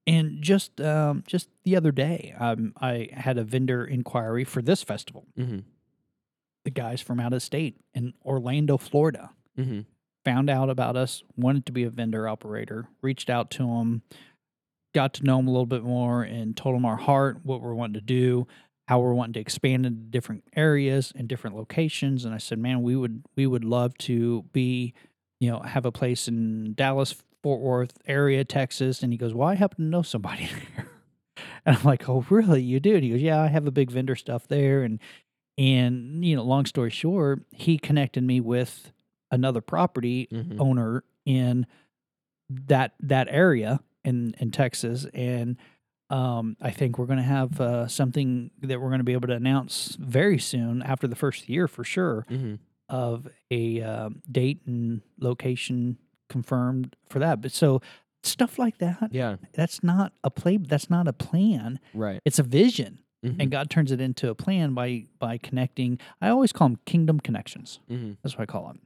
And 0.07 0.43
just 0.43 0.81
um, 0.81 1.25
just 1.27 1.49
the 1.65 1.77
other 1.77 1.93
day, 1.93 2.35
um, 2.39 2.75
I 2.79 3.09
had 3.13 3.39
a 3.39 3.45
vendor 3.45 3.85
inquiry 3.85 4.45
for 4.45 4.61
this 4.61 4.83
festival. 4.83 5.27
hmm 5.37 5.61
The 6.65 6.71
guys 6.71 7.01
from 7.01 7.21
out 7.21 7.33
of 7.33 7.43
state 7.43 7.81
in 7.95 8.13
Orlando, 8.25 8.77
Florida, 8.77 9.31
hmm 9.57 9.81
found 10.25 10.49
out 10.49 10.71
about 10.71 10.97
us, 10.97 11.23
wanted 11.37 11.67
to 11.67 11.73
be 11.73 11.85
a 11.85 11.91
vendor 11.91 12.27
operator, 12.27 12.89
reached 13.03 13.29
out 13.29 13.51
to 13.51 13.59
them, 13.67 14.01
got 14.95 15.15
to 15.15 15.25
know 15.25 15.37
them 15.37 15.49
a 15.49 15.51
little 15.51 15.67
bit 15.67 15.83
more, 15.83 16.23
and 16.23 16.57
told 16.57 16.75
them 16.75 16.85
our 16.85 16.97
heart, 16.97 17.41
what 17.43 17.61
we're 17.61 17.75
wanting 17.75 17.95
to 17.95 18.01
do, 18.01 18.47
how 18.89 19.01
we're 19.01 19.15
wanting 19.15 19.35
to 19.35 19.41
expand 19.41 19.87
into 19.87 20.01
different 20.01 20.45
areas 20.57 21.13
and 21.17 21.29
different 21.29 21.57
locations. 21.57 22.25
And 22.25 22.35
I 22.35 22.39
said, 22.39 22.59
man, 22.59 22.83
we 22.83 22.97
would 22.97 23.25
we 23.37 23.47
would 23.47 23.65
love 23.65 23.97
to 23.99 24.43
be, 24.53 24.95
you 25.41 25.51
know, 25.51 25.61
have 25.61 25.85
a 25.85 25.93
place 25.93 26.29
in 26.29 26.75
Dallas, 26.75 27.15
Fort 27.43 27.61
Worth 27.61 27.99
area, 28.07 28.45
Texas. 28.45 29.03
And 29.03 29.13
he 29.13 29.19
goes, 29.19 29.35
well, 29.35 29.49
I 29.49 29.55
happen 29.55 29.85
to 29.85 29.91
know 29.91 30.03
somebody 30.03 30.49
there. 30.77 30.91
And 31.67 31.77
I'm 31.77 31.85
like, 31.85 32.09
oh, 32.09 32.25
really? 32.29 32.63
You 32.63 32.79
do? 32.79 32.95
And 32.95 33.03
he 33.05 33.11
goes, 33.11 33.23
yeah, 33.23 33.41
I 33.41 33.49
have 33.49 33.67
a 33.67 33.71
big 33.71 33.91
vendor 33.91 34.17
stuff 34.17 34.49
there. 34.49 34.83
And 34.83 35.01
and 35.57 36.25
you 36.25 36.37
know, 36.37 36.43
long 36.45 36.67
story 36.67 36.91
short, 36.91 37.43
he 37.53 37.79
connected 37.79 38.23
me 38.23 38.41
with 38.41 38.93
another 39.31 39.61
property 39.61 40.29
hmm 40.31 40.61
owner 40.61 41.05
in 41.25 41.67
that 42.51 42.93
that 43.01 43.27
area 43.31 43.81
in 44.05 44.35
in 44.39 44.51
Texas, 44.51 45.07
and 45.15 45.57
um, 46.11 46.57
I 46.61 46.71
think 46.71 46.99
we're 46.99 47.07
going 47.07 47.19
to 47.19 47.23
have 47.25 47.61
uh, 47.61 47.89
something 47.89 48.51
that 48.63 48.81
we're 48.81 48.89
going 48.89 48.99
to 49.01 49.05
be 49.05 49.15
able 49.15 49.29
to 49.29 49.35
announce 49.35 49.97
very 49.99 50.39
soon 50.39 50.83
after 50.83 51.07
the 51.07 51.17
first 51.17 51.49
year 51.49 51.67
for 51.69 51.85
sure 51.85 52.25
hmm 52.29 52.55
of 52.91 53.27
a 53.51 53.81
um, 53.81 54.21
date 54.31 54.61
and 54.67 55.01
location 55.19 55.97
confirmed 56.29 56.95
for 57.09 57.19
that. 57.19 57.41
But 57.41 57.51
so 57.53 57.81
stuff 58.23 58.59
like 58.59 58.77
that, 58.79 59.09
Yeah. 59.11 59.37
that's 59.55 59.83
not 59.83 60.13
a 60.23 60.31
play. 60.31 60.59
That's 60.59 60.91
not 60.91 61.09
a 61.09 61.15
plan. 61.15 61.81
Right. 61.95 62.21
It's 62.27 62.39
a 62.39 62.43
vision, 62.43 62.99
Mhm. 63.25 63.37
and 63.41 63.51
God 63.51 63.71
turns 63.71 63.91
it 63.91 64.03
into 64.03 64.29
a 64.29 64.35
plan 64.35 64.75
by 64.75 65.07
by 65.19 65.39
connecting. 65.39 65.99
I 66.21 66.29
always 66.29 66.53
call 66.53 66.69
them 66.69 66.79
kingdom 66.85 67.21
connections. 67.21 67.81
hmm 67.89 68.13
That's 68.23 68.37
what 68.37 68.43
I 68.43 68.53
call 68.53 68.67
them. 68.67 68.81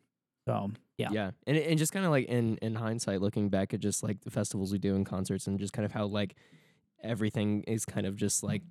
So 0.46 0.70
yeah, 0.98 1.10
Yeah, 1.10 1.30
and 1.46 1.56
and 1.56 1.78
just 1.78 1.92
kind 1.92 2.04
of 2.04 2.10
like 2.10 2.26
in 2.26 2.58
in 2.58 2.74
hindsight, 2.74 3.20
looking 3.22 3.48
back 3.48 3.72
at 3.72 3.80
just 3.80 4.02
like 4.02 4.20
the 4.22 4.30
festivals 4.30 4.72
we 4.72 4.78
do 4.78 4.94
and 4.94 5.06
concerts, 5.06 5.46
and 5.46 5.58
just 5.58 5.72
kind 5.72 5.86
of 5.86 5.92
how 5.92 6.06
like 6.06 6.36
everything 7.02 7.62
is 7.64 7.84
kind 7.84 8.06
of 8.06 8.16
just 8.16 8.42
like 8.42 8.62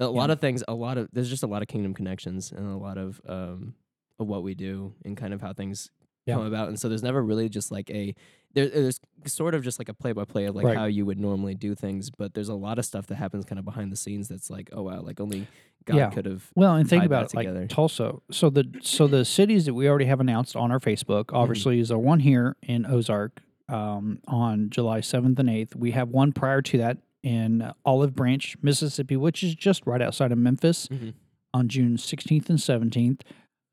a 0.00 0.06
lot 0.08 0.30
of 0.30 0.40
things. 0.40 0.62
A 0.68 0.74
lot 0.74 0.98
of 0.98 1.08
there's 1.12 1.30
just 1.30 1.42
a 1.42 1.46
lot 1.46 1.62
of 1.62 1.68
kingdom 1.68 1.94
connections 1.94 2.52
and 2.52 2.66
a 2.70 2.76
lot 2.76 2.98
of 2.98 3.20
um 3.26 3.74
of 4.18 4.26
what 4.26 4.42
we 4.42 4.54
do 4.54 4.94
and 5.04 5.16
kind 5.16 5.34
of 5.34 5.40
how 5.40 5.52
things 5.52 5.90
Yeah. 6.26 6.34
come 6.34 6.42
about. 6.42 6.68
And 6.68 6.78
so 6.80 6.88
there's 6.88 7.02
never 7.02 7.22
really 7.22 7.48
just 7.48 7.70
like 7.70 7.90
a 7.90 8.14
there, 8.54 8.68
there's 8.68 9.00
sort 9.26 9.54
of 9.54 9.62
just 9.62 9.78
like 9.78 9.88
a 9.88 9.94
play 9.94 10.12
by 10.12 10.24
play 10.24 10.46
of 10.46 10.54
like 10.54 10.68
Right. 10.68 10.74
how 10.74 10.86
you 10.86 11.06
would 11.06 11.18
normally 11.20 11.54
do 11.54 11.74
things, 11.74 12.10
but 12.10 12.34
there's 12.34 12.48
a 12.48 12.54
lot 12.54 12.78
of 12.78 12.84
stuff 12.84 13.06
that 13.08 13.16
happens 13.16 13.44
kind 13.44 13.58
of 13.58 13.64
behind 13.64 13.92
the 13.92 13.96
scenes 13.96 14.28
that's 14.28 14.50
like 14.50 14.68
oh 14.72 14.82
wow, 14.82 15.00
like 15.02 15.20
only 15.20 15.48
God 15.86 15.96
Yeah. 15.96 16.10
could 16.10 16.26
have. 16.26 16.50
Well, 16.54 16.74
and 16.76 16.88
think 16.88 17.04
about 17.04 17.24
it, 17.26 17.34
like 17.34 17.46
together. 17.46 17.66
Tulsa. 17.66 18.16
So 18.30 18.50
the 18.50 18.64
so 18.82 19.06
the 19.06 19.24
cities 19.24 19.64
that 19.66 19.74
we 19.74 19.88
already 19.88 20.04
have 20.06 20.20
announced 20.20 20.54
on 20.56 20.70
our 20.70 20.80
Facebook, 20.80 21.26
Mm-hmm. 21.26 21.36
obviously, 21.36 21.78
is 21.80 21.90
our 21.90 21.98
one 21.98 22.20
here 22.20 22.56
in 22.62 22.84
Ozark 22.86 23.40
um, 23.68 24.20
on 24.28 24.68
July 24.70 25.00
seventh 25.00 25.38
and 25.38 25.48
eighth. 25.48 25.74
We 25.74 25.92
have 25.92 26.08
one 26.10 26.32
prior 26.32 26.60
to 26.62 26.78
that 26.78 26.98
in 27.22 27.72
Olive 27.84 28.14
Branch, 28.14 28.56
Mississippi, 28.62 29.16
which 29.16 29.42
is 29.42 29.54
just 29.54 29.86
right 29.86 30.02
outside 30.02 30.30
of 30.32 30.38
Memphis, 30.38 30.86
Mhm. 30.88 31.14
on 31.54 31.68
June 31.68 31.96
sixteenth 31.98 32.50
and 32.50 32.60
seventeenth. 32.60 33.22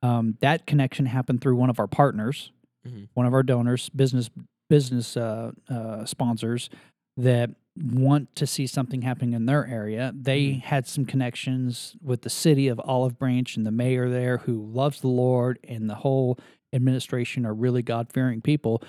Um, 0.02 0.38
that 0.41 0.65
connection 0.65 1.06
happened 1.08 1.41
through 1.41 1.56
one 1.56 1.69
of 1.69 1.80
our 1.80 1.88
partners, 1.88 2.52
Mhm. 2.88 3.08
one 3.13 3.26
of 3.26 3.34
our 3.34 3.43
donors, 3.43 3.89
business 3.89 4.30
business 4.69 5.15
uh, 5.17 5.52
uh, 5.69 6.04
sponsors 6.06 6.69
that 7.17 7.52
want 7.75 8.36
to 8.36 8.45
see 8.45 8.67
something 8.67 9.01
happening 9.01 9.33
in 9.33 9.45
their 9.45 9.65
area. 9.65 10.13
They 10.15 10.43
Mhm. 10.45 10.62
had 10.62 10.88
some 10.88 11.05
connections 11.05 11.95
with 12.01 12.21
the 12.21 12.29
city 12.29 12.67
of 12.67 12.79
Olive 12.83 13.17
Branch 13.17 13.57
and 13.57 13.65
the 13.65 13.71
mayor 13.71 14.09
there, 14.09 14.38
who 14.39 14.63
loves 14.63 15.01
the 15.01 15.07
Lord, 15.07 15.57
and 15.67 15.89
the 15.89 15.95
whole 15.95 16.38
administration 16.71 17.45
are 17.45 17.53
really 17.53 17.81
God 17.81 18.12
fearing 18.12 18.41
people. 18.41 18.81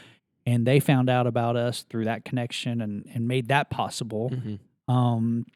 And 0.46 0.66
they 0.66 0.80
found 0.80 1.08
out 1.08 1.26
about 1.26 1.56
us 1.56 1.82
through 1.82 2.04
that 2.04 2.24
connection 2.24 2.80
and, 2.82 3.06
and 3.14 3.26
made 3.26 3.48
that 3.48 3.70
possible 3.70 4.30
Mhm. 4.30 4.58
um, 4.88 5.46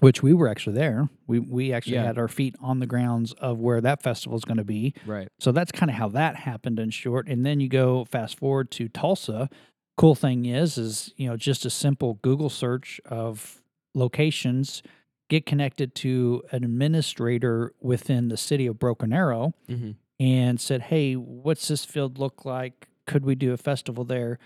which 0.00 0.22
we 0.22 0.34
were 0.34 0.48
actually 0.48 0.74
there. 0.74 1.08
We 1.26 1.38
we 1.38 1.72
actually 1.72 1.94
Yeah. 1.94 2.04
had 2.06 2.18
our 2.18 2.28
feet 2.28 2.54
on 2.60 2.80
the 2.80 2.86
grounds 2.86 3.32
of 3.34 3.60
where 3.60 3.80
that 3.80 4.02
festival 4.02 4.36
is 4.36 4.44
going 4.44 4.58
to 4.58 4.64
be. 4.64 4.92
Right. 5.06 5.28
So 5.38 5.52
that's 5.52 5.72
kind 5.72 5.88
of 5.90 5.96
how 5.96 6.08
that 6.10 6.36
happened 6.36 6.78
in 6.78 6.90
short. 6.90 7.28
And 7.28 7.46
then 7.46 7.60
you 7.60 7.68
go 7.68 8.04
fast 8.04 8.36
forward 8.38 8.70
to 8.72 8.88
Tulsa. 8.88 9.48
Cool 9.96 10.14
thing 10.14 10.44
is, 10.44 10.76
is 10.76 11.12
you 11.16 11.28
know 11.28 11.36
just 11.36 11.64
a 11.64 11.70
simple 11.70 12.14
Google 12.22 12.50
search 12.50 13.00
of 13.06 13.62
locations, 13.94 14.82
get 15.28 15.46
connected 15.46 15.94
to 15.96 16.42
an 16.50 16.64
administrator 16.64 17.72
within 17.80 18.28
the 18.28 18.36
city 18.36 18.66
of 18.66 18.78
Broken 18.78 19.12
Arrow, 19.12 19.54
hmm 19.68 19.92
and 20.20 20.60
said, 20.60 20.80
"Hey, 20.82 21.14
what's 21.14 21.66
this 21.68 21.84
field 21.84 22.18
look 22.18 22.44
like? 22.44 22.86
Could 23.04 23.24
we 23.24 23.34
do 23.34 23.52
a 23.52 23.56
festival 23.56 24.04
there?" 24.04 24.38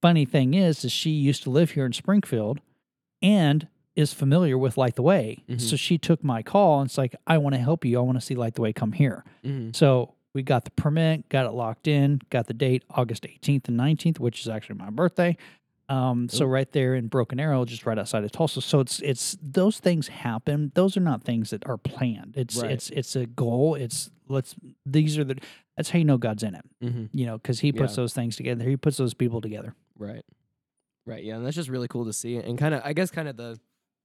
Funny 0.00 0.24
thing 0.24 0.54
is, 0.54 0.84
is 0.84 0.92
she 0.92 1.10
used 1.10 1.42
to 1.44 1.50
live 1.50 1.72
here 1.72 1.84
in 1.86 1.92
Springfield, 1.92 2.60
and 3.22 3.66
is 3.96 4.12
familiar 4.12 4.58
with 4.58 4.76
Light 4.76 4.94
the 4.94 5.02
Way. 5.02 5.38
Mhm. 5.48 5.60
So 5.60 5.74
she 5.74 5.98
took 5.98 6.22
my 6.22 6.42
call 6.42 6.80
and 6.80 6.88
it's 6.88 6.98
like, 6.98 7.16
"I 7.26 7.38
want 7.38 7.54
to 7.54 7.60
help 7.60 7.84
you. 7.84 7.98
I 7.98 8.02
want 8.02 8.16
to 8.18 8.20
see 8.20 8.34
Light 8.34 8.54
the 8.54 8.60
Way. 8.62 8.72
Come 8.72 8.92
here." 8.92 9.24
hmm 9.42 9.70
So 9.72 10.14
we 10.36 10.42
got 10.42 10.64
the 10.64 10.70
permit, 10.72 11.28
got 11.30 11.46
it 11.46 11.52
locked 11.52 11.88
in, 11.88 12.20
got 12.30 12.46
the 12.46 12.54
date 12.54 12.84
August 12.90 13.22
18th 13.24 13.68
and 13.68 13.80
19th, 13.80 14.20
which 14.20 14.40
is 14.42 14.48
actually 14.48 14.76
my 14.76 14.90
birthday. 14.90 15.36
Um, 15.88 16.28
so 16.28 16.44
right 16.44 16.70
there 16.72 16.94
in 16.94 17.06
Broken 17.08 17.40
Arrow, 17.40 17.64
just 17.64 17.86
right 17.86 17.98
outside 17.98 18.22
of 18.24 18.32
Tulsa. 18.32 18.60
So 18.60 18.80
it's 18.80 19.00
it's 19.00 19.36
those 19.40 19.78
things 19.78 20.08
happen. 20.08 20.72
Those 20.74 20.96
are 20.96 21.00
not 21.00 21.22
things 21.22 21.50
that 21.50 21.66
are 21.66 21.78
planned. 21.78 22.34
It's 22.36 22.56
Right. 22.56 22.72
it's 22.72 22.90
it's 22.90 23.16
a 23.16 23.24
goal. 23.24 23.76
It's 23.76 24.10
let's 24.28 24.54
these 24.84 25.16
are 25.16 25.24
the 25.24 25.36
that's 25.76 25.90
how 25.90 25.98
you 25.98 26.04
know 26.04 26.18
God's 26.18 26.42
in 26.42 26.54
it. 26.56 26.64
hmm 26.82 27.04
You 27.12 27.26
know, 27.26 27.38
because 27.38 27.60
He 27.60 27.72
puts 27.72 27.92
Yeah. 27.92 28.02
those 28.02 28.12
things 28.14 28.36
together. 28.36 28.68
He 28.68 28.76
puts 28.76 28.96
those 28.96 29.14
people 29.14 29.40
together. 29.40 29.74
Right. 29.96 30.24
Right. 31.06 31.22
Yeah, 31.24 31.36
and 31.36 31.46
that's 31.46 31.54
just 31.56 31.68
really 31.70 31.88
cool 31.88 32.04
to 32.06 32.12
see, 32.12 32.36
and 32.36 32.58
kind 32.58 32.74
of, 32.74 32.82
I 32.84 32.92
guess, 32.92 33.10
kind 33.12 33.28
of 33.28 33.36
the 33.36 33.58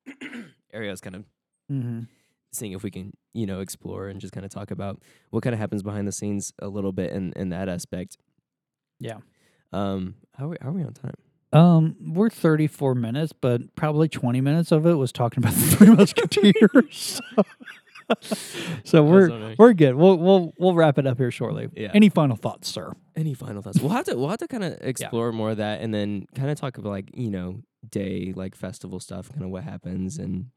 area 0.73 0.91
is 0.91 1.01
kind 1.01 1.15
of 1.15 1.23
Mm-hmm. 1.71 2.01
Seeing 2.51 2.73
if 2.73 2.83
we 2.83 2.91
can, 2.91 3.13
you 3.33 3.45
know, 3.45 3.59
explore 3.59 4.07
and 4.07 4.19
just 4.19 4.33
kind 4.33 4.45
of 4.45 4.51
talk 4.51 4.71
about 4.71 5.01
what 5.29 5.43
kind 5.43 5.53
of 5.53 5.59
happens 5.59 5.83
behind 5.83 6.07
the 6.07 6.11
scenes 6.11 6.53
a 6.59 6.67
little 6.67 6.91
bit 6.91 7.11
in 7.11 7.33
in 7.35 7.49
that 7.49 7.69
aspect. 7.69 8.17
Yeah. 8.99 9.17
Um. 9.71 10.15
How 10.35 10.45
are 10.45 10.49
we, 10.49 10.57
how 10.61 10.69
are 10.69 10.73
we 10.73 10.83
on 10.83 10.93
time? 10.93 11.15
Um, 11.53 11.97
we're 11.99 12.29
34 12.29 12.95
minutes, 12.95 13.33
but 13.33 13.75
probably 13.75 14.07
20 14.07 14.39
minutes 14.39 14.71
of 14.71 14.85
it 14.85 14.93
was 14.93 15.11
talking 15.11 15.43
about 15.43 15.53
the 15.53 15.61
Three 15.75 15.89
Musketeers. 15.89 17.21
so 18.83 19.03
we're 19.03 19.29
alright. 19.29 19.59
we're 19.59 19.73
good. 19.73 19.95
We'll 19.95 20.17
we'll 20.17 20.53
we'll 20.57 20.73
wrap 20.73 20.97
it 20.97 21.07
up 21.07 21.17
here 21.17 21.31
shortly. 21.31 21.69
Yeah. 21.75 21.91
Any 21.93 22.09
final 22.09 22.35
thoughts, 22.35 22.69
sir? 22.69 22.93
Any 23.15 23.33
final 23.33 23.61
thoughts? 23.61 23.79
We'll 23.79 23.91
have 23.91 24.05
to 24.05 24.15
we'll 24.15 24.29
have 24.29 24.39
to 24.39 24.47
kind 24.47 24.63
of 24.63 24.77
explore 24.81 25.31
more 25.31 25.51
of 25.51 25.57
that, 25.57 25.81
and 25.81 25.93
then 25.93 26.25
kind 26.35 26.49
of 26.49 26.59
talk 26.59 26.77
about 26.77 26.89
like 26.89 27.09
you 27.13 27.29
know 27.29 27.61
day 27.89 28.33
like 28.35 28.55
festival 28.55 28.99
stuff, 28.99 29.29
kind 29.29 29.43
of 29.43 29.49
what 29.49 29.63
happens, 29.63 30.17
and 30.17 30.47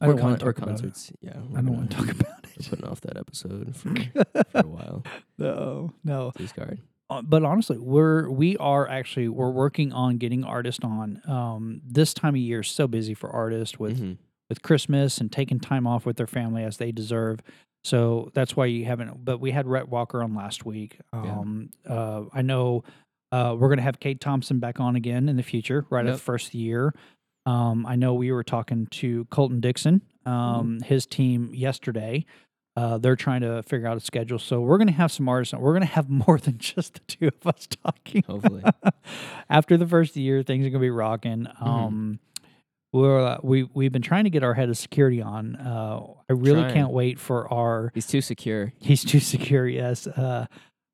I 0.00 0.06
or, 0.06 0.14
don't 0.14 0.22
want 0.22 0.38
to 0.38 0.44
talk 0.44 0.58
about 0.58 0.68
it. 0.68 0.70
concerts. 0.82 1.12
Yeah, 1.20 1.30
I 1.56 1.60
don't 1.60 1.76
want 1.76 1.90
to 1.90 1.96
talk 1.96 2.08
about 2.10 2.44
We're 2.44 2.50
it. 2.60 2.70
putting 2.70 2.84
off 2.86 3.00
that 3.02 3.16
episode 3.16 3.74
for, 3.76 3.94
for 4.52 4.58
a 4.58 4.66
while. 4.66 5.04
no, 5.38 5.92
no. 6.04 6.32
Please 6.34 6.52
card. 6.52 6.78
Uh, 7.10 7.22
but 7.22 7.42
honestly, 7.42 7.78
we're 7.78 8.28
we 8.28 8.56
are 8.58 8.86
actually 8.88 9.28
we're 9.28 9.50
working 9.50 9.92
on 9.92 10.18
getting 10.18 10.44
artists 10.44 10.84
on. 10.84 11.20
Um, 11.26 11.80
this 11.84 12.12
time 12.14 12.34
of 12.34 12.40
year 12.40 12.60
is 12.60 12.68
so 12.68 12.86
busy 12.86 13.14
for 13.14 13.30
artists 13.30 13.78
with 13.78 13.98
Mhm. 14.00 14.18
with 14.48 14.62
Christmas 14.62 15.18
and 15.18 15.32
taking 15.32 15.58
time 15.58 15.86
off 15.86 16.04
with 16.06 16.16
their 16.16 16.26
family 16.26 16.64
as 16.64 16.76
they 16.76 16.92
deserve. 16.92 17.40
So 17.84 18.30
that's 18.34 18.54
why 18.56 18.66
you 18.66 18.84
haven't. 18.84 19.24
But 19.24 19.40
we 19.40 19.52
had 19.52 19.66
Rhett 19.66 19.88
Walker 19.88 20.22
on 20.22 20.34
last 20.34 20.66
week. 20.66 20.98
Yeah. 21.14 21.20
Um, 21.22 21.70
uh, 21.88 22.24
I 22.32 22.42
know 22.42 22.84
uh, 23.32 23.54
we're 23.58 23.68
going 23.68 23.76
to 23.78 23.82
have 23.84 24.00
Kate 24.00 24.20
Thompson 24.20 24.58
back 24.58 24.78
on 24.80 24.96
again 24.96 25.28
in 25.28 25.36
the 25.36 25.42
future, 25.42 25.86
right 25.90 26.04
at 26.06 26.12
Yep. 26.12 26.20
first 26.20 26.54
year. 26.54 26.94
Um, 27.48 27.86
I 27.86 27.96
know 27.96 28.12
we 28.12 28.30
were 28.30 28.44
talking 28.44 28.86
to 28.90 29.24
Colton 29.26 29.60
Dixon, 29.60 30.02
um, 30.26 30.80
his 30.84 31.06
team 31.06 31.50
yesterday. 31.54 32.26
Uh, 32.76 32.98
they're 32.98 33.16
trying 33.16 33.40
to 33.40 33.62
figure 33.62 33.88
out 33.88 33.96
a 33.96 34.00
schedule. 34.00 34.38
So 34.38 34.60
we're 34.60 34.76
going 34.76 34.88
to 34.88 34.92
have 34.92 35.10
some 35.10 35.28
artists. 35.28 35.54
We're 35.54 35.72
going 35.72 35.80
to 35.80 35.86
have 35.94 36.10
more 36.26 36.38
than 36.38 36.58
just 36.58 36.94
the 36.94 37.00
two 37.00 37.28
of 37.28 37.46
us 37.46 37.66
talking. 37.66 38.22
Hopefully. 38.28 38.62
After 39.50 39.78
the 39.78 39.86
first 39.86 40.14
year, 40.14 40.42
things 40.42 40.66
are 40.66 40.70
going 40.70 40.80
to 40.80 40.86
be 40.86 40.90
rocking. 40.90 41.46
Mm-hmm. 41.46 41.64
Um, 41.64 42.20
we're 42.92 43.20
uh, 43.20 43.38
we 43.42 43.64
we've 43.74 43.92
been 43.92 44.02
trying 44.02 44.24
to 44.24 44.30
get 44.30 44.42
our 44.42 44.54
head 44.54 44.68
of 44.68 44.76
security 44.78 45.20
on. 45.22 45.56
Uh, 45.56 46.00
I 46.28 46.32
really 46.34 46.62
Trying. 46.62 46.74
can't 46.74 46.90
wait 46.90 47.18
for 47.18 47.52
our. 47.52 47.90
He's 47.94 48.06
too 48.06 48.20
secure. 48.20 48.72
He's 48.78 49.04
too 49.04 49.20
secure. 49.20 49.66
Yes. 49.66 50.06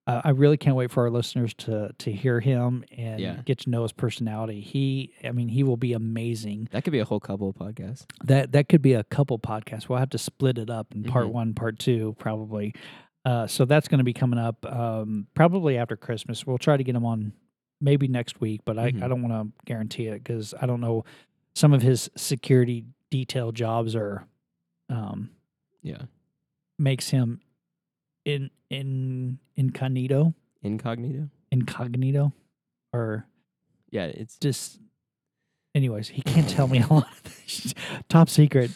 Uh, 0.07 0.21
I 0.25 0.31
really 0.31 0.59
can't 0.59 0.77
wait 0.77 0.91
for 0.91 1.05
our 1.05 1.11
listeners 1.11 1.55
to 1.55 1.91
to 1.99 2.13
hear 2.13 2.41
him 2.41 2.85
and 2.97 3.21
Yeah. 3.21 3.41
get 3.45 3.59
to 3.61 3.71
know 3.71 3.83
his 3.83 3.93
personality. 3.93 4.61
He, 4.61 5.15
I 5.25 5.33
mean, 5.33 5.49
he 5.49 5.63
will 5.63 5.79
be 5.79 5.95
amazing. 5.95 6.69
That 6.73 6.85
could 6.85 6.93
be 6.93 6.99
a 6.99 7.07
whole 7.07 7.21
couple 7.21 7.49
of 7.49 7.55
podcasts. 7.57 8.05
That 8.23 8.53
that 8.53 8.69
could 8.69 8.83
be 8.83 8.93
a 8.93 9.05
couple 9.05 9.39
podcasts. 9.39 9.89
We'll 9.89 9.99
have 9.99 10.11
to 10.11 10.19
split 10.19 10.59
it 10.59 10.69
up 10.69 10.95
in 10.95 11.05
part 11.05 11.27
Mhm. 11.29 11.33
one, 11.33 11.55
part 11.55 11.79
two, 11.79 12.15
probably. 12.19 12.75
Uh, 13.25 13.47
so 13.47 13.65
that's 13.65 13.89
going 13.89 13.99
to 13.99 14.05
be 14.05 14.13
coming 14.13 14.39
up 14.39 14.67
um, 14.67 15.27
probably 15.33 15.79
after 15.79 15.97
Christmas. 15.97 16.47
We'll 16.47 16.59
try 16.59 16.77
to 16.77 16.85
get 16.85 16.95
him 16.95 17.07
on 17.07 17.33
maybe 17.81 18.07
next 18.07 18.39
week, 18.43 18.61
but 18.67 18.79
I, 18.79 18.93
Mhm. 18.93 19.03
I 19.03 19.09
don't 19.09 19.23
want 19.23 19.33
to 19.33 19.65
guarantee 19.65 20.09
it 20.09 20.23
because 20.23 20.53
I 20.61 20.67
don't 20.67 20.83
know. 20.83 21.07
Some 21.55 21.73
of 21.73 21.81
his 21.81 22.11
security 22.17 22.85
detail 23.11 23.53
jobs 23.53 23.97
are 23.97 24.27
um, 24.91 25.31
Yeah. 25.83 26.03
makes 26.79 27.09
him 27.09 27.41
in 28.25 28.51
in 28.71 29.39
incognito? 29.57 30.35
Incognito. 30.63 31.29
incognito? 31.51 32.33
Or 32.93 33.27
Yeah, 33.91 34.05
it's 34.07 34.37
just 34.39 34.79
anyways 35.75 36.09
he 36.09 36.23
can't 36.23 36.49
tell 36.49 36.69
me 36.69 36.81
a 36.81 36.87
lot 36.87 37.11
of 37.11 37.19
things. 37.19 37.75
top 38.09 38.29
secret. 38.29 38.71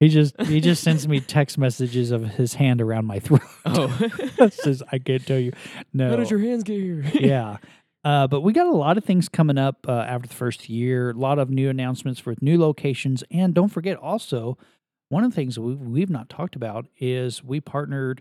He 0.00 0.08
just 0.08 0.40
he 0.42 0.60
just 0.60 0.82
sends 0.82 1.06
me 1.06 1.20
text 1.20 1.58
messages 1.58 2.10
of 2.10 2.24
his 2.24 2.54
hand 2.54 2.80
around 2.80 3.06
my 3.06 3.20
throat. 3.20 3.42
Oh. 3.64 4.08
says 4.50 4.82
i 4.90 4.98
can't 4.98 5.24
tell 5.24 5.38
you. 5.38 5.52
No. 5.92 6.10
How 6.10 6.16
did 6.16 6.30
your 6.30 6.40
hands 6.40 6.64
get 6.64 6.80
here? 6.80 7.04
yeah. 7.14 7.58
Uh, 8.04 8.26
but 8.26 8.40
we 8.40 8.52
got 8.52 8.66
a 8.66 8.72
lot 8.72 8.98
of 8.98 9.04
things 9.04 9.28
coming 9.28 9.58
up 9.58 9.86
uh, 9.88 9.92
after 9.92 10.26
the 10.26 10.34
first 10.34 10.68
year. 10.68 11.10
A 11.10 11.14
lot 11.14 11.38
of 11.38 11.50
new 11.50 11.70
announcements 11.70 12.18
for 12.18 12.34
new 12.40 12.58
locations. 12.58 13.22
And 13.30 13.54
don't 13.54 13.68
forget 13.68 13.96
also 13.96 14.58
one 15.08 15.22
of 15.22 15.30
the 15.30 15.36
things 15.36 15.56
we've, 15.56 15.78
we've 15.78 16.10
not 16.10 16.28
talked 16.28 16.56
about 16.56 16.86
is 16.98 17.44
we 17.44 17.60
partnered 17.60 18.20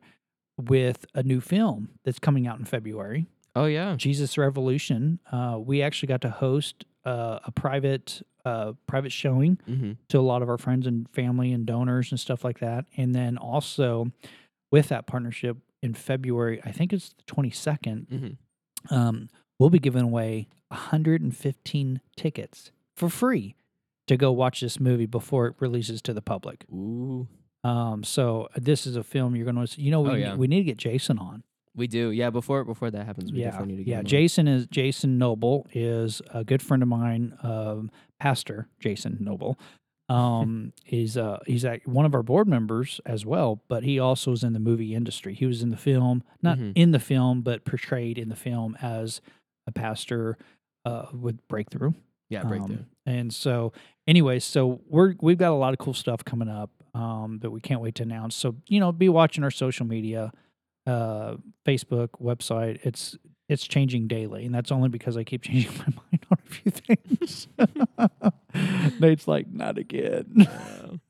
with 0.70 1.06
a 1.14 1.24
new 1.24 1.40
film 1.42 1.90
that's 2.06 2.20
coming 2.20 2.48
out 2.48 2.60
in 2.60 2.66
february 2.66 3.28
Oh 3.54 3.66
yeah. 3.66 3.96
Jesus 3.98 4.38
Revolution. 4.38 5.20
Uh, 5.30 5.58
we 5.60 5.82
actually 5.82 6.08
got 6.08 6.22
to 6.22 6.30
host 6.30 6.86
uh, 7.04 7.40
a 7.44 7.52
private 7.52 8.22
uh, 8.46 8.72
private 8.88 9.12
showing 9.12 9.58
Mm-hmm. 9.70 9.92
to 10.08 10.20
a 10.20 10.22
lot 10.22 10.42
of 10.42 10.48
our 10.48 10.58
friends 10.58 10.88
and 10.88 11.10
family 11.10 11.52
and 11.52 11.66
donors 11.66 12.12
and 12.12 12.20
stuff 12.20 12.46
like 12.46 12.60
that. 12.60 12.86
And 12.96 13.14
then 13.14 13.38
also 13.38 14.14
with 14.72 14.88
that 14.88 15.06
partnership 15.06 15.58
in 15.84 15.94
February, 15.96 16.62
I 16.64 16.72
think 16.72 16.94
it's 16.94 17.10
the 17.10 17.24
twenty 17.28 17.50
second. 17.50 18.08
Mm-hmm. 18.10 18.94
Um, 18.96 19.28
we'll 19.60 19.70
be 19.70 19.80
giving 19.80 20.04
away 20.04 20.48
115 20.70 22.00
tickets 22.16 22.72
for 22.96 23.10
free 23.10 23.56
to 24.08 24.16
go 24.18 24.32
watch 24.32 24.62
this 24.62 24.80
movie 24.80 25.06
before 25.06 25.48
it 25.48 25.56
releases 25.60 26.02
to 26.04 26.14
the 26.14 26.22
public. 26.22 26.64
Ooh. 26.72 27.28
Um, 27.64 28.04
so 28.04 28.50
this 28.56 28.88
is 28.88 28.96
a 28.96 29.04
film 29.04 29.36
you're 29.36 29.46
going 29.52 29.66
to, 29.68 29.82
you 29.82 29.92
know, 29.92 30.02
we, 30.02 30.10
Oh, 30.10 30.14
yeah. 30.16 30.36
we 30.36 30.48
need 30.48 30.60
to 30.60 30.64
get 30.64 30.78
Jason 30.78 31.20
on. 31.20 31.44
We 31.76 31.88
do. 31.88 32.10
Yeah. 32.12 32.30
Before 32.32 32.66
before 32.66 32.92
that 32.92 33.06
happens, 33.06 33.32
we 33.32 33.40
yeah, 33.40 33.52
definitely 33.52 33.74
need 33.74 33.78
to 33.78 33.84
get 33.86 33.92
yeah. 33.92 33.98
on. 34.00 34.06
Jason 34.06 34.48
is 34.48 34.66
Jason 34.68 35.18
Noble 35.18 35.68
is 35.74 36.22
a 36.34 36.44
good 36.44 36.62
friend 36.62 36.84
of 36.84 36.90
mine, 36.90 37.38
um, 37.44 37.90
Pastor 38.20 38.68
Jason 38.82 39.18
Noble. 39.22 39.58
Um, 40.10 40.74
he's 40.84 41.16
uh 41.16 41.40
he's 41.48 41.64
at 41.64 41.88
one 41.88 42.06
of 42.06 42.14
our 42.14 42.24
board 42.24 42.46
members 42.48 43.00
as 43.06 43.26
well, 43.26 43.62
but 43.70 43.84
he 43.84 44.00
also 44.00 44.34
is 44.34 44.44
in 44.44 44.52
the 44.52 44.60
movie 44.60 44.94
industry. 44.94 45.34
He 45.34 45.46
was 45.46 45.62
in 45.62 45.70
the 45.70 45.78
film, 45.78 46.24
not 46.42 46.58
Mhm. 46.58 46.74
in 46.76 46.92
the 46.92 47.00
film, 47.00 47.42
but 47.42 47.64
portrayed 47.64 48.18
in 48.18 48.28
the 48.28 48.36
film 48.36 48.76
as 48.82 49.22
a 49.66 49.72
pastor 49.72 50.38
uh, 50.84 51.06
with 51.14 51.48
breakthrough. 51.48 51.92
Yeah. 52.30 52.44
Breakthrough. 52.44 52.78
Um, 52.80 52.86
and 53.06 53.34
so, 53.34 53.72
anyway, 54.08 54.40
so 54.40 54.82
we're 54.90 55.16
we've 55.22 55.38
got 55.38 55.52
a 55.52 55.56
lot 55.56 55.72
of 55.72 55.80
cool 55.80 55.94
stuff 55.94 56.26
coming 56.26 56.50
up 56.50 56.70
um, 56.94 57.40
that 57.42 57.52
we 57.52 57.62
can't 57.62 57.82
wait 57.82 57.96
to 57.96 58.04
announce. 58.04 58.36
So 58.36 58.56
you 58.68 58.80
know, 58.80 58.92
be 58.92 59.10
watching 59.10 59.44
our 59.44 59.52
social 59.52 59.86
media, 59.86 60.32
uh, 60.88 61.36
Facebook, 61.66 62.10
website. 62.22 62.80
It's 62.84 63.18
it's 63.52 63.68
changing 63.68 64.08
daily, 64.08 64.46
and 64.46 64.56
that's 64.56 64.72
only 64.72 64.88
because 64.88 65.18
I 65.18 65.24
keep 65.24 65.42
changing 65.44 65.78
my 65.78 65.86
mind 65.86 66.26
on 66.32 66.38
a 66.46 66.50
few 66.50 66.72
things. 66.72 67.48
Nate's 69.00 69.28
like, 69.28 69.52
not 69.52 69.78
again. 69.78 70.48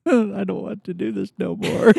I 0.07 0.43
don't 0.43 0.63
want 0.63 0.83
to 0.85 0.93
do 0.93 1.11
this 1.11 1.31
no 1.37 1.55
more. 1.55 1.93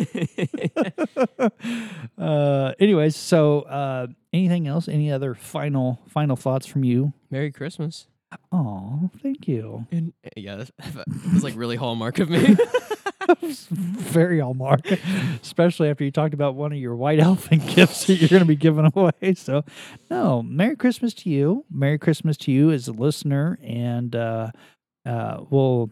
uh, 2.18 2.72
anyways, 2.80 3.14
so 3.14 3.60
uh, 3.62 4.08
anything 4.32 4.66
else? 4.66 4.88
Any 4.88 5.12
other 5.12 5.34
final 5.34 6.00
final 6.08 6.36
thoughts 6.36 6.66
from 6.66 6.84
you? 6.84 7.12
Merry 7.30 7.52
Christmas. 7.52 8.08
Oh, 8.50 9.10
thank 9.22 9.46
you. 9.46 9.86
And 9.92 10.12
yeah, 10.36 10.56
that's, 10.56 10.72
that's 11.06 11.44
like 11.44 11.54
really 11.54 11.76
hallmark 11.76 12.18
of 12.18 12.30
me. 12.30 12.56
Very 13.40 14.40
hallmark, 14.40 14.90
especially 15.42 15.88
after 15.88 16.04
you 16.04 16.10
talked 16.10 16.34
about 16.34 16.54
one 16.54 16.72
of 16.72 16.78
your 16.78 16.94
white 16.96 17.20
elephant 17.28 17.66
gifts 17.66 18.06
that 18.06 18.14
you're 18.14 18.28
going 18.28 18.42
to 18.42 18.46
be 18.46 18.56
giving 18.56 18.90
away. 18.94 19.34
So, 19.34 19.64
no, 20.10 20.42
Merry 20.42 20.76
Christmas 20.76 21.14
to 21.14 21.30
you. 21.30 21.64
Merry 21.70 21.98
Christmas 21.98 22.36
to 22.38 22.52
you 22.52 22.70
as 22.70 22.88
a 22.88 22.92
listener. 22.92 23.58
And 23.62 24.14
uh, 24.14 24.50
uh, 25.06 25.38
we'll, 25.50 25.90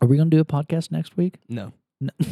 are 0.00 0.08
we 0.08 0.16
going 0.16 0.30
to 0.30 0.36
do 0.36 0.40
a 0.40 0.44
podcast 0.44 0.90
next 0.90 1.16
week? 1.16 1.38
no. 1.48 1.72
No. 2.00 2.10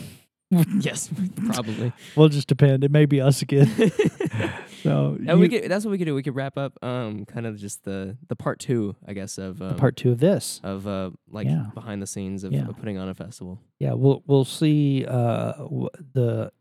yes, 0.80 1.10
probably. 1.46 1.92
We'll 2.14 2.28
just 2.28 2.46
depend. 2.48 2.84
It 2.84 2.90
may 2.90 3.04
be 3.06 3.20
us 3.20 3.42
again. 3.42 3.66
so, 4.82 5.18
And 5.26 5.40
we 5.40 5.48
could, 5.48 5.70
that's 5.70 5.84
what 5.84 5.90
we 5.90 5.98
could 5.98 6.04
do. 6.04 6.14
We 6.14 6.22
could 6.22 6.36
wrap 6.36 6.56
up, 6.56 6.78
um, 6.82 7.24
kind 7.24 7.46
of 7.46 7.56
just 7.58 7.84
the 7.84 8.16
the 8.28 8.36
part 8.36 8.58
two, 8.60 8.94
I 9.06 9.12
guess, 9.12 9.38
of 9.38 9.60
um, 9.60 9.76
part 9.76 9.96
two 9.96 10.12
of 10.12 10.18
this. 10.20 10.60
of 10.62 10.86
uh, 10.86 11.10
like 11.30 11.46
Yeah. 11.46 11.66
behind 11.74 12.00
the 12.00 12.06
scenes 12.06 12.44
of, 12.44 12.52
Yeah. 12.52 12.68
of 12.68 12.76
putting 12.78 12.98
on 12.98 13.08
a 13.08 13.14
festival. 13.14 13.60
Yeah, 13.78 13.94
we'll 13.94 14.22
we'll 14.26 14.44
see 14.44 15.04
uh, 15.06 15.52
w- 15.54 15.88
the 16.12 16.52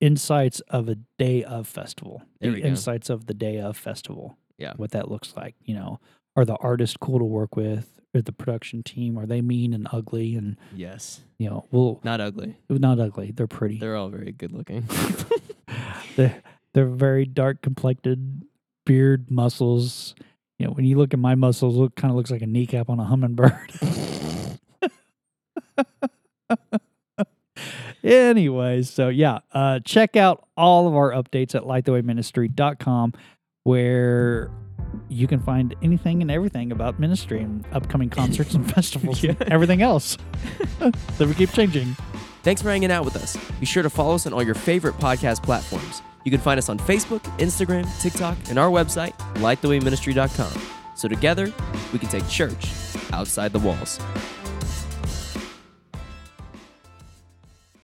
insights 0.00 0.60
of 0.68 0.88
a 0.88 0.96
day 1.18 1.42
of 1.44 1.66
festival. 1.66 2.22
The 2.40 2.60
insights 2.62 3.10
of 3.10 3.26
the 3.26 3.34
day 3.34 3.58
of 3.60 3.76
festival. 3.76 4.36
Yeah. 4.58 4.74
what 4.76 4.92
that 4.92 5.10
looks 5.10 5.34
like. 5.36 5.56
You 5.64 5.74
know, 5.74 5.98
are 6.36 6.44
the 6.44 6.56
artists 6.56 6.96
cool 6.96 7.18
to 7.18 7.24
work 7.24 7.56
with? 7.56 7.88
Are 8.14 8.22
the 8.22 8.32
production 8.32 8.82
team 8.82 9.18
are 9.18 9.26
they 9.26 9.40
mean 9.40 9.72
and 9.72 9.88
ugly? 9.90 10.36
And 10.36 10.56
Yes, 10.74 11.22
you 11.38 11.48
know, 11.48 11.64
we'll 11.70 12.00
not 12.04 12.20
ugly. 12.20 12.56
not 12.68 13.00
ugly. 13.00 13.32
They're 13.34 13.46
pretty. 13.46 13.78
They're 13.78 13.96
all 13.96 14.10
very 14.10 14.32
good 14.32 14.52
looking. 14.52 14.86
they're 16.16 16.42
they're 16.74 16.86
very 16.86 17.24
dark 17.24 17.62
complected, 17.62 18.42
beard, 18.84 19.30
muscles. 19.30 20.14
You 20.58 20.66
know, 20.66 20.72
when 20.74 20.84
you 20.84 20.98
look 20.98 21.14
at 21.14 21.20
my 21.20 21.34
muscles, 21.34 21.74
look 21.76 21.96
kind 21.96 22.10
of 22.10 22.16
looks 22.16 22.30
like 22.30 22.42
a 22.42 22.46
kneecap 22.46 22.90
on 22.90 23.00
a 23.00 23.04
hummingbird. 23.04 23.72
Anyways, 28.04 28.90
so 28.90 29.08
yeah, 29.08 29.38
uh, 29.52 29.78
check 29.84 30.16
out 30.16 30.48
all 30.56 30.88
of 30.88 30.94
our 30.96 31.12
updates 31.12 31.54
at 31.54 31.62
lightthewayministry.com 31.62 33.12
where 33.62 34.50
you 35.08 35.26
can 35.26 35.40
find 35.40 35.74
anything 35.82 36.22
and 36.22 36.30
everything 36.30 36.72
about 36.72 36.98
ministry 36.98 37.40
and 37.40 37.64
upcoming 37.72 38.10
concerts 38.10 38.54
and 38.54 38.70
festivals 38.74 39.22
and 39.24 39.40
everything 39.42 39.82
else 39.82 40.16
that 40.78 41.26
we 41.26 41.34
keep 41.34 41.52
changing. 41.52 41.96
Thanks 42.42 42.60
for 42.60 42.70
hanging 42.70 42.90
out 42.90 43.04
with 43.04 43.16
us. 43.16 43.36
Be 43.60 43.66
sure 43.66 43.82
to 43.82 43.90
follow 43.90 44.14
us 44.14 44.26
on 44.26 44.32
all 44.32 44.42
your 44.42 44.54
favorite 44.54 44.96
podcast 44.96 45.42
platforms. 45.42 46.02
You 46.24 46.30
can 46.30 46.40
find 46.40 46.58
us 46.58 46.68
on 46.68 46.78
Facebook, 46.78 47.22
Instagram, 47.38 47.86
TikTok, 48.00 48.36
and 48.48 48.58
our 48.58 48.68
website, 48.68 49.16
lightthewayministry.com. 49.36 50.62
So 50.94 51.08
together, 51.08 51.52
we 51.92 51.98
can 51.98 52.08
take 52.08 52.28
church 52.28 52.70
outside 53.12 53.52
the 53.52 53.58
walls. 53.58 53.98